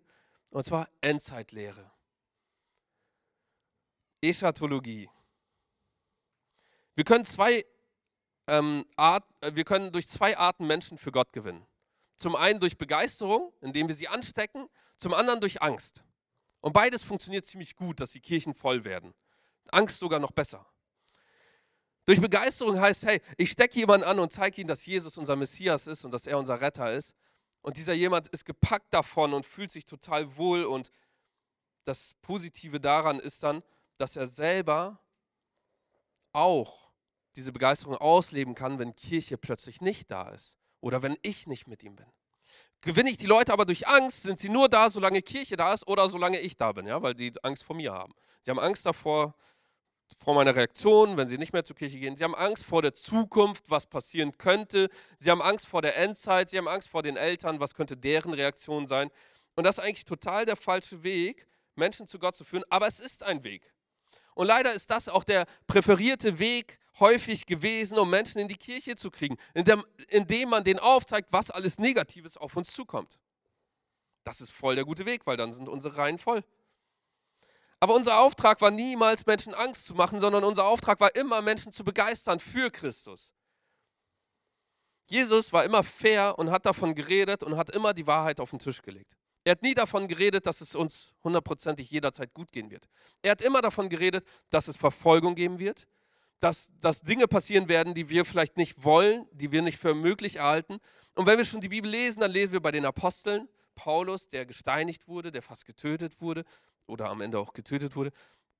und 0.51 0.63
zwar 0.63 0.87
Endzeitlehre. 1.01 1.91
Eschatologie. 4.21 5.09
Wir 6.95 7.03
können, 7.03 7.25
zwei, 7.25 7.65
ähm, 8.47 8.85
Art, 8.95 9.25
äh, 9.41 9.55
wir 9.55 9.63
können 9.63 9.91
durch 9.91 10.07
zwei 10.07 10.37
Arten 10.37 10.67
Menschen 10.67 10.97
für 10.97 11.11
Gott 11.11 11.33
gewinnen. 11.33 11.65
Zum 12.15 12.35
einen 12.35 12.59
durch 12.59 12.77
Begeisterung, 12.77 13.53
indem 13.61 13.87
wir 13.87 13.95
sie 13.95 14.07
anstecken, 14.07 14.67
zum 14.97 15.13
anderen 15.13 15.41
durch 15.41 15.61
Angst. 15.61 16.03
Und 16.59 16.73
beides 16.73 17.01
funktioniert 17.01 17.45
ziemlich 17.45 17.75
gut, 17.75 17.99
dass 17.99 18.11
die 18.11 18.21
Kirchen 18.21 18.53
voll 18.53 18.83
werden. 18.83 19.13
Angst 19.71 19.99
sogar 19.99 20.19
noch 20.19 20.31
besser. 20.31 20.65
Durch 22.05 22.19
Begeisterung 22.19 22.79
heißt, 22.79 23.05
hey, 23.05 23.21
ich 23.37 23.51
stecke 23.51 23.79
jemanden 23.79 24.05
an 24.05 24.19
und 24.19 24.31
zeige 24.31 24.61
ihm, 24.61 24.67
dass 24.67 24.85
Jesus 24.85 25.17
unser 25.17 25.35
Messias 25.35 25.87
ist 25.87 26.03
und 26.03 26.11
dass 26.11 26.27
er 26.27 26.37
unser 26.37 26.61
Retter 26.61 26.91
ist. 26.91 27.15
Und 27.61 27.77
dieser 27.77 27.93
jemand 27.93 28.27
ist 28.29 28.45
gepackt 28.45 28.93
davon 28.93 29.33
und 29.33 29.45
fühlt 29.45 29.71
sich 29.71 29.85
total 29.85 30.35
wohl. 30.35 30.63
Und 30.63 30.91
das 31.83 32.15
Positive 32.21 32.79
daran 32.79 33.19
ist 33.19 33.43
dann, 33.43 33.63
dass 34.01 34.15
er 34.15 34.25
selber 34.25 34.99
auch 36.33 36.91
diese 37.35 37.51
Begeisterung 37.51 37.95
ausleben 37.95 38.55
kann, 38.55 38.79
wenn 38.79 38.93
Kirche 38.93 39.37
plötzlich 39.37 39.79
nicht 39.79 40.11
da 40.11 40.29
ist 40.29 40.57
oder 40.81 41.01
wenn 41.01 41.17
ich 41.21 41.47
nicht 41.47 41.67
mit 41.67 41.83
ihm 41.83 41.95
bin. 41.95 42.07
Gewinne 42.81 43.11
ich 43.11 43.17
die 43.17 43.27
Leute 43.27 43.53
aber 43.53 43.65
durch 43.65 43.87
Angst, 43.87 44.23
sind 44.23 44.39
sie 44.39 44.49
nur 44.49 44.67
da, 44.67 44.89
solange 44.89 45.21
Kirche 45.21 45.55
da 45.55 45.71
ist 45.73 45.87
oder 45.87 46.09
solange 46.09 46.39
ich 46.39 46.57
da 46.57 46.71
bin, 46.71 46.87
ja, 46.87 47.01
weil 47.03 47.13
die 47.13 47.31
Angst 47.43 47.63
vor 47.63 47.75
mir 47.75 47.93
haben. 47.93 48.13
Sie 48.41 48.49
haben 48.49 48.59
Angst 48.59 48.85
davor, 48.85 49.35
vor 50.17 50.35
meiner 50.35 50.55
Reaktion, 50.55 51.15
wenn 51.15 51.27
sie 51.27 51.37
nicht 51.37 51.53
mehr 51.53 51.63
zur 51.63 51.75
Kirche 51.75 51.99
gehen. 51.99 52.15
Sie 52.15 52.23
haben 52.23 52.35
Angst 52.35 52.65
vor 52.65 52.81
der 52.81 52.93
Zukunft, 52.93 53.69
was 53.69 53.85
passieren 53.85 54.37
könnte. 54.37 54.89
Sie 55.17 55.29
haben 55.29 55.41
Angst 55.41 55.67
vor 55.67 55.81
der 55.81 55.97
Endzeit. 55.97 56.49
Sie 56.49 56.57
haben 56.57 56.67
Angst 56.67 56.89
vor 56.89 57.03
den 57.03 57.17
Eltern, 57.17 57.59
was 57.59 57.75
könnte 57.75 57.95
deren 57.95 58.33
Reaktion 58.33 58.87
sein. 58.87 59.09
Und 59.55 59.63
das 59.63 59.77
ist 59.77 59.83
eigentlich 59.83 60.05
total 60.05 60.45
der 60.45 60.55
falsche 60.55 61.03
Weg, 61.03 61.47
Menschen 61.75 62.07
zu 62.07 62.19
Gott 62.19 62.35
zu 62.35 62.43
führen. 62.43 62.63
Aber 62.69 62.87
es 62.87 62.99
ist 62.99 63.23
ein 63.23 63.43
Weg. 63.43 63.73
Und 64.41 64.47
leider 64.47 64.73
ist 64.73 64.89
das 64.89 65.07
auch 65.07 65.23
der 65.23 65.45
präferierte 65.67 66.39
Weg 66.39 66.79
häufig 66.99 67.45
gewesen, 67.45 67.99
um 67.99 68.09
Menschen 68.09 68.41
in 68.41 68.47
die 68.47 68.57
Kirche 68.57 68.95
zu 68.95 69.11
kriegen, 69.11 69.37
indem, 69.53 69.85
indem 70.07 70.49
man 70.49 70.63
denen 70.63 70.79
aufzeigt, 70.79 71.31
was 71.31 71.51
alles 71.51 71.77
Negatives 71.77 72.37
auf 72.37 72.55
uns 72.55 72.71
zukommt. 72.71 73.19
Das 74.23 74.41
ist 74.41 74.51
voll 74.51 74.73
der 74.73 74.83
gute 74.83 75.05
Weg, 75.05 75.27
weil 75.27 75.37
dann 75.37 75.53
sind 75.53 75.69
unsere 75.69 75.95
Reihen 75.95 76.17
voll. 76.17 76.43
Aber 77.79 77.93
unser 77.93 78.19
Auftrag 78.19 78.61
war 78.61 78.71
niemals, 78.71 79.27
Menschen 79.27 79.53
Angst 79.53 79.85
zu 79.85 79.93
machen, 79.93 80.19
sondern 80.19 80.43
unser 80.43 80.65
Auftrag 80.65 80.99
war 80.99 81.15
immer, 81.15 81.43
Menschen 81.43 81.71
zu 81.71 81.83
begeistern 81.83 82.39
für 82.39 82.71
Christus. 82.71 83.35
Jesus 85.05 85.53
war 85.53 85.65
immer 85.65 85.83
fair 85.83 86.39
und 86.39 86.49
hat 86.49 86.65
davon 86.65 86.95
geredet 86.95 87.43
und 87.43 87.57
hat 87.57 87.69
immer 87.69 87.93
die 87.93 88.07
Wahrheit 88.07 88.39
auf 88.39 88.49
den 88.49 88.57
Tisch 88.57 88.81
gelegt. 88.81 89.20
Er 89.43 89.51
hat 89.51 89.63
nie 89.63 89.73
davon 89.73 90.07
geredet, 90.07 90.45
dass 90.45 90.61
es 90.61 90.75
uns 90.75 91.13
hundertprozentig 91.23 91.89
jederzeit 91.89 92.33
gut 92.33 92.51
gehen 92.51 92.69
wird. 92.69 92.87
Er 93.21 93.31
hat 93.31 93.41
immer 93.41 93.61
davon 93.61 93.89
geredet, 93.89 94.25
dass 94.49 94.67
es 94.67 94.77
Verfolgung 94.77 95.33
geben 95.35 95.57
wird, 95.57 95.87
dass, 96.39 96.71
dass 96.79 97.01
Dinge 97.01 97.27
passieren 97.27 97.67
werden, 97.67 97.93
die 97.93 98.09
wir 98.09 98.25
vielleicht 98.25 98.57
nicht 98.57 98.83
wollen, 98.83 99.27
die 99.31 99.51
wir 99.51 99.61
nicht 99.61 99.79
für 99.79 99.93
möglich 99.95 100.37
erhalten. 100.37 100.79
Und 101.15 101.25
wenn 101.25 101.37
wir 101.37 101.45
schon 101.45 101.61
die 101.61 101.69
Bibel 101.69 101.89
lesen, 101.89 102.19
dann 102.19 102.31
lesen 102.31 102.53
wir 102.53 102.61
bei 102.61 102.71
den 102.71 102.85
Aposteln, 102.85 103.47
Paulus, 103.75 104.27
der 104.27 104.45
gesteinigt 104.45 105.07
wurde, 105.07 105.31
der 105.31 105.41
fast 105.41 105.65
getötet 105.65 106.21
wurde 106.21 106.43
oder 106.87 107.09
am 107.09 107.21
Ende 107.21 107.39
auch 107.39 107.53
getötet 107.53 107.95
wurde, 107.95 108.11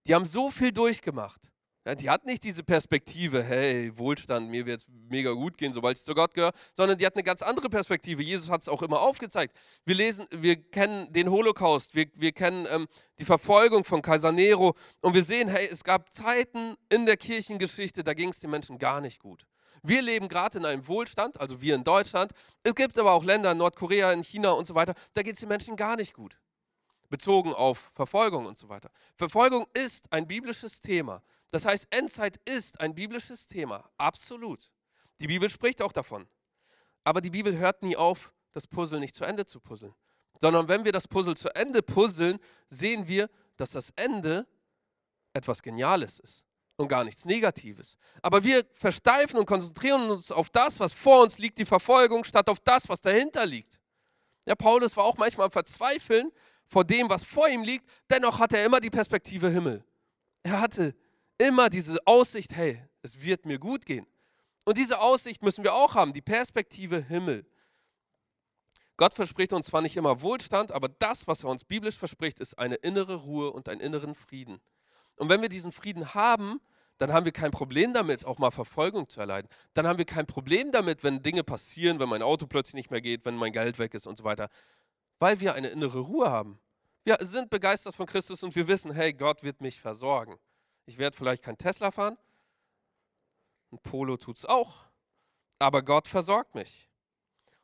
die 0.07 0.15
haben 0.15 0.25
so 0.25 0.49
viel 0.49 0.71
durchgemacht. 0.71 1.51
Ja, 1.83 1.95
die 1.95 2.11
hat 2.11 2.27
nicht 2.27 2.43
diese 2.43 2.63
Perspektive, 2.63 3.41
hey, 3.41 3.91
Wohlstand, 3.97 4.51
mir 4.51 4.67
wird 4.67 4.81
es 4.81 4.87
mega 5.09 5.31
gut 5.31 5.57
gehen, 5.57 5.73
sobald 5.73 5.97
ich 5.97 6.03
zu 6.03 6.13
Gott 6.13 6.35
gehöre, 6.35 6.51
sondern 6.77 6.99
die 6.99 7.07
hat 7.07 7.15
eine 7.15 7.23
ganz 7.23 7.41
andere 7.41 7.69
Perspektive. 7.69 8.21
Jesus 8.21 8.51
hat 8.51 8.61
es 8.61 8.69
auch 8.69 8.83
immer 8.83 9.01
aufgezeigt. 9.01 9.57
Wir 9.83 9.95
lesen, 9.95 10.27
wir 10.29 10.57
kennen 10.57 11.11
den 11.11 11.31
Holocaust, 11.31 11.95
wir, 11.95 12.05
wir 12.13 12.33
kennen 12.33 12.67
ähm, 12.69 12.87
die 13.17 13.25
Verfolgung 13.25 13.83
von 13.83 14.03
Kaiser 14.03 14.31
Nero 14.31 14.75
und 15.01 15.15
wir 15.15 15.23
sehen, 15.23 15.49
hey, 15.49 15.67
es 15.71 15.83
gab 15.83 16.13
Zeiten 16.13 16.75
in 16.89 17.07
der 17.07 17.17
Kirchengeschichte, 17.17 18.03
da 18.03 18.13
ging 18.13 18.29
es 18.29 18.39
den 18.39 18.51
Menschen 18.51 18.77
gar 18.77 19.01
nicht 19.01 19.19
gut. 19.19 19.47
Wir 19.81 20.03
leben 20.03 20.27
gerade 20.27 20.59
in 20.59 20.65
einem 20.65 20.87
Wohlstand, 20.87 21.39
also 21.41 21.63
wir 21.63 21.73
in 21.73 21.83
Deutschland. 21.83 22.33
Es 22.61 22.75
gibt 22.75 22.99
aber 22.99 23.13
auch 23.13 23.23
Länder, 23.23 23.53
in 23.53 23.57
Nordkorea, 23.57 24.13
in 24.13 24.21
China 24.21 24.51
und 24.51 24.67
so 24.67 24.75
weiter, 24.75 24.93
da 25.13 25.23
geht 25.23 25.33
es 25.33 25.39
den 25.39 25.49
Menschen 25.49 25.75
gar 25.75 25.95
nicht 25.95 26.13
gut 26.13 26.37
bezogen 27.11 27.53
auf 27.53 27.91
Verfolgung 27.93 28.47
und 28.47 28.57
so 28.57 28.69
weiter. 28.69 28.89
Verfolgung 29.17 29.67
ist 29.73 30.11
ein 30.11 30.25
biblisches 30.25 30.81
Thema. 30.81 31.21
Das 31.51 31.65
heißt, 31.65 31.87
Endzeit 31.91 32.37
ist 32.45 32.79
ein 32.79 32.95
biblisches 32.95 33.45
Thema, 33.45 33.89
absolut. 33.97 34.71
Die 35.19 35.27
Bibel 35.27 35.49
spricht 35.49 35.81
auch 35.81 35.91
davon. 35.91 36.27
Aber 37.03 37.21
die 37.21 37.29
Bibel 37.29 37.57
hört 37.57 37.83
nie 37.83 37.95
auf, 37.95 38.33
das 38.53 38.67
Puzzle 38.67 38.99
nicht 38.99 39.15
zu 39.15 39.25
Ende 39.25 39.45
zu 39.45 39.59
puzzeln. 39.59 39.93
Sondern 40.39 40.67
wenn 40.67 40.85
wir 40.85 40.91
das 40.91 41.07
Puzzle 41.07 41.35
zu 41.35 41.53
Ende 41.55 41.81
puzzeln, 41.83 42.39
sehen 42.69 43.07
wir, 43.07 43.29
dass 43.57 43.71
das 43.71 43.91
Ende 43.95 44.47
etwas 45.33 45.61
Geniales 45.61 46.19
ist 46.19 46.45
und 46.77 46.87
gar 46.87 47.03
nichts 47.03 47.25
Negatives. 47.25 47.97
Aber 48.21 48.43
wir 48.43 48.65
versteifen 48.73 49.37
und 49.37 49.45
konzentrieren 49.45 50.09
uns 50.09 50.31
auf 50.31 50.49
das, 50.49 50.79
was 50.79 50.93
vor 50.93 51.21
uns 51.21 51.37
liegt, 51.37 51.57
die 51.57 51.65
Verfolgung, 51.65 52.23
statt 52.23 52.49
auf 52.49 52.59
das, 52.59 52.89
was 52.89 53.01
dahinter 53.01 53.45
liegt. 53.45 53.79
Ja, 54.45 54.55
Paulus 54.55 54.97
war 54.97 55.03
auch 55.03 55.17
manchmal 55.17 55.45
am 55.45 55.51
Verzweifeln, 55.51 56.31
vor 56.67 56.83
dem, 56.83 57.09
was 57.09 57.23
vor 57.23 57.47
ihm 57.49 57.63
liegt. 57.63 57.87
Dennoch 58.09 58.39
hatte 58.39 58.57
er 58.57 58.65
immer 58.65 58.79
die 58.79 58.89
Perspektive 58.89 59.49
Himmel. 59.49 59.83
Er 60.43 60.59
hatte 60.59 60.95
immer 61.47 61.69
diese 61.69 61.97
Aussicht, 62.05 62.55
hey, 62.55 62.81
es 63.01 63.21
wird 63.21 63.45
mir 63.45 63.59
gut 63.59 63.85
gehen. 63.85 64.07
Und 64.65 64.77
diese 64.77 64.99
Aussicht 64.99 65.41
müssen 65.41 65.63
wir 65.63 65.73
auch 65.73 65.95
haben, 65.95 66.13
die 66.13 66.21
Perspektive 66.21 67.01
Himmel. 67.01 67.45
Gott 68.97 69.13
verspricht 69.13 69.53
uns 69.53 69.67
zwar 69.67 69.81
nicht 69.81 69.97
immer 69.97 70.21
Wohlstand, 70.21 70.71
aber 70.71 70.87
das, 70.87 71.27
was 71.27 71.43
er 71.43 71.49
uns 71.49 71.63
biblisch 71.63 71.97
verspricht, 71.97 72.39
ist 72.39 72.59
eine 72.59 72.75
innere 72.75 73.15
Ruhe 73.15 73.51
und 73.51 73.67
einen 73.69 73.81
inneren 73.81 74.13
Frieden. 74.13 74.61
Und 75.15 75.29
wenn 75.29 75.41
wir 75.41 75.49
diesen 75.49 75.71
Frieden 75.71 76.13
haben, 76.13 76.59
dann 76.99 77.11
haben 77.11 77.25
wir 77.25 77.31
kein 77.31 77.49
Problem 77.49 77.93
damit, 77.93 78.25
auch 78.25 78.37
mal 78.37 78.51
Verfolgung 78.51 79.09
zu 79.09 79.19
erleiden. 79.19 79.49
Dann 79.73 79.87
haben 79.87 79.97
wir 79.97 80.05
kein 80.05 80.27
Problem 80.27 80.71
damit, 80.71 81.03
wenn 81.03 81.23
Dinge 81.23 81.43
passieren, 81.43 81.99
wenn 81.99 82.09
mein 82.09 82.21
Auto 82.21 82.45
plötzlich 82.45 82.75
nicht 82.75 82.91
mehr 82.91 83.01
geht, 83.01 83.25
wenn 83.25 83.35
mein 83.35 83.51
Geld 83.51 83.79
weg 83.79 83.95
ist 83.95 84.05
und 84.05 84.17
so 84.17 84.23
weiter 84.23 84.49
weil 85.21 85.39
wir 85.39 85.53
eine 85.53 85.69
innere 85.69 85.99
Ruhe 85.99 86.29
haben. 86.31 86.59
Wir 87.03 87.15
sind 87.21 87.51
begeistert 87.51 87.95
von 87.95 88.07
Christus 88.07 88.43
und 88.43 88.55
wir 88.55 88.67
wissen, 88.67 88.91
hey, 88.91 89.13
Gott 89.13 89.43
wird 89.43 89.61
mich 89.61 89.79
versorgen. 89.79 90.35
Ich 90.91 90.97
werde 90.97 91.15
vielleicht 91.15 91.41
kein 91.41 91.57
Tesla 91.57 91.89
fahren, 91.89 92.17
ein 93.71 93.79
Polo 93.79 94.17
tut 94.17 94.39
es 94.39 94.45
auch, 94.45 94.87
aber 95.57 95.83
Gott 95.83 96.05
versorgt 96.05 96.53
mich. 96.53 96.89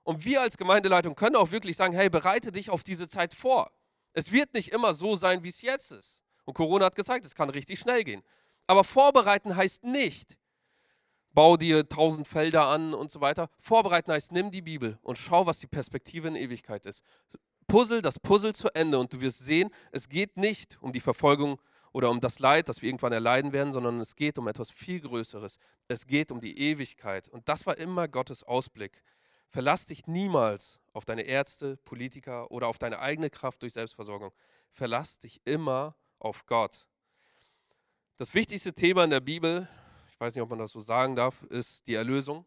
Und 0.04 0.24
wir 0.24 0.40
als 0.40 0.56
Gemeindeleitung 0.56 1.14
können 1.14 1.36
auch 1.36 1.52
wirklich 1.52 1.76
sagen, 1.76 1.94
hey, 1.94 2.10
bereite 2.10 2.54
dich 2.54 2.70
auf 2.70 2.84
diese 2.84 3.10
Zeit 3.10 3.34
vor. 3.34 3.70
Es 4.14 4.32
wird 4.32 4.54
nicht 4.54 4.70
immer 4.70 4.94
so 4.94 5.18
sein, 5.18 5.44
wie 5.44 5.50
es 5.50 5.62
jetzt 5.62 5.92
ist. 5.92 6.24
Und 6.46 6.54
Corona 6.54 6.86
hat 6.86 6.96
gezeigt, 6.96 7.26
es 7.26 7.36
kann 7.36 7.50
richtig 7.50 7.82
schnell 7.82 8.06
gehen. 8.06 8.24
Aber 8.66 8.86
vorbereiten 8.86 9.58
heißt 9.58 9.84
nicht, 9.84 10.38
bau 11.34 11.58
dir 11.58 11.90
tausend 11.90 12.30
Felder 12.30 12.68
an 12.68 12.94
und 12.94 13.12
so 13.12 13.20
weiter. 13.20 13.50
Vorbereiten 13.60 14.14
heißt, 14.14 14.32
nimm 14.32 14.52
die 14.52 14.62
Bibel 14.62 15.00
und 15.02 15.18
schau, 15.18 15.46
was 15.46 15.60
die 15.60 15.68
Perspektive 15.68 16.30
in 16.30 16.38
Ewigkeit 16.38 16.86
ist. 16.86 17.04
Puzzle 17.68 18.02
das 18.02 18.20
Puzzle 18.20 18.56
zu 18.56 18.70
Ende 18.70 18.98
und 18.98 19.12
du 19.12 19.20
wirst 19.20 19.40
sehen, 19.40 19.70
es 19.92 20.08
geht 20.08 20.38
nicht 20.38 20.82
um 20.82 20.94
die 20.94 21.02
Verfolgung 21.02 21.60
oder 21.98 22.12
um 22.12 22.20
das 22.20 22.38
Leid, 22.38 22.70
das 22.70 22.84
wir 22.84 22.90
irgendwann 22.90 23.12
erleiden 23.12 23.54
werden, 23.54 23.74
sondern 23.74 24.00
es 24.00 24.16
geht 24.16 24.38
um 24.38 24.48
etwas 24.48 24.70
viel 24.70 25.02
Größeres. 25.02 25.58
Es 25.88 26.06
geht 26.06 26.32
um 26.32 26.40
die 26.40 26.60
Ewigkeit. 26.60 27.28
Und 27.28 27.50
das 27.50 27.66
war 27.66 27.76
immer 27.80 28.08
Gottes 28.08 28.44
Ausblick 28.44 29.02
Verlass 29.50 29.86
dich 29.86 30.06
niemals 30.08 30.80
auf 30.94 31.06
deine 31.06 31.24
Ärzte, 31.24 31.78
Politiker 31.78 32.52
oder 32.52 32.68
auf 32.68 32.78
deine 32.78 33.00
eigene 33.00 33.30
Kraft 33.30 33.64
durch 33.64 33.74
Selbstversorgung. 33.74 34.32
Verlass 34.72 35.20
dich 35.20 35.42
immer 35.46 35.96
auf 36.20 36.46
Gott. 36.46 36.86
Das 38.18 38.34
wichtigste 38.34 38.74
Thema 38.74 39.04
in 39.06 39.10
der 39.10 39.20
Bibel, 39.20 39.68
ich 40.10 40.20
weiß 40.20 40.36
nicht, 40.36 40.42
ob 40.42 40.50
man 40.52 40.60
das 40.60 40.72
so 40.72 40.82
sagen 40.82 41.16
darf, 41.16 41.42
ist 41.44 41.88
die 41.88 41.96
Erlösung, 41.96 42.46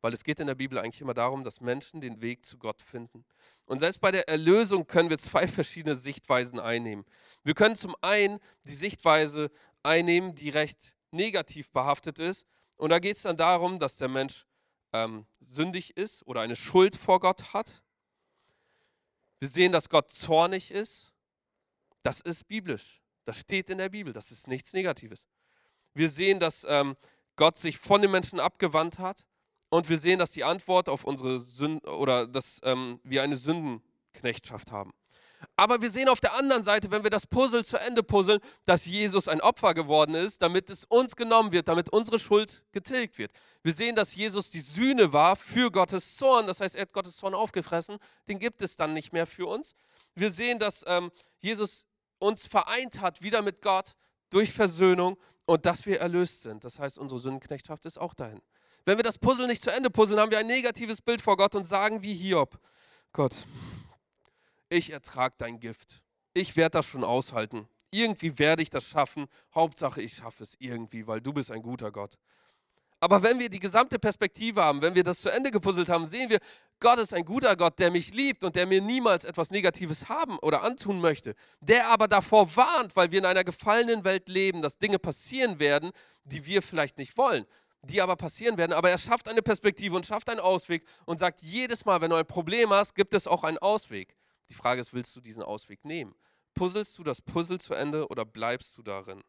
weil 0.00 0.14
es 0.14 0.24
geht 0.24 0.40
in 0.40 0.46
der 0.46 0.54
Bibel 0.54 0.78
eigentlich 0.78 1.00
immer 1.00 1.14
darum, 1.14 1.44
dass 1.44 1.60
Menschen 1.60 2.00
den 2.00 2.22
Weg 2.22 2.44
zu 2.46 2.58
Gott 2.58 2.80
finden. 2.82 3.24
Und 3.66 3.78
selbst 3.78 4.00
bei 4.00 4.10
der 4.10 4.28
Erlösung 4.28 4.86
können 4.86 5.10
wir 5.10 5.18
zwei 5.18 5.46
verschiedene 5.48 5.96
Sichtweisen 5.96 6.58
einnehmen. 6.58 7.04
Wir 7.44 7.54
können 7.54 7.76
zum 7.76 7.94
einen 8.00 8.40
die 8.64 8.74
Sichtweise 8.74 9.50
einnehmen, 9.82 10.34
die 10.34 10.50
recht 10.50 10.94
negativ 11.10 11.70
behaftet 11.70 12.18
ist. 12.18 12.46
Und 12.76 12.90
da 12.90 12.98
geht 12.98 13.16
es 13.16 13.22
dann 13.22 13.36
darum, 13.36 13.78
dass 13.78 13.98
der 13.98 14.08
Mensch 14.08 14.46
ähm, 14.92 15.26
sündig 15.40 15.96
ist 15.96 16.26
oder 16.26 16.40
eine 16.40 16.56
Schuld 16.56 16.96
vor 16.96 17.20
Gott 17.20 17.52
hat. 17.52 17.82
Wir 19.38 19.48
sehen, 19.48 19.72
dass 19.72 19.88
Gott 19.88 20.10
zornig 20.10 20.70
ist. 20.70 21.12
Das 22.02 22.20
ist 22.20 22.48
biblisch. 22.48 23.02
Das 23.24 23.38
steht 23.38 23.68
in 23.68 23.78
der 23.78 23.90
Bibel, 23.90 24.12
das 24.12 24.30
ist 24.30 24.48
nichts 24.48 24.72
Negatives. 24.72 25.26
Wir 25.92 26.08
sehen, 26.08 26.40
dass 26.40 26.64
ähm, 26.68 26.96
Gott 27.36 27.58
sich 27.58 27.78
von 27.78 28.00
den 28.00 28.10
Menschen 28.10 28.40
abgewandt 28.40 28.98
hat 28.98 29.26
und 29.70 29.88
wir 29.88 29.98
sehen, 29.98 30.18
dass 30.18 30.32
die 30.32 30.44
Antwort 30.44 30.88
auf 30.88 31.04
unsere 31.04 31.38
Sünden 31.38 31.88
oder 31.88 32.26
dass 32.26 32.60
ähm, 32.64 33.00
wir 33.02 33.22
eine 33.22 33.36
Sündenknechtschaft 33.36 34.70
haben. 34.70 34.92
Aber 35.56 35.80
wir 35.80 35.90
sehen 35.90 36.08
auf 36.08 36.20
der 36.20 36.34
anderen 36.34 36.62
Seite, 36.62 36.90
wenn 36.90 37.02
wir 37.02 37.10
das 37.10 37.26
Puzzle 37.26 37.64
zu 37.64 37.78
Ende 37.78 38.02
puzzeln, 38.02 38.40
dass 38.66 38.84
Jesus 38.84 39.28
ein 39.28 39.40
Opfer 39.40 39.74
geworden 39.74 40.14
ist, 40.14 40.42
damit 40.42 40.68
es 40.70 40.84
uns 40.84 41.16
genommen 41.16 41.52
wird, 41.52 41.68
damit 41.68 41.90
unsere 41.90 42.18
Schuld 42.18 42.62
getilgt 42.72 43.18
wird. 43.18 43.32
Wir 43.62 43.72
sehen, 43.72 43.96
dass 43.96 44.14
Jesus 44.14 44.50
die 44.50 44.60
Sühne 44.60 45.12
war 45.12 45.36
für 45.36 45.70
Gottes 45.70 46.16
Zorn, 46.16 46.46
das 46.46 46.60
heißt, 46.60 46.76
er 46.76 46.82
hat 46.82 46.92
Gottes 46.92 47.16
Zorn 47.16 47.34
aufgefressen, 47.34 47.98
den 48.28 48.38
gibt 48.38 48.62
es 48.62 48.76
dann 48.76 48.92
nicht 48.92 49.12
mehr 49.12 49.26
für 49.26 49.46
uns. 49.46 49.74
Wir 50.14 50.30
sehen, 50.30 50.58
dass 50.58 50.84
ähm, 50.86 51.10
Jesus 51.38 51.86
uns 52.18 52.46
vereint 52.46 53.00
hat, 53.00 53.22
wieder 53.22 53.40
mit 53.40 53.62
Gott 53.62 53.94
durch 54.30 54.52
Versöhnung 54.52 55.18
und 55.46 55.66
dass 55.66 55.86
wir 55.86 56.00
erlöst 56.00 56.42
sind. 56.42 56.64
Das 56.64 56.78
heißt, 56.78 56.98
unsere 56.98 57.20
Sündenknechtschaft 57.20 57.84
ist 57.84 57.98
auch 57.98 58.14
dahin. 58.14 58.40
Wenn 58.84 58.98
wir 58.98 59.02
das 59.02 59.18
Puzzle 59.18 59.46
nicht 59.46 59.62
zu 59.62 59.70
Ende 59.70 59.90
puzzeln, 59.90 60.20
haben 60.20 60.30
wir 60.30 60.38
ein 60.38 60.46
negatives 60.46 61.00
Bild 61.00 61.20
vor 61.20 61.36
Gott 61.36 61.54
und 61.54 61.64
sagen 61.64 62.02
wie 62.02 62.14
Hiob, 62.14 62.58
Gott, 63.12 63.34
ich 64.68 64.92
ertrage 64.92 65.34
dein 65.38 65.58
Gift. 65.58 66.02
Ich 66.32 66.56
werde 66.56 66.74
das 66.74 66.86
schon 66.86 67.04
aushalten. 67.04 67.68
Irgendwie 67.90 68.38
werde 68.38 68.62
ich 68.62 68.70
das 68.70 68.84
schaffen. 68.84 69.26
Hauptsache, 69.52 70.00
ich 70.00 70.14
schaffe 70.14 70.44
es 70.44 70.56
irgendwie, 70.60 71.06
weil 71.06 71.20
du 71.20 71.32
bist 71.32 71.50
ein 71.50 71.62
guter 71.62 71.90
Gott. 71.90 72.14
Aber 73.00 73.22
wenn 73.22 73.38
wir 73.38 73.48
die 73.48 73.58
gesamte 73.58 73.98
Perspektive 73.98 74.62
haben, 74.62 74.82
wenn 74.82 74.94
wir 74.94 75.02
das 75.02 75.22
zu 75.22 75.30
Ende 75.30 75.50
gepuzzelt 75.50 75.88
haben, 75.88 76.04
sehen 76.04 76.28
wir, 76.28 76.38
Gott 76.80 76.98
ist 76.98 77.14
ein 77.14 77.24
guter 77.24 77.56
Gott, 77.56 77.78
der 77.78 77.90
mich 77.90 78.12
liebt 78.12 78.44
und 78.44 78.56
der 78.56 78.66
mir 78.66 78.82
niemals 78.82 79.24
etwas 79.24 79.50
Negatives 79.50 80.08
haben 80.08 80.38
oder 80.40 80.62
antun 80.62 81.00
möchte. 81.00 81.34
Der 81.60 81.88
aber 81.88 82.08
davor 82.08 82.54
warnt, 82.56 82.94
weil 82.96 83.10
wir 83.10 83.18
in 83.18 83.26
einer 83.26 83.44
gefallenen 83.44 84.04
Welt 84.04 84.28
leben, 84.28 84.60
dass 84.60 84.78
Dinge 84.78 84.98
passieren 84.98 85.58
werden, 85.58 85.92
die 86.24 86.44
wir 86.44 86.60
vielleicht 86.62 86.98
nicht 86.98 87.16
wollen, 87.16 87.46
die 87.82 88.02
aber 88.02 88.16
passieren 88.16 88.58
werden. 88.58 88.72
Aber 88.74 88.90
er 88.90 88.98
schafft 88.98 89.28
eine 89.28 89.42
Perspektive 89.42 89.96
und 89.96 90.04
schafft 90.06 90.28
einen 90.28 90.40
Ausweg 90.40 90.84
und 91.06 91.18
sagt, 91.18 91.42
jedes 91.42 91.86
Mal, 91.86 92.02
wenn 92.02 92.10
du 92.10 92.16
ein 92.16 92.26
Problem 92.26 92.70
hast, 92.70 92.94
gibt 92.94 93.14
es 93.14 93.26
auch 93.26 93.44
einen 93.44 93.58
Ausweg. 93.58 94.14
Die 94.50 94.54
Frage 94.54 94.80
ist, 94.80 94.92
willst 94.92 95.16
du 95.16 95.20
diesen 95.20 95.42
Ausweg 95.42 95.84
nehmen? 95.84 96.14
Puzzelst 96.54 96.98
du 96.98 97.02
das 97.02 97.22
Puzzle 97.22 97.60
zu 97.60 97.72
Ende 97.74 98.08
oder 98.08 98.24
bleibst 98.26 98.76
du 98.76 98.82
darin? 98.82 99.22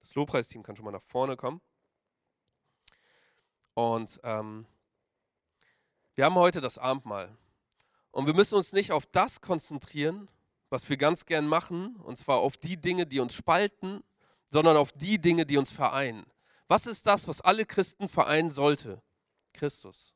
Das 0.00 0.14
Lobpreisteam 0.14 0.62
kann 0.62 0.76
schon 0.76 0.84
mal 0.84 0.90
nach 0.90 1.02
vorne 1.02 1.36
kommen. 1.36 1.60
Und 3.74 4.20
ähm, 4.22 4.66
wir 6.14 6.24
haben 6.24 6.34
heute 6.34 6.60
das 6.60 6.78
Abendmahl. 6.78 7.36
Und 8.10 8.26
wir 8.26 8.34
müssen 8.34 8.56
uns 8.56 8.72
nicht 8.72 8.92
auf 8.92 9.06
das 9.06 9.40
konzentrieren, 9.40 10.28
was 10.68 10.88
wir 10.88 10.96
ganz 10.96 11.26
gern 11.26 11.46
machen, 11.46 11.96
und 11.96 12.16
zwar 12.16 12.38
auf 12.38 12.56
die 12.56 12.76
Dinge, 12.76 13.06
die 13.06 13.20
uns 13.20 13.34
spalten, 13.34 14.02
sondern 14.50 14.76
auf 14.76 14.92
die 14.92 15.18
Dinge, 15.18 15.46
die 15.46 15.56
uns 15.56 15.70
vereinen. 15.70 16.26
Was 16.68 16.86
ist 16.86 17.06
das, 17.06 17.28
was 17.28 17.40
alle 17.40 17.66
Christen 17.66 18.08
vereinen 18.08 18.50
sollte? 18.50 19.02
Christus. 19.52 20.14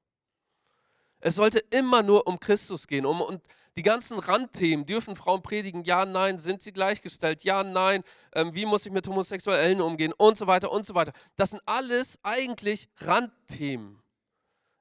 Es 1.20 1.36
sollte 1.36 1.58
immer 1.70 2.02
nur 2.02 2.26
um 2.26 2.38
Christus 2.38 2.86
gehen. 2.86 3.06
Um, 3.06 3.20
und 3.20 3.42
die 3.76 3.82
ganzen 3.82 4.18
Randthemen, 4.18 4.86
dürfen 4.86 5.16
Frauen 5.16 5.42
predigen? 5.42 5.84
Ja, 5.84 6.06
nein. 6.06 6.38
Sind 6.38 6.62
sie 6.62 6.72
gleichgestellt? 6.72 7.44
Ja, 7.44 7.62
nein. 7.62 8.02
Ähm, 8.32 8.54
wie 8.54 8.66
muss 8.66 8.86
ich 8.86 8.92
mit 8.92 9.06
Homosexuellen 9.06 9.80
umgehen? 9.80 10.12
Und 10.16 10.38
so 10.38 10.46
weiter 10.46 10.72
und 10.72 10.86
so 10.86 10.94
weiter. 10.94 11.12
Das 11.36 11.50
sind 11.50 11.62
alles 11.66 12.18
eigentlich 12.22 12.88
Randthemen. 12.98 14.02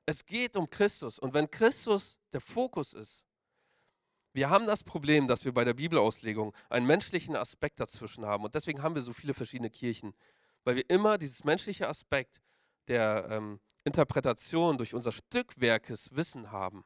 Es 0.06 0.26
geht 0.26 0.56
um 0.56 0.70
Christus. 0.70 1.20
Und 1.20 1.34
wenn 1.34 1.50
Christus 1.50 2.18
der 2.32 2.42
Fokus 2.42 2.94
ist, 2.94 3.26
wir 4.34 4.50
haben 4.50 4.68
das 4.68 4.84
Problem, 4.84 5.28
dass 5.28 5.46
wir 5.46 5.54
bei 5.54 5.64
der 5.64 5.74
Bibelauslegung 5.74 6.54
einen 6.70 6.86
menschlichen 6.86 7.36
Aspekt 7.36 7.80
dazwischen 7.80 8.26
haben. 8.26 8.44
Und 8.44 8.54
deswegen 8.54 8.84
haben 8.84 8.94
wir 8.94 9.02
so 9.02 9.14
viele 9.14 9.34
verschiedene 9.34 9.70
Kirchen. 9.70 10.14
Weil 10.64 10.76
wir 10.76 10.90
immer 10.90 11.18
dieses 11.18 11.44
menschliche 11.44 11.88
Aspekt 11.88 12.42
der 12.88 13.28
ähm, 13.30 13.60
Interpretation 13.86 14.78
durch 14.78 14.94
unser 14.94 15.14
Stückwerkes 15.14 16.10
Wissen 16.14 16.52
haben 16.52 16.84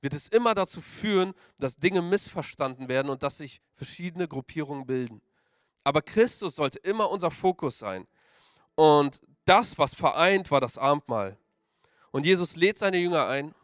wird 0.00 0.14
es 0.14 0.28
immer 0.28 0.54
dazu 0.54 0.80
führen, 0.80 1.34
dass 1.58 1.76
Dinge 1.76 2.02
missverstanden 2.02 2.88
werden 2.88 3.10
und 3.10 3.22
dass 3.22 3.38
sich 3.38 3.60
verschiedene 3.74 4.28
Gruppierungen 4.28 4.86
bilden. 4.86 5.20
Aber 5.84 6.02
Christus 6.02 6.56
sollte 6.56 6.78
immer 6.80 7.10
unser 7.10 7.30
Fokus 7.30 7.78
sein. 7.78 8.06
Und 8.74 9.20
das, 9.44 9.78
was 9.78 9.94
vereint, 9.94 10.50
war 10.50 10.60
das 10.60 10.78
Abendmahl. 10.78 11.36
Und 12.10 12.26
Jesus 12.26 12.56
lädt 12.56 12.78
seine 12.78 12.98
Jünger 12.98 13.26
ein 13.26 13.54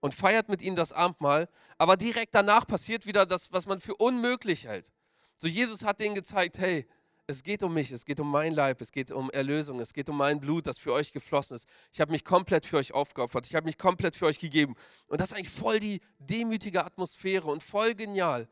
und 0.00 0.14
feiert 0.14 0.48
mit 0.48 0.62
ihnen 0.62 0.76
das 0.76 0.92
Abendmahl, 0.92 1.48
aber 1.78 1.96
direkt 1.96 2.34
danach 2.34 2.66
passiert 2.66 3.06
wieder 3.06 3.26
das, 3.26 3.52
was 3.52 3.66
man 3.66 3.80
für 3.80 3.94
unmöglich 3.96 4.66
hält. 4.66 4.92
So 5.36 5.46
Jesus 5.46 5.84
hat 5.84 6.00
denen 6.00 6.14
gezeigt, 6.14 6.58
hey, 6.58 6.86
es 7.30 7.42
geht 7.42 7.62
um 7.62 7.72
mich, 7.72 7.92
es 7.92 8.04
geht 8.04 8.20
um 8.20 8.30
mein 8.30 8.52
Leib, 8.52 8.80
es 8.80 8.90
geht 8.92 9.10
um 9.12 9.30
Erlösung, 9.30 9.80
es 9.80 9.94
geht 9.94 10.08
um 10.08 10.16
mein 10.16 10.40
Blut, 10.40 10.66
das 10.66 10.78
für 10.78 10.92
euch 10.92 11.12
geflossen 11.12 11.56
ist. 11.56 11.68
Ich 11.92 12.00
habe 12.00 12.10
mich 12.10 12.24
komplett 12.24 12.66
für 12.66 12.76
euch 12.76 12.92
aufgeopfert, 12.92 13.46
ich 13.46 13.54
habe 13.54 13.66
mich 13.66 13.78
komplett 13.78 14.16
für 14.16 14.26
euch 14.26 14.38
gegeben. 14.38 14.74
Und 15.06 15.20
das 15.20 15.30
ist 15.30 15.36
eigentlich 15.36 15.50
voll 15.50 15.78
die 15.78 16.00
demütige 16.18 16.84
Atmosphäre 16.84 17.46
und 17.48 17.62
voll 17.62 17.94
genial. 17.94 18.48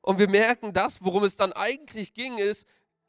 Und 0.00 0.18
wir 0.18 0.28
merken, 0.28 0.72
das, 0.72 1.04
worum 1.04 1.24
es 1.24 1.36
dann 1.36 1.52
eigentlich 1.52 2.14
ging, 2.14 2.38
ist, 2.38 2.66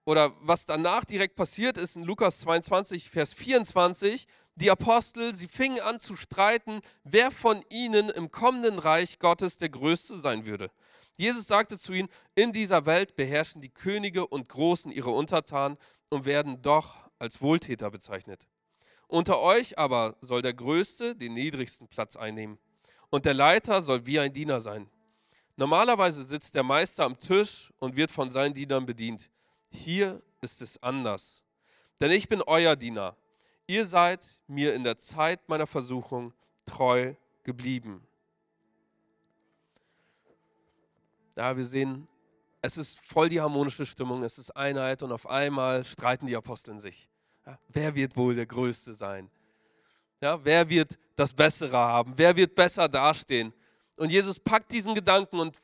oder 0.07 0.31
was 0.39 0.65
danach 0.65 1.03
direkt 1.03 1.35
passiert 1.35 1.77
ist 1.77 1.97
in 1.97 2.03
Lukas 2.03 2.39
22, 2.39 3.09
Vers 3.09 3.33
24, 3.33 4.25
die 4.55 4.71
Apostel, 4.71 5.35
sie 5.35 5.49
fingen 5.49 5.81
an 5.81 5.99
zu 5.99 6.15
streiten, 6.15 6.79
wer 7.03 7.29
von 7.29 7.61
ihnen 7.69 8.09
im 8.11 8.31
kommenden 8.31 8.79
Reich 8.79 9.19
Gottes 9.19 9.57
der 9.57 9.67
Größte 9.67 10.17
sein 10.17 10.45
würde. 10.45 10.71
Jesus 11.17 11.45
sagte 11.45 11.77
zu 11.77 11.91
ihnen, 11.91 12.07
in 12.35 12.53
dieser 12.53 12.85
Welt 12.85 13.17
beherrschen 13.17 13.59
die 13.59 13.67
Könige 13.67 14.25
und 14.25 14.47
Großen 14.47 14.93
ihre 14.93 15.09
Untertanen 15.09 15.77
und 16.07 16.23
werden 16.23 16.61
doch 16.61 17.09
als 17.19 17.41
Wohltäter 17.41 17.91
bezeichnet. 17.91 18.47
Unter 19.07 19.41
euch 19.41 19.77
aber 19.77 20.15
soll 20.21 20.41
der 20.41 20.53
Größte 20.53 21.17
den 21.17 21.33
niedrigsten 21.33 21.89
Platz 21.89 22.15
einnehmen 22.15 22.59
und 23.09 23.25
der 23.25 23.33
Leiter 23.33 23.81
soll 23.81 24.05
wie 24.05 24.21
ein 24.21 24.31
Diener 24.31 24.61
sein. 24.61 24.89
Normalerweise 25.57 26.23
sitzt 26.23 26.55
der 26.55 26.63
Meister 26.63 27.03
am 27.03 27.19
Tisch 27.19 27.73
und 27.79 27.97
wird 27.97 28.09
von 28.11 28.29
seinen 28.29 28.53
Dienern 28.53 28.85
bedient. 28.85 29.29
Hier 29.69 30.21
ist 30.41 30.61
es 30.61 30.81
anders. 30.81 31.43
Denn 31.99 32.11
ich 32.11 32.29
bin 32.29 32.41
euer 32.41 32.75
Diener. 32.75 33.15
Ihr 33.65 33.85
seid 33.85 34.39
mir 34.47 34.73
in 34.73 34.83
der 34.83 34.97
Zeit 34.97 35.47
meiner 35.49 35.67
Versuchung 35.67 36.33
treu 36.65 37.15
geblieben. 37.43 38.05
Ja, 41.35 41.55
wir 41.55 41.65
sehen, 41.65 42.07
es 42.61 42.77
ist 42.77 42.99
voll 43.05 43.29
die 43.29 43.39
harmonische 43.39 43.85
Stimmung, 43.85 44.23
es 44.23 44.37
ist 44.37 44.51
Einheit 44.51 45.03
und 45.03 45.11
auf 45.11 45.29
einmal 45.29 45.83
streiten 45.83 46.27
die 46.27 46.35
Apostel 46.35 46.71
in 46.71 46.79
sich. 46.79 47.09
Ja, 47.45 47.59
wer 47.69 47.95
wird 47.95 48.17
wohl 48.17 48.35
der 48.35 48.45
Größte 48.45 48.93
sein? 48.93 49.29
Ja, 50.19 50.43
wer 50.43 50.67
wird 50.69 50.97
das 51.15 51.33
Bessere 51.33 51.77
haben? 51.77 52.13
Wer 52.15 52.35
wird 52.35 52.55
besser 52.55 52.89
dastehen? 52.89 53.53
Und 53.95 54.11
Jesus 54.11 54.39
packt 54.39 54.71
diesen 54.71 54.95
Gedanken 54.95 55.39
und 55.39 55.61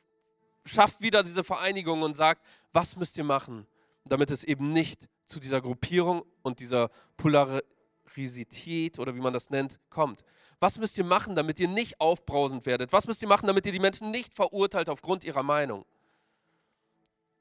schafft 0.65 1.01
wieder 1.01 1.23
diese 1.23 1.43
Vereinigung 1.43 2.01
und 2.03 2.15
sagt, 2.15 2.45
was 2.71 2.95
müsst 2.95 3.17
ihr 3.17 3.23
machen, 3.23 3.67
damit 4.05 4.31
es 4.31 4.43
eben 4.43 4.71
nicht 4.71 5.09
zu 5.25 5.39
dieser 5.39 5.61
Gruppierung 5.61 6.23
und 6.41 6.59
dieser 6.59 6.89
Polarisität 7.17 8.99
oder 8.99 9.15
wie 9.15 9.21
man 9.21 9.33
das 9.33 9.49
nennt, 9.49 9.79
kommt. 9.89 10.23
Was 10.59 10.77
müsst 10.77 10.97
ihr 10.97 11.03
machen, 11.03 11.35
damit 11.35 11.59
ihr 11.59 11.67
nicht 11.67 11.99
aufbrausend 11.99 12.65
werdet? 12.65 12.93
Was 12.93 13.07
müsst 13.07 13.21
ihr 13.21 13.27
machen, 13.27 13.47
damit 13.47 13.65
ihr 13.65 13.71
die 13.71 13.79
Menschen 13.79 14.11
nicht 14.11 14.33
verurteilt 14.33 14.89
aufgrund 14.89 15.23
ihrer 15.23 15.43
Meinung? 15.43 15.85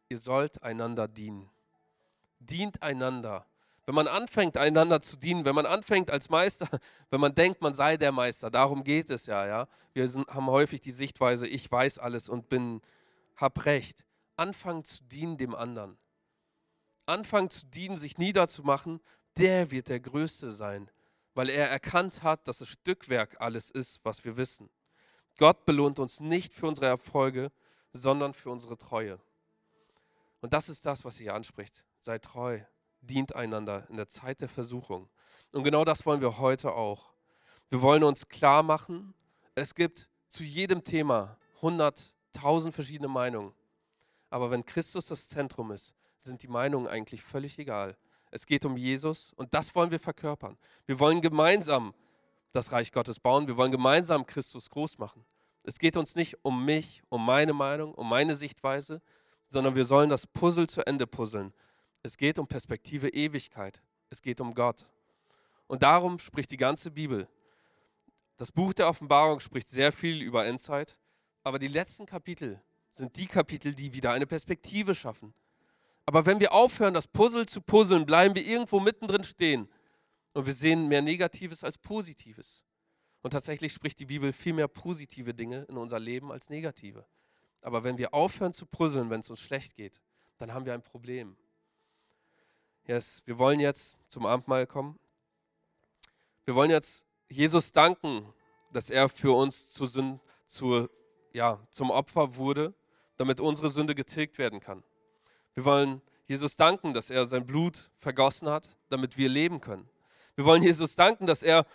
Ihr 0.08 0.18
sollt 0.18 0.62
einander 0.62 1.08
dienen. 1.08 1.48
Dient 2.38 2.82
einander. 2.82 3.46
Wenn 3.84 3.94
man 3.94 4.06
anfängt, 4.06 4.56
einander 4.56 5.00
zu 5.00 5.16
dienen, 5.16 5.44
wenn 5.44 5.54
man 5.54 5.66
anfängt 5.66 6.10
als 6.10 6.30
Meister, 6.30 6.68
wenn 7.10 7.20
man 7.20 7.34
denkt, 7.34 7.62
man 7.62 7.74
sei 7.74 7.96
der 7.96 8.12
Meister, 8.12 8.50
darum 8.50 8.84
geht 8.84 9.10
es 9.10 9.26
ja, 9.26 9.46
ja. 9.46 9.68
Wir 9.92 10.08
sind, 10.08 10.28
haben 10.28 10.46
häufig 10.46 10.80
die 10.80 10.92
Sichtweise, 10.92 11.46
ich 11.46 11.70
weiß 11.70 11.98
alles 11.98 12.28
und 12.28 12.48
bin, 12.48 12.80
hab 13.36 13.64
recht. 13.64 14.04
Anfangen 14.36 14.84
zu 14.84 15.02
dienen 15.04 15.36
dem 15.36 15.54
anderen. 15.54 15.98
Anfangen 17.06 17.50
zu 17.50 17.66
dienen, 17.66 17.98
sich 17.98 18.18
niederzumachen, 18.18 19.00
der 19.36 19.70
wird 19.70 19.88
der 19.88 20.00
Größte 20.00 20.50
sein 20.50 20.90
weil 21.34 21.48
er 21.48 21.70
erkannt 21.70 22.22
hat, 22.22 22.46
dass 22.46 22.60
es 22.60 22.68
Stückwerk 22.68 23.40
alles 23.40 23.70
ist, 23.70 24.00
was 24.04 24.24
wir 24.24 24.36
wissen. 24.36 24.68
Gott 25.38 25.64
belohnt 25.64 25.98
uns 25.98 26.20
nicht 26.20 26.54
für 26.54 26.66
unsere 26.66 26.86
Erfolge, 26.86 27.50
sondern 27.92 28.34
für 28.34 28.50
unsere 28.50 28.76
Treue. 28.76 29.18
Und 30.40 30.52
das 30.52 30.68
ist 30.68 30.84
das, 30.84 31.04
was 31.04 31.16
er 31.16 31.22
hier 31.22 31.34
anspricht. 31.34 31.84
Sei 31.98 32.18
treu, 32.18 32.60
dient 33.00 33.34
einander 33.34 33.86
in 33.88 33.96
der 33.96 34.08
Zeit 34.08 34.40
der 34.40 34.48
Versuchung. 34.48 35.08
Und 35.52 35.64
genau 35.64 35.84
das 35.84 36.04
wollen 36.04 36.20
wir 36.20 36.38
heute 36.38 36.72
auch. 36.72 37.12
Wir 37.70 37.80
wollen 37.80 38.02
uns 38.02 38.28
klar 38.28 38.62
machen, 38.62 39.14
es 39.54 39.74
gibt 39.74 40.08
zu 40.28 40.42
jedem 40.42 40.82
Thema 40.82 41.38
hunderttausend 41.62 42.74
verschiedene 42.74 43.08
Meinungen. 43.08 43.54
Aber 44.28 44.50
wenn 44.50 44.64
Christus 44.64 45.06
das 45.06 45.28
Zentrum 45.28 45.70
ist, 45.72 45.94
sind 46.22 46.42
die 46.42 46.48
Meinungen 46.48 46.86
eigentlich 46.86 47.22
völlig 47.22 47.58
egal. 47.58 47.96
Es 48.30 48.46
geht 48.46 48.64
um 48.64 48.76
Jesus 48.76 49.32
und 49.34 49.54
das 49.54 49.74
wollen 49.74 49.90
wir 49.90 50.00
verkörpern. 50.00 50.56
Wir 50.86 50.98
wollen 50.98 51.20
gemeinsam 51.20 51.94
das 52.52 52.72
Reich 52.72 52.92
Gottes 52.92 53.20
bauen. 53.20 53.46
Wir 53.46 53.56
wollen 53.56 53.72
gemeinsam 53.72 54.26
Christus 54.26 54.70
groß 54.70 54.98
machen. 54.98 55.24
Es 55.64 55.78
geht 55.78 55.96
uns 55.96 56.14
nicht 56.14 56.38
um 56.42 56.64
mich, 56.64 57.02
um 57.08 57.24
meine 57.24 57.52
Meinung, 57.52 57.94
um 57.94 58.08
meine 58.08 58.34
Sichtweise, 58.34 59.00
sondern 59.48 59.74
wir 59.74 59.84
sollen 59.84 60.10
das 60.10 60.26
Puzzle 60.26 60.68
zu 60.68 60.86
Ende 60.86 61.06
puzzeln. 61.06 61.52
Es 62.02 62.16
geht 62.16 62.38
um 62.38 62.46
Perspektive 62.46 63.08
Ewigkeit. 63.08 63.82
Es 64.10 64.22
geht 64.22 64.40
um 64.40 64.54
Gott. 64.54 64.86
Und 65.66 65.82
darum 65.82 66.18
spricht 66.18 66.50
die 66.50 66.56
ganze 66.56 66.90
Bibel. 66.90 67.28
Das 68.36 68.50
Buch 68.50 68.72
der 68.72 68.88
Offenbarung 68.88 69.40
spricht 69.40 69.68
sehr 69.68 69.92
viel 69.92 70.20
über 70.20 70.46
Endzeit, 70.46 70.98
aber 71.44 71.58
die 71.58 71.68
letzten 71.68 72.06
Kapitel 72.06 72.60
sind 72.90 73.16
die 73.16 73.26
Kapitel, 73.26 73.74
die 73.74 73.94
wieder 73.94 74.12
eine 74.12 74.26
Perspektive 74.26 74.94
schaffen. 74.94 75.32
Aber 76.04 76.26
wenn 76.26 76.40
wir 76.40 76.52
aufhören, 76.52 76.94
das 76.94 77.06
Puzzle 77.06 77.46
zu 77.46 77.60
puzzeln, 77.60 78.06
bleiben 78.06 78.34
wir 78.34 78.44
irgendwo 78.44 78.80
mittendrin 78.80 79.24
stehen 79.24 79.68
und 80.32 80.46
wir 80.46 80.52
sehen 80.52 80.88
mehr 80.88 81.02
Negatives 81.02 81.62
als 81.62 81.78
Positives. 81.78 82.64
Und 83.22 83.30
tatsächlich 83.30 83.72
spricht 83.72 84.00
die 84.00 84.06
Bibel 84.06 84.32
viel 84.32 84.52
mehr 84.52 84.68
positive 84.68 85.32
Dinge 85.32 85.62
in 85.68 85.76
unser 85.76 86.00
Leben 86.00 86.32
als 86.32 86.50
negative. 86.50 87.06
Aber 87.60 87.84
wenn 87.84 87.98
wir 87.98 88.12
aufhören 88.12 88.52
zu 88.52 88.66
puzzeln, 88.66 89.10
wenn 89.10 89.20
es 89.20 89.30
uns 89.30 89.40
schlecht 89.40 89.76
geht, 89.76 90.00
dann 90.38 90.52
haben 90.52 90.66
wir 90.66 90.74
ein 90.74 90.82
Problem. 90.82 91.36
Yes, 92.84 93.22
wir 93.26 93.38
wollen 93.38 93.60
jetzt 93.60 93.96
zum 94.08 94.26
Abendmahl 94.26 94.66
kommen. 94.66 94.98
Wir 96.44 96.56
wollen 96.56 96.70
jetzt 96.70 97.06
Jesus 97.28 97.70
danken, 97.70 98.26
dass 98.72 98.90
er 98.90 99.08
für 99.08 99.36
uns 99.36 99.70
zu, 99.70 100.18
zu, 100.46 100.88
ja, 101.32 101.64
zum 101.70 101.90
Opfer 101.90 102.34
wurde, 102.34 102.74
damit 103.16 103.38
unsere 103.38 103.68
Sünde 103.68 103.94
getilgt 103.94 104.38
werden 104.38 104.58
kann. 104.58 104.82
Wir 105.54 105.64
wollen 105.64 106.02
Jesus 106.24 106.56
danken, 106.56 106.94
dass 106.94 107.10
er 107.10 107.26
sein 107.26 107.46
Blut 107.46 107.90
vergossen 107.98 108.48
hat, 108.48 108.68
damit 108.88 109.18
wir 109.18 109.28
leben 109.28 109.60
können. 109.60 109.88
Wir 110.34 110.44
wollen 110.44 110.62
Jesus 110.62 110.94
danken, 110.94 111.26
dass 111.26 111.42
er 111.42 111.66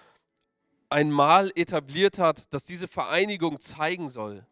ein 0.89 1.11
Mal 1.11 1.51
etabliert 1.55 2.17
hat, 2.17 2.53
das 2.53 2.65
diese 2.65 2.87
Vereinigung 2.87 3.59
zeigen 3.59 4.09
soll. 4.09 4.45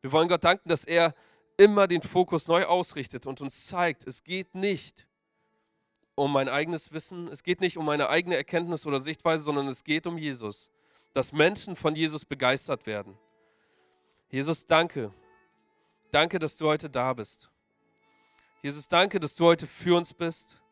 Wir 0.00 0.12
wollen 0.12 0.28
Gott 0.28 0.44
danken, 0.44 0.68
dass 0.68 0.84
er 0.84 1.14
immer 1.56 1.86
den 1.86 2.02
Fokus 2.02 2.48
neu 2.48 2.64
ausrichtet 2.64 3.26
und 3.26 3.40
uns 3.40 3.66
zeigt, 3.66 4.06
es 4.06 4.24
geht 4.24 4.54
nicht 4.54 5.06
um 6.14 6.32
mein 6.32 6.48
eigenes 6.48 6.92
Wissen, 6.92 7.28
es 7.28 7.42
geht 7.42 7.60
nicht 7.60 7.76
um 7.76 7.84
meine 7.84 8.08
eigene 8.08 8.36
Erkenntnis 8.36 8.86
oder 8.86 9.00
Sichtweise, 9.00 9.44
sondern 9.44 9.68
es 9.68 9.84
geht 9.84 10.06
um 10.06 10.18
Jesus, 10.18 10.70
dass 11.14 11.32
Menschen 11.32 11.76
von 11.76 11.94
Jesus 11.94 12.24
begeistert 12.24 12.86
werden. 12.86 13.18
Jesus, 14.30 14.66
danke. 14.66 15.12
Danke, 16.10 16.38
dass 16.38 16.56
du 16.56 16.66
heute 16.66 16.88
da 16.88 17.12
bist. 17.12 17.51
Jesus, 18.62 18.86
danke, 18.86 19.18
dass 19.18 19.34
du 19.34 19.44
heute 19.44 19.66
für 19.66 19.96
uns 19.96 20.14
bist 20.14 20.62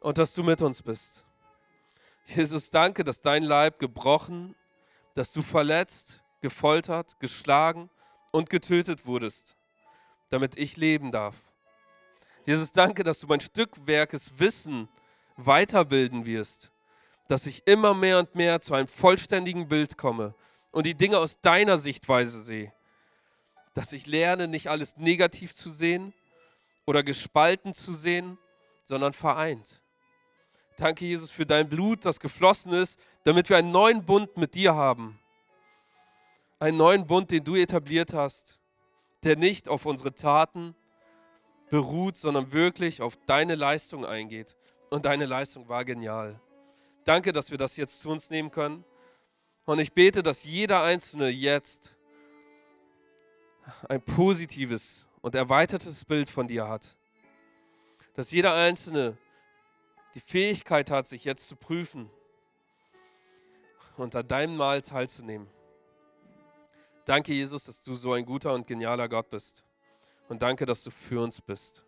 und 0.00 0.18
dass 0.18 0.34
du 0.34 0.42
mit 0.42 0.60
uns 0.60 0.82
bist. 0.82 1.24
Jesus, 2.26 2.68
danke, 2.68 3.04
dass 3.04 3.20
dein 3.20 3.44
Leib 3.44 3.78
gebrochen, 3.78 4.56
dass 5.14 5.32
du 5.32 5.42
verletzt, 5.42 6.20
gefoltert, 6.40 7.20
geschlagen 7.20 7.90
und 8.32 8.50
getötet 8.50 9.06
wurdest, 9.06 9.54
damit 10.30 10.56
ich 10.58 10.76
leben 10.76 11.12
darf. 11.12 11.36
Jesus, 12.44 12.72
danke, 12.72 13.04
dass 13.04 13.20
du 13.20 13.28
mein 13.28 13.40
Stückwerkes 13.40 14.40
Wissen 14.40 14.88
weiterbilden 15.36 16.26
wirst, 16.26 16.72
dass 17.28 17.46
ich 17.46 17.68
immer 17.68 17.94
mehr 17.94 18.18
und 18.18 18.34
mehr 18.34 18.60
zu 18.60 18.74
einem 18.74 18.88
vollständigen 18.88 19.68
Bild 19.68 19.96
komme 19.96 20.34
und 20.72 20.86
die 20.86 20.96
Dinge 20.96 21.18
aus 21.18 21.40
deiner 21.40 21.78
Sichtweise 21.78 22.42
sehe. 22.42 22.72
Dass 23.74 23.92
ich 23.92 24.08
lerne, 24.08 24.48
nicht 24.48 24.70
alles 24.70 24.96
negativ 24.96 25.54
zu 25.54 25.70
sehen 25.70 26.12
oder 26.88 27.02
gespalten 27.02 27.74
zu 27.74 27.92
sehen, 27.92 28.38
sondern 28.82 29.12
vereint. 29.12 29.82
Danke, 30.78 31.04
Jesus, 31.04 31.30
für 31.30 31.44
dein 31.44 31.68
Blut, 31.68 32.06
das 32.06 32.18
geflossen 32.18 32.72
ist, 32.72 32.98
damit 33.24 33.50
wir 33.50 33.58
einen 33.58 33.72
neuen 33.72 34.06
Bund 34.06 34.38
mit 34.38 34.54
dir 34.54 34.74
haben. 34.74 35.18
Einen 36.58 36.78
neuen 36.78 37.06
Bund, 37.06 37.30
den 37.30 37.44
du 37.44 37.56
etabliert 37.56 38.14
hast, 38.14 38.58
der 39.22 39.36
nicht 39.36 39.68
auf 39.68 39.84
unsere 39.84 40.14
Taten 40.14 40.74
beruht, 41.68 42.16
sondern 42.16 42.52
wirklich 42.52 43.02
auf 43.02 43.18
deine 43.26 43.54
Leistung 43.54 44.06
eingeht. 44.06 44.56
Und 44.88 45.04
deine 45.04 45.26
Leistung 45.26 45.68
war 45.68 45.84
genial. 45.84 46.40
Danke, 47.04 47.34
dass 47.34 47.50
wir 47.50 47.58
das 47.58 47.76
jetzt 47.76 48.00
zu 48.00 48.08
uns 48.08 48.30
nehmen 48.30 48.50
können. 48.50 48.82
Und 49.66 49.78
ich 49.78 49.92
bete, 49.92 50.22
dass 50.22 50.42
jeder 50.42 50.84
Einzelne 50.84 51.28
jetzt 51.28 51.94
ein 53.90 54.00
positives 54.00 55.07
und 55.20 55.34
erweitertes 55.34 56.04
Bild 56.04 56.30
von 56.30 56.48
dir 56.48 56.68
hat. 56.68 56.96
Dass 58.14 58.30
jeder 58.30 58.54
Einzelne 58.54 59.16
die 60.14 60.20
Fähigkeit 60.20 60.90
hat, 60.90 61.06
sich 61.06 61.24
jetzt 61.24 61.48
zu 61.48 61.56
prüfen 61.56 62.10
und 63.96 64.14
an 64.16 64.26
deinem 64.26 64.56
Mahl 64.56 64.82
teilzunehmen. 64.82 65.48
Danke, 67.04 67.32
Jesus, 67.32 67.64
dass 67.64 67.82
du 67.82 67.94
so 67.94 68.12
ein 68.12 68.24
guter 68.24 68.52
und 68.52 68.66
genialer 68.66 69.08
Gott 69.08 69.30
bist. 69.30 69.64
Und 70.28 70.42
danke, 70.42 70.66
dass 70.66 70.82
du 70.82 70.90
für 70.90 71.20
uns 71.20 71.40
bist. 71.40 71.82